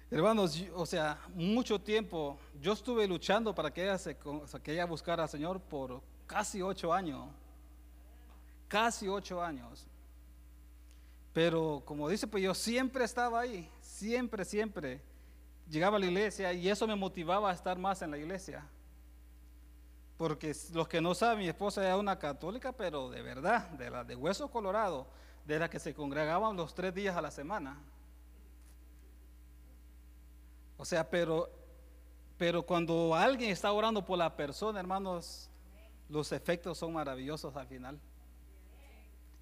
Hermanos, 0.09 0.59
o 0.73 0.87
sea, 0.87 1.21
mucho 1.35 1.79
tiempo, 1.79 2.39
yo 2.59 2.73
estuve 2.73 3.07
luchando 3.07 3.53
para 3.53 3.71
que 3.71 3.83
ella, 3.83 3.99
se, 3.99 4.17
que 4.63 4.73
ella 4.73 4.85
buscara 4.87 5.21
al 5.21 5.29
Señor 5.29 5.61
por 5.61 6.01
casi 6.25 6.63
ocho 6.63 6.91
años, 6.91 7.27
casi 8.67 9.07
ocho 9.07 9.39
años. 9.39 9.85
Pero 11.31 11.83
como 11.85 12.09
dice, 12.09 12.25
pues 12.25 12.41
yo 12.41 12.55
siempre 12.55 13.03
estaba 13.03 13.41
ahí, 13.41 13.69
siempre, 13.81 14.45
siempre. 14.45 14.99
Llegaba 15.69 15.97
a 15.97 15.99
la 15.99 16.07
iglesia 16.07 16.51
y 16.53 16.69
eso 16.69 16.87
me 16.87 16.95
motivaba 16.95 17.51
a 17.51 17.53
estar 17.53 17.77
más 17.77 18.01
en 18.01 18.09
la 18.09 18.17
iglesia. 18.17 18.67
Porque 20.23 20.55
los 20.71 20.87
que 20.87 21.01
no 21.01 21.13
saben, 21.13 21.39
mi 21.39 21.49
esposa 21.49 21.83
era 21.83 21.97
una 21.97 22.17
católica, 22.17 22.71
pero 22.71 23.09
de 23.09 23.21
verdad, 23.21 23.67
de 23.71 23.89
la 23.89 24.05
de 24.05 24.15
hueso 24.15 24.49
colorado, 24.49 25.05
de 25.45 25.59
la 25.59 25.69
que 25.69 25.79
se 25.79 25.93
congregaban 25.93 26.55
los 26.55 26.73
tres 26.73 26.95
días 26.95 27.17
a 27.17 27.21
la 27.21 27.29
semana. 27.29 27.77
O 30.77 30.85
sea, 30.85 31.09
pero, 31.09 31.49
pero 32.37 32.65
cuando 32.65 33.13
alguien 33.13 33.51
está 33.51 33.69
orando 33.73 34.05
por 34.05 34.17
la 34.17 34.33
persona, 34.33 34.79
hermanos, 34.79 35.49
los 36.07 36.31
efectos 36.31 36.77
son 36.77 36.93
maravillosos 36.93 37.53
al 37.57 37.67
final. 37.67 37.99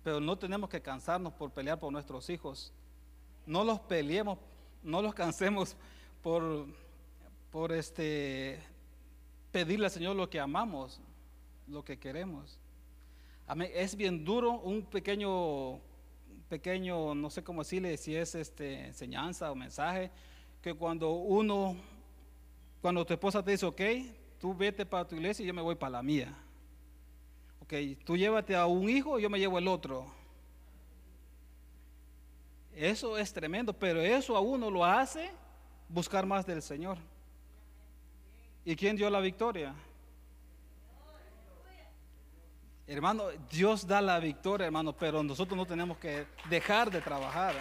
Pero 0.03 0.19
no 0.19 0.36
tenemos 0.36 0.67
que 0.67 0.82
cansarnos 0.82 1.32
por 1.34 1.51
pelear 1.51 1.79
por 1.79 1.93
nuestros 1.93 2.27
hijos. 2.32 2.73
No 3.45 3.63
los 3.63 3.79
peleemos, 3.82 4.39
no 4.82 5.03
los 5.03 5.13
cansemos 5.13 5.75
por, 6.23 6.65
por 7.51 7.71
este 7.71 8.70
pedirle 9.52 9.86
al 9.86 9.91
Señor 9.91 10.16
lo 10.16 10.30
que 10.30 10.39
amamos, 10.39 10.99
lo 11.68 11.84
que 11.84 11.99
queremos. 11.99 12.58
Es 13.74 13.95
bien 13.95 14.24
duro 14.24 14.60
un 14.60 14.84
pequeño, 14.84 15.80
pequeño, 16.47 17.14
no 17.14 17.30
sé 17.30 17.43
cómo 17.43 17.62
decirle, 17.62 17.97
si 17.97 18.16
es 18.16 18.34
este, 18.36 18.88
enseñanza 18.88 19.52
o 19.52 19.56
mensaje, 19.56 20.10
que 20.62 20.74
cuando 20.74 21.12
uno, 21.12 21.76
cuando 22.82 23.06
tu 23.06 23.14
esposa 23.14 23.43
te 23.43 23.52
dice, 23.52 23.66
ok, 23.66 23.82
tú 24.39 24.56
vete 24.56 24.86
para 24.86 25.08
tu 25.08 25.16
iglesia 25.16 25.43
y 25.43 25.47
yo 25.47 25.54
me 25.54 25.62
voy 25.62 25.76
para 25.76 25.91
la 25.91 26.04
mía. 26.04 26.34
Ok, 27.62 27.74
tú 28.06 28.16
llévate 28.16 28.56
a 28.56 28.66
un 28.66 28.89
hijo 28.89 29.20
y 29.20 29.24
yo 29.24 29.30
me 29.30 29.39
llevo 29.39 29.58
el 29.58 29.68
otro. 29.68 30.06
Eso 32.74 33.18
es 33.18 33.34
tremendo, 33.34 33.74
pero 33.74 34.02
eso 34.02 34.36
a 34.36 34.39
uno 34.39 34.72
lo 34.72 34.86
hace 34.86 35.30
buscar 35.89 36.26
más 36.26 36.45
del 36.45 36.62
Señor. 36.62 36.97
¿Y 38.64 38.76
quién 38.76 38.95
dio 38.95 39.09
la 39.09 39.20
victoria? 39.20 39.74
Hermano, 42.86 43.30
Dios 43.49 43.88
da 43.88 44.01
la 44.01 44.20
victoria, 44.20 44.66
hermano, 44.66 44.93
pero 44.93 45.24
nosotros 45.24 45.57
no 45.57 45.66
tenemos 45.66 45.97
que 45.97 46.28
dejar 46.49 46.91
de 46.91 47.01
trabajar. 47.01 47.55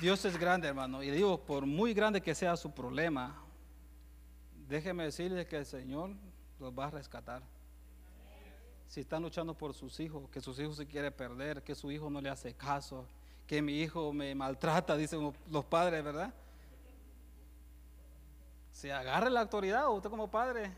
Dios 0.00 0.24
es 0.24 0.36
grande, 0.36 0.68
hermano, 0.68 1.02
y 1.02 1.10
digo, 1.10 1.40
por 1.40 1.64
muy 1.64 1.94
grande 1.94 2.20
que 2.20 2.34
sea 2.34 2.56
su 2.56 2.72
problema, 2.72 3.40
déjeme 4.68 5.04
decirle 5.04 5.46
que 5.46 5.56
el 5.56 5.64
Señor 5.64 6.10
los 6.58 6.76
va 6.76 6.86
a 6.86 6.90
rescatar. 6.90 7.42
Si 8.88 9.00
están 9.00 9.22
luchando 9.22 9.54
por 9.54 9.72
sus 9.72 9.98
hijos, 10.00 10.28
que 10.30 10.40
sus 10.40 10.58
hijos 10.58 10.76
se 10.76 10.86
quieren 10.86 11.12
perder, 11.12 11.62
que 11.62 11.74
su 11.74 11.90
hijo 11.90 12.10
no 12.10 12.20
le 12.20 12.28
hace 12.28 12.54
caso, 12.54 13.06
que 13.46 13.62
mi 13.62 13.80
hijo 13.80 14.12
me 14.12 14.34
maltrata, 14.34 14.96
dicen 14.96 15.32
los 15.50 15.64
padres, 15.64 16.02
¿verdad? 16.04 16.34
Se 18.74 18.92
agarre 18.92 19.30
la 19.30 19.40
autoridad, 19.40 19.88
usted 19.88 20.10
como 20.10 20.28
padre, 20.28 20.72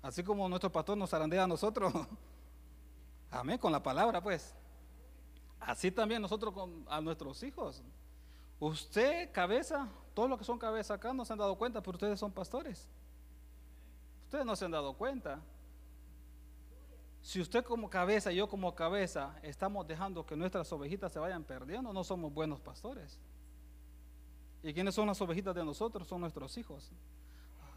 así 0.00 0.22
como 0.22 0.48
nuestro 0.48 0.70
pastor 0.70 0.96
nos 0.96 1.10
zarandea 1.10 1.42
a 1.42 1.46
nosotros. 1.48 1.92
Amén, 3.32 3.58
con 3.58 3.72
la 3.72 3.82
palabra 3.82 4.22
pues. 4.22 4.54
Así 5.58 5.90
también 5.90 6.22
nosotros 6.22 6.54
a 6.88 7.00
nuestros 7.00 7.42
hijos. 7.42 7.82
Usted, 8.60 9.32
cabeza, 9.32 9.88
todos 10.14 10.30
los 10.30 10.38
que 10.38 10.44
son 10.44 10.56
cabeza 10.56 10.94
acá 10.94 11.12
no 11.12 11.24
se 11.24 11.32
han 11.32 11.40
dado 11.40 11.58
cuenta, 11.58 11.82
pero 11.82 11.96
ustedes 11.96 12.18
son 12.18 12.30
pastores. 12.30 12.88
Ustedes 14.26 14.46
no 14.46 14.54
se 14.54 14.64
han 14.64 14.70
dado 14.70 14.94
cuenta. 14.94 15.40
Si 17.22 17.40
usted 17.40 17.64
como 17.64 17.90
cabeza 17.90 18.30
y 18.30 18.36
yo 18.36 18.48
como 18.48 18.72
cabeza 18.76 19.34
estamos 19.42 19.84
dejando 19.84 20.24
que 20.24 20.36
nuestras 20.36 20.72
ovejitas 20.72 21.12
se 21.12 21.18
vayan 21.18 21.42
perdiendo, 21.42 21.92
no 21.92 22.04
somos 22.04 22.32
buenos 22.32 22.60
pastores. 22.60 23.18
¿Y 24.62 24.74
quiénes 24.74 24.94
son 24.94 25.06
las 25.06 25.20
ovejitas 25.20 25.54
de 25.54 25.64
nosotros? 25.64 26.06
Son 26.06 26.20
nuestros 26.20 26.56
hijos. 26.58 26.90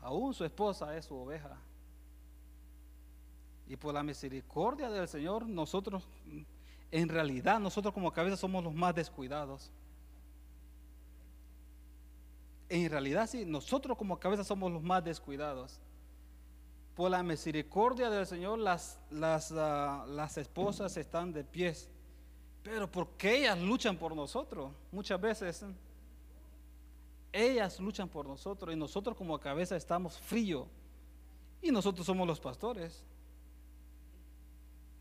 Aún 0.01 0.33
su 0.33 0.43
esposa 0.43 0.95
es 0.97 1.05
su 1.05 1.15
oveja. 1.15 1.57
Y 3.67 3.77
por 3.77 3.93
la 3.93 4.03
misericordia 4.03 4.89
del 4.89 5.07
Señor, 5.07 5.47
nosotros, 5.47 6.07
en 6.91 7.09
realidad, 7.09 7.59
nosotros 7.59 7.93
como 7.93 8.11
cabeza 8.11 8.35
somos 8.35 8.63
los 8.63 8.73
más 8.73 8.93
descuidados. 8.93 9.71
En 12.67 12.89
realidad, 12.89 13.27
sí, 13.29 13.45
nosotros 13.45 13.97
como 13.97 14.19
cabeza 14.19 14.43
somos 14.43 14.71
los 14.71 14.83
más 14.83 15.03
descuidados. 15.03 15.79
Por 16.95 17.09
la 17.09 17.23
misericordia 17.23 18.09
del 18.09 18.27
Señor, 18.27 18.59
las, 18.59 18.99
las, 19.09 19.51
ah, 19.53 20.05
las 20.07 20.37
esposas 20.37 20.97
están 20.97 21.31
de 21.31 21.43
pies. 21.43 21.89
Pero 22.61 22.91
porque 22.91 23.37
ellas 23.37 23.59
luchan 23.59 23.97
por 23.97 24.15
nosotros, 24.15 24.71
muchas 24.91 25.19
veces 25.19 25.65
ellas 27.33 27.79
luchan 27.79 28.07
por 28.07 28.27
nosotros 28.27 28.73
y 28.73 28.77
nosotros 28.77 29.17
como 29.17 29.37
cabeza 29.39 29.75
estamos 29.75 30.17
frío. 30.19 30.67
Y 31.61 31.71
nosotros 31.71 32.05
somos 32.05 32.27
los 32.27 32.39
pastores. 32.39 33.03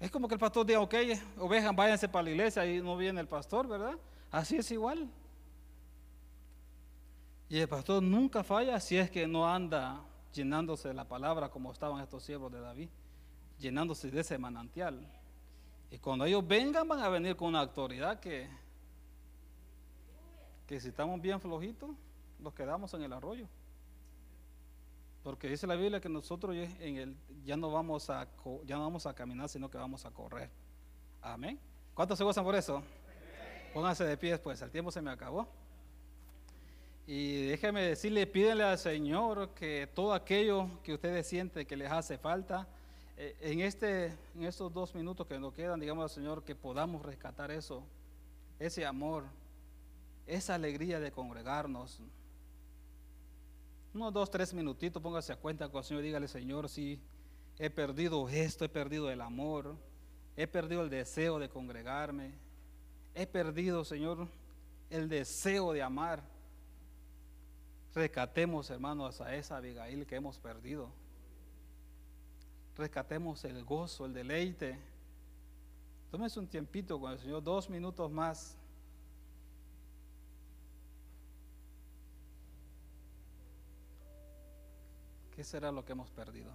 Es 0.01 0.11
como 0.11 0.27
que 0.27 0.35
el 0.35 0.41
pastor 0.41 0.67
diga, 0.67 0.81
ok, 0.81 0.95
ovejas, 1.39 1.77
váyanse 1.77 2.09
para 2.09 2.25
la 2.25 2.31
iglesia 2.31 2.67
y 2.67 2.81
no 2.81 2.97
viene 2.97 3.21
el 3.21 3.29
pastor, 3.29 3.69
¿verdad? 3.69 3.97
Así 4.31 4.57
es 4.57 4.71
igual. 4.71 5.09
Y 7.49 7.59
el 7.59 7.69
pastor 7.69 8.03
nunca 8.03 8.43
falla 8.43 8.81
si 8.81 8.97
es 8.97 9.11
que 9.11 9.27
no 9.29 9.47
anda 9.47 10.01
llenándose 10.33 10.89
de 10.89 10.95
la 10.95 11.07
palabra 11.07 11.51
como 11.51 11.71
estaban 11.71 12.03
estos 12.03 12.23
siervos 12.23 12.51
de 12.51 12.61
David, 12.61 12.89
llenándose 13.59 14.11
de 14.11 14.21
ese 14.21 14.39
manantial. 14.39 15.07
Y 15.91 15.99
cuando 15.99 16.25
ellos 16.25 16.47
vengan 16.47 16.89
van 16.89 17.01
a 17.01 17.09
venir 17.11 17.37
con 17.37 17.49
una 17.49 17.61
autoridad 17.61 18.19
que, 18.19 18.49
que 20.67 20.81
si 20.81 20.89
estamos 20.89 21.21
bien 21.21 21.39
flojitos, 21.39 21.91
nos 22.43 22.55
quedamos 22.55 22.93
en 22.95 23.03
el 23.03 23.13
arroyo. 23.13 23.47
Porque 25.23 25.49
dice 25.49 25.67
la 25.67 25.77
Biblia 25.77 26.01
que 26.01 26.09
nosotros 26.09 26.55
en 26.55 26.97
el, 26.97 27.17
ya, 27.45 27.57
no 27.57 27.71
vamos 27.71 28.11
a, 28.11 28.27
ya 28.65 28.77
no 28.77 28.83
vamos 28.83 29.07
a 29.07 29.15
caminar, 29.15 29.49
sino 29.49 29.71
que 29.71 29.79
vamos 29.79 30.05
a 30.05 30.11
correr. 30.11 30.51
Amén. 31.21 31.59
¿Cuántos 31.95 32.19
se 32.19 32.25
gozan 32.25 32.45
por 32.45 32.57
eso? 32.57 32.83
Pónganse 33.73 34.05
de 34.05 34.17
pie, 34.17 34.37
pues 34.39 34.61
el 34.63 34.71
tiempo 34.71 34.91
se 34.91 35.01
me 35.01 35.11
acabó. 35.11 35.47
Y 37.07 37.47
déjeme 37.47 37.83
decirle, 37.83 38.27
pídenle 38.27 38.65
al 38.65 38.79
Señor 38.79 39.51
que 39.55 39.89
todo 39.95 40.13
aquello 40.13 40.69
que 40.83 40.95
ustedes 40.95 41.27
sienten 41.27 41.67
que 41.67 41.77
les 41.77 41.91
hace 41.91 42.19
falta, 42.19 42.67
eh, 43.17 43.37
en, 43.41 43.61
este, 43.61 44.07
en 44.35 44.45
estos 44.45 44.73
dos 44.73 44.95
minutos 44.95 45.27
que 45.27 45.39
nos 45.39 45.53
quedan, 45.53 45.79
digamos 45.79 46.05
al 46.05 46.11
Señor, 46.11 46.45
que 46.45 46.55
podamos 46.55 47.05
rescatar 47.05 47.51
eso, 47.51 47.85
ese 48.59 48.87
amor, 48.87 49.25
esa 50.27 50.55
alegría 50.55 51.01
de 51.01 51.13
congregarnos. 51.13 52.01
Unos 53.95 54.13
dos, 54.13 54.31
tres 54.31 54.55
minutitos, 54.55 55.03
póngase 55.03 55.33
a 55.33 55.37
cuenta 55.37 55.69
con 55.69 55.81
el 55.81 55.85
Señor, 55.85 56.03
dígale, 56.03 56.27
Señor, 56.27 56.69
sí, 56.71 56.99
he 57.59 57.69
perdido 57.69 58.27
esto, 58.31 58.65
he 58.65 58.69
perdido 58.71 59.11
el 59.11 59.21
amor, 59.21 59.77
he 60.35 60.47
perdido 60.47 60.83
el 60.83 60.89
deseo 60.89 61.39
de 61.39 61.51
congregarme, 61.51 62.33
he 63.15 63.27
perdido, 63.27 63.85
Señor, 63.85 64.29
el 64.89 65.11
deseo 65.11 65.73
de 65.73 65.83
amar. 65.83 66.23
Rescatemos, 67.95 68.71
hermanos, 68.71 69.21
a 69.21 69.35
esa 69.35 69.59
Abigail 69.59 70.07
que 70.07 70.17
hemos 70.17 70.39
perdido. 70.39 70.89
Rescatemos 72.75 73.45
el 73.45 73.63
gozo, 73.63 74.07
el 74.07 74.15
deleite. 74.15 74.79
Tómese 76.11 76.41
un 76.41 76.47
tiempito 76.47 76.99
con 76.99 77.13
el 77.13 77.19
Señor, 77.19 77.43
dos 77.43 77.69
minutos 77.69 78.11
más. 78.11 78.57
¿Qué 85.43 85.47
será 85.47 85.73
lo 85.73 85.85
que 85.85 85.91
hemos 85.91 86.09
perdido? 86.13 86.53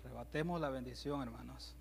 Arrebatemos 0.00 0.60
la 0.60 0.68
bendición, 0.68 1.22
hermanos. 1.22 1.74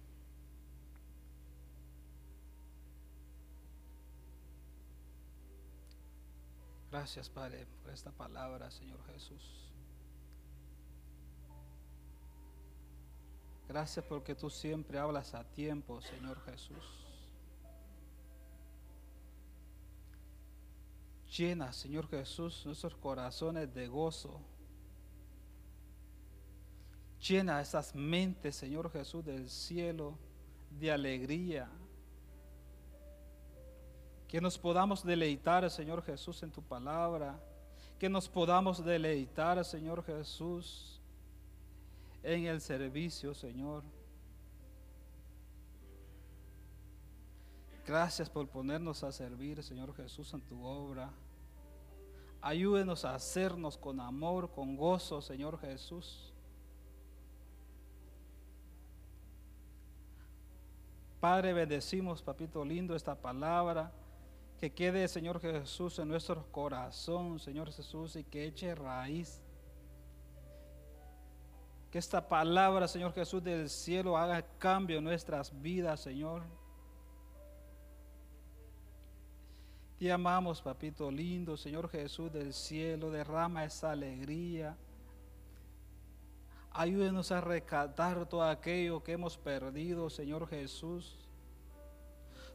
Gracias, 6.90 7.30
Padre, 7.30 7.68
por 7.82 7.92
esta 7.92 8.14
palabra, 8.14 8.72
Señor 8.72 9.04
Jesús. 9.08 9.74
Gracias 13.68 14.06
porque 14.06 14.36
tú 14.36 14.50
siempre 14.50 15.00
hablas 15.00 15.34
a 15.34 15.44
tiempo, 15.44 16.00
Señor 16.00 16.40
Jesús. 16.46 17.03
Llena, 21.38 21.74
Señor 21.74 22.08
Jesús, 22.10 22.64
nuestros 22.66 22.96
corazones 22.96 23.74
de 23.74 23.88
gozo. 23.88 24.40
Llena 27.28 27.60
esas 27.60 27.96
mentes, 27.96 28.56
Señor 28.56 28.92
Jesús, 28.92 29.26
del 29.26 29.50
cielo, 29.50 30.18
de 30.70 30.92
alegría, 30.92 31.70
que 34.28 34.42
nos 34.42 34.60
podamos 34.60 35.04
deleitar, 35.04 35.70
Señor 35.72 36.04
Jesús, 36.04 36.44
en 36.44 36.52
tu 36.52 36.62
palabra, 36.62 37.40
que 37.98 38.10
nos 38.10 38.30
podamos 38.30 38.84
deleitar, 38.84 39.64
Señor 39.66 40.04
Jesús, 40.04 41.02
en 42.22 42.46
el 42.46 42.62
servicio, 42.62 43.34
Señor. 43.34 43.84
Gracias 47.86 48.30
por 48.30 48.48
ponernos 48.48 49.04
a 49.04 49.12
servir, 49.12 49.62
Señor 49.64 49.94
Jesús, 49.96 50.34
en 50.34 50.42
tu 50.42 50.64
obra. 50.64 51.12
Ayúdenos 52.46 53.06
a 53.06 53.16
hacernos 53.16 53.78
con 53.78 54.02
amor, 54.02 54.52
con 54.52 54.76
gozo, 54.76 55.22
Señor 55.22 55.58
Jesús. 55.62 56.34
Padre, 61.22 61.54
bendecimos, 61.54 62.22
papito 62.22 62.66
lindo, 62.66 62.98
esta 62.98 63.16
palabra 63.16 63.94
que 64.60 64.74
quede, 64.74 65.08
Señor 65.08 65.40
Jesús, 65.40 65.98
en 66.00 66.10
nuestro 66.10 66.46
corazón, 66.52 67.40
Señor 67.40 67.72
Jesús, 67.72 68.18
y 68.18 68.26
que 68.26 68.44
eche 68.44 68.76
raíz. 68.76 69.42
Que 71.92 71.98
esta 71.98 72.28
palabra, 72.28 72.90
Señor 72.90 73.14
Jesús, 73.14 73.42
del 73.42 73.70
cielo 73.70 74.18
haga 74.18 74.42
cambio 74.58 74.98
en 74.98 75.06
nuestras 75.06 75.62
vidas, 75.62 76.02
Señor. 76.02 76.44
Te 80.04 80.12
amamos, 80.12 80.62
papito 80.62 81.10
lindo, 81.10 81.56
Señor 81.56 81.88
Jesús 81.88 82.30
del 82.30 82.54
cielo, 82.54 83.10
derrama 83.10 83.64
esa 83.64 83.92
alegría. 83.92 84.76
Ayúdenos 86.72 87.32
a 87.32 87.40
rescatar 87.40 88.28
todo 88.28 88.44
aquello 88.44 89.02
que 89.02 89.14
hemos 89.14 89.38
perdido, 89.38 90.10
Señor 90.10 90.46
Jesús 90.50 91.16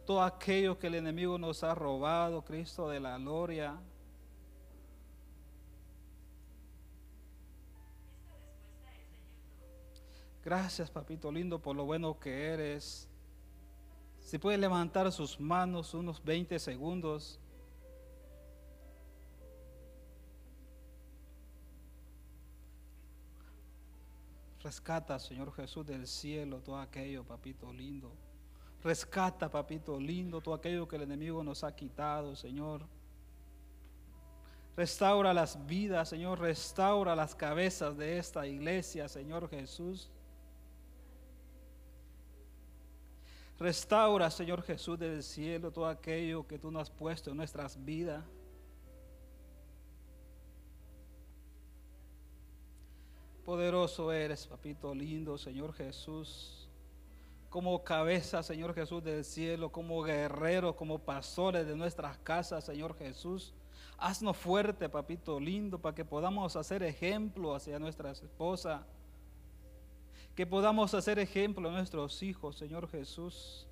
todo 0.05 0.23
aquello 0.23 0.79
que 0.79 0.89
el 0.89 0.97
enemigo 0.97 1.39
nos 1.39 1.65
ha 1.65 1.75
robado, 1.75 2.45
Cristo 2.45 2.91
de 2.91 3.01
la 3.01 3.17
gloria. 3.17 3.79
Gracias, 10.45 10.91
papito 10.91 11.33
lindo, 11.33 11.59
por 11.59 11.75
lo 11.75 11.87
bueno 11.87 12.19
que 12.21 12.49
eres. 12.53 13.08
Si 14.29 14.37
puede 14.37 14.59
levantar 14.59 15.11
sus 15.11 15.41
manos 15.41 15.95
unos 15.95 16.23
20 16.23 16.59
segundos. 16.59 17.41
Rescata, 24.63 25.19
Señor 25.19 25.51
Jesús, 25.55 25.87
del 25.87 26.07
cielo 26.07 26.61
todo 26.61 26.77
aquello, 26.77 27.25
papito 27.25 27.73
lindo. 27.73 28.13
Rescata, 28.85 29.51
papito 29.51 29.99
lindo, 29.99 30.43
todo 30.43 30.57
aquello 30.57 30.87
que 30.87 30.97
el 30.97 31.03
enemigo 31.05 31.43
nos 31.43 31.65
ha 31.65 31.75
quitado, 31.75 32.37
Señor. 32.37 32.87
Restaura 34.77 35.33
las 35.33 35.65
vidas, 35.65 36.11
Señor. 36.11 36.39
Restaura 36.39 37.17
las 37.17 37.35
cabezas 37.35 37.97
de 37.97 38.19
esta 38.19 38.47
iglesia, 38.47 39.09
Señor 39.09 39.49
Jesús. 39.49 40.11
Restaura, 43.59 44.31
Señor 44.31 44.63
Jesús, 44.63 44.99
del 44.99 45.23
cielo 45.23 45.73
todo 45.73 45.87
aquello 45.87 46.47
que 46.47 46.59
tú 46.59 46.71
nos 46.71 46.83
has 46.83 46.91
puesto 46.91 47.31
en 47.31 47.37
nuestras 47.37 47.85
vidas. 47.85 48.25
Poderoso 53.45 54.13
eres, 54.13 54.47
papito 54.47 54.95
lindo, 54.95 55.39
Señor 55.39 55.73
Jesús 55.73 56.69
como 57.49 57.83
cabeza, 57.83 58.43
Señor 58.43 58.75
Jesús 58.75 59.03
del 59.03 59.25
cielo, 59.25 59.73
como 59.73 60.03
guerreros, 60.03 60.75
como 60.75 60.99
pastores 60.99 61.67
de 61.67 61.77
nuestras 61.77 62.19
casas, 62.19 62.65
Señor 62.65 62.97
Jesús. 62.97 63.55
Haznos 63.97 64.37
fuerte, 64.37 64.89
papito 64.89 65.41
lindo, 65.41 65.79
para 65.81 65.95
que 65.95 66.05
podamos 66.05 66.57
hacer 66.57 66.83
ejemplo 66.83 67.55
hacia 67.55 67.79
nuestra 67.79 68.11
esposa. 68.11 68.87
Que 70.39 70.47
podamos 70.47 70.95
hacer 70.95 71.19
ejemplo 71.19 71.69
a 71.69 71.73
nuestros 71.73 72.23
hijos, 72.23 72.57
Señor 72.57 72.89
Jesús. 72.89 73.67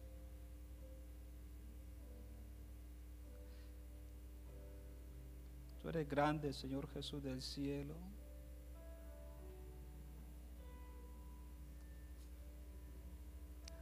Tú 5.80 5.88
eres 5.88 6.08
grande, 6.08 6.52
Señor 6.52 6.88
Jesús 6.88 7.22
del 7.22 7.40
cielo. 7.40 7.94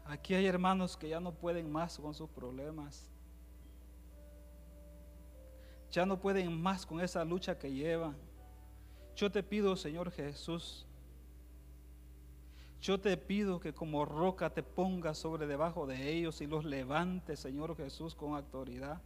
Aquí 0.04 0.34
hay 0.34 0.44
hermanos 0.44 0.94
que 0.94 1.08
ya 1.08 1.20
no 1.20 1.32
pueden 1.32 1.72
más 1.72 1.96
con 1.96 2.12
sus 2.12 2.28
problemas. 2.28 3.08
Ya 5.90 6.04
no 6.04 6.20
pueden 6.20 6.60
más 6.60 6.84
con 6.84 7.00
esa 7.00 7.24
lucha 7.24 7.58
que 7.58 7.72
llevan. 7.72 8.14
Yo 9.16 9.32
te 9.32 9.42
pido, 9.42 9.74
Señor 9.74 10.10
Jesús, 10.10 10.86
yo 12.84 13.00
te 13.00 13.16
pido 13.16 13.60
que 13.60 13.72
como 13.72 14.04
roca 14.04 14.50
te 14.50 14.62
pongas 14.62 15.16
sobre 15.16 15.46
debajo 15.46 15.86
de 15.86 16.12
ellos 16.12 16.42
y 16.42 16.46
los 16.46 16.66
levantes, 16.66 17.40
Señor 17.40 17.74
Jesús, 17.78 18.14
con 18.14 18.34
autoridad, 18.34 19.00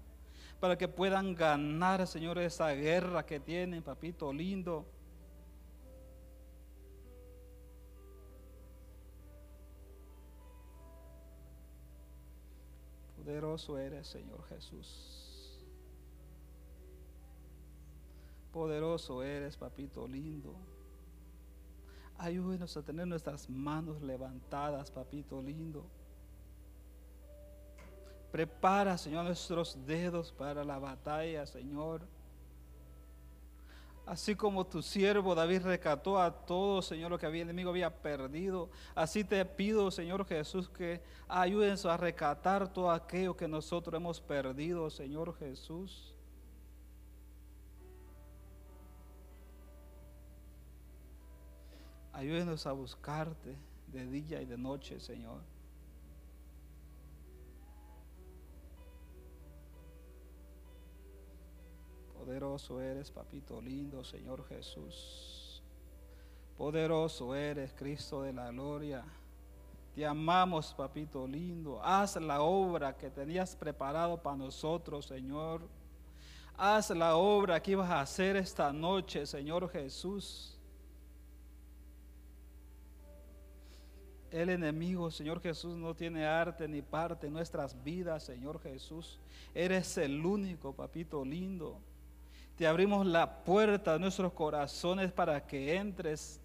para 0.59 0.77
que 0.77 0.89
puedan 0.89 1.37
ganar, 1.37 2.05
Señor, 2.09 2.41
esa 2.41 2.71
guerra 2.73 3.25
que 3.25 3.39
tienen, 3.39 3.85
papito 3.85 4.33
lindo 4.33 4.85
Poderoso 13.17 13.79
eres, 13.79 14.09
Señor 14.09 14.43
Jesús. 14.49 15.61
Poderoso 18.51 19.23
eres, 19.23 19.57
papito 19.57 20.09
lindo. 20.09 20.57
Ayúdenos 22.19 22.77
a 22.77 22.83
tener 22.83 23.07
nuestras 23.07 23.49
manos 23.49 24.03
levantadas, 24.03 24.91
papito 24.91 25.41
lindo. 25.41 25.87
Prepara, 28.33 28.99
Señor, 28.99 29.25
nuestros 29.25 29.79
dedos 29.87 30.33
para 30.33 30.65
la 30.65 30.79
batalla, 30.79 31.47
Señor. 31.47 32.03
Así 34.05 34.35
como 34.35 34.67
tu 34.67 34.83
siervo 34.83 35.35
David 35.35 35.63
recató 35.63 36.19
a 36.21 36.31
todo, 36.31 36.81
Señor, 36.81 37.11
lo 37.11 37.19
que 37.19 37.27
había, 37.27 37.43
enemigo 37.43 37.71
había 37.71 37.95
perdido. 37.95 38.71
Así 38.95 39.23
te 39.23 39.45
pido, 39.45 39.91
Señor 39.91 40.27
Jesús, 40.27 40.69
que 40.69 41.03
ayúdenos 41.29 41.85
a 41.85 41.97
recatar 41.97 42.73
todo 42.73 42.91
aquello 42.91 43.37
que 43.37 43.47
nosotros 43.47 43.95
hemos 43.95 44.21
perdido, 44.21 44.91
Señor 44.91 45.37
Jesús. 45.39 46.15
Ayúdenos 52.19 52.67
a 52.67 52.73
buscarte 52.73 53.57
de 53.87 54.05
día 54.07 54.43
y 54.43 54.45
de 54.45 54.59
noche, 54.59 54.99
Señor. 54.99 55.41
Poderoso 62.19 62.81
eres, 62.81 63.13
papito 63.13 63.61
lindo, 63.61 64.03
Señor 64.03 64.45
Jesús. 64.49 65.63
Poderoso 66.57 67.37
eres, 67.37 67.73
Cristo 67.75 68.23
de 68.23 68.33
la 68.33 68.51
gloria. 68.51 69.05
Te 69.95 70.05
amamos, 70.05 70.75
papito 70.75 71.25
lindo. 71.25 71.81
Haz 71.85 72.17
la 72.17 72.41
obra 72.43 72.97
que 72.97 73.11
tenías 73.11 73.55
preparado 73.55 74.21
para 74.21 74.37
nosotros, 74.37 75.07
Señor. 75.07 75.61
Haz 76.57 76.91
la 76.91 77.15
obra 77.15 77.63
que 77.63 77.71
ibas 77.71 77.89
a 77.89 78.01
hacer 78.01 78.35
esta 78.35 78.73
noche, 78.73 79.25
Señor 79.25 79.71
Jesús. 79.71 80.58
El 84.31 84.51
enemigo, 84.51 85.11
Señor 85.11 85.41
Jesús, 85.41 85.77
no 85.77 85.95
tiene 85.95 86.27
arte 86.27 86.69
ni 86.69 86.83
parte 86.83 87.29
en 87.29 87.33
nuestras 87.33 87.83
vidas, 87.83 88.25
Señor 88.25 88.61
Jesús. 88.61 89.19
Eres 89.55 89.97
el 89.97 90.25
único, 90.25 90.75
papito 90.75 91.25
lindo. 91.25 91.81
Te 92.57 92.67
abrimos 92.67 93.07
la 93.07 93.43
puerta 93.45 93.95
de 93.95 94.01
nuestros 94.01 94.33
corazones 94.33 95.13
para 95.13 95.47
que 95.47 95.77
entres 95.77 96.41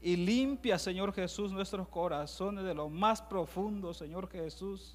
y 0.00 0.14
limpia, 0.14 0.78
Señor 0.78 1.12
Jesús, 1.12 1.50
nuestros 1.50 1.88
corazones 1.88 2.64
de 2.64 2.74
lo 2.74 2.88
más 2.88 3.20
profundo, 3.20 3.92
Señor 3.92 4.28
Jesús. 4.28 4.94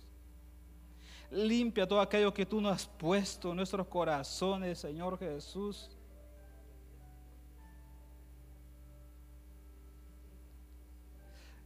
Limpia 1.30 1.88
todo 1.88 2.00
aquello 2.00 2.34
que 2.34 2.46
tú 2.46 2.62
nos 2.62 2.74
has 2.74 2.86
puesto 2.86 3.50
en 3.50 3.58
nuestros 3.58 3.88
corazones, 3.88 4.80
Señor 4.80 5.18
Jesús. 5.18 5.90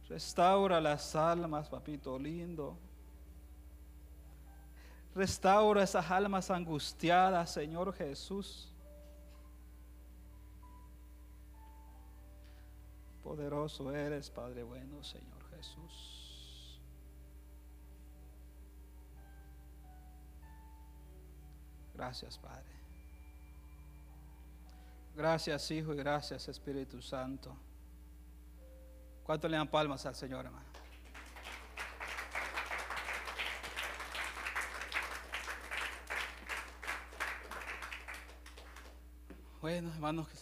Restaura 0.08 0.80
las 0.80 1.16
almas, 1.16 1.68
papito 1.68 2.18
lindo. 2.18 2.78
Restaura 5.14 5.82
esas 5.82 6.10
almas 6.10 6.50
angustiadas, 6.50 7.50
Señor 7.50 7.92
Jesús. 7.94 8.72
Poderoso 13.24 13.90
eres, 13.90 14.30
Padre 14.30 14.62
bueno, 14.62 15.02
Señor 15.02 15.42
Jesús. 15.50 16.80
Gracias, 21.94 22.38
Padre. 22.38 22.76
Gracias, 25.16 25.70
Hijo, 25.70 25.94
y 25.94 25.96
gracias, 25.96 26.46
Espíritu 26.46 27.00
Santo. 27.00 27.56
¿Cuánto 29.26 29.48
le 29.48 29.56
dan 29.56 29.66
palmas 29.66 30.06
al 30.06 30.14
Señor, 30.14 30.46
hermano? 30.46 30.64
Bueno, 39.60 39.92
hermanos, 39.92 40.28
que 40.28 40.36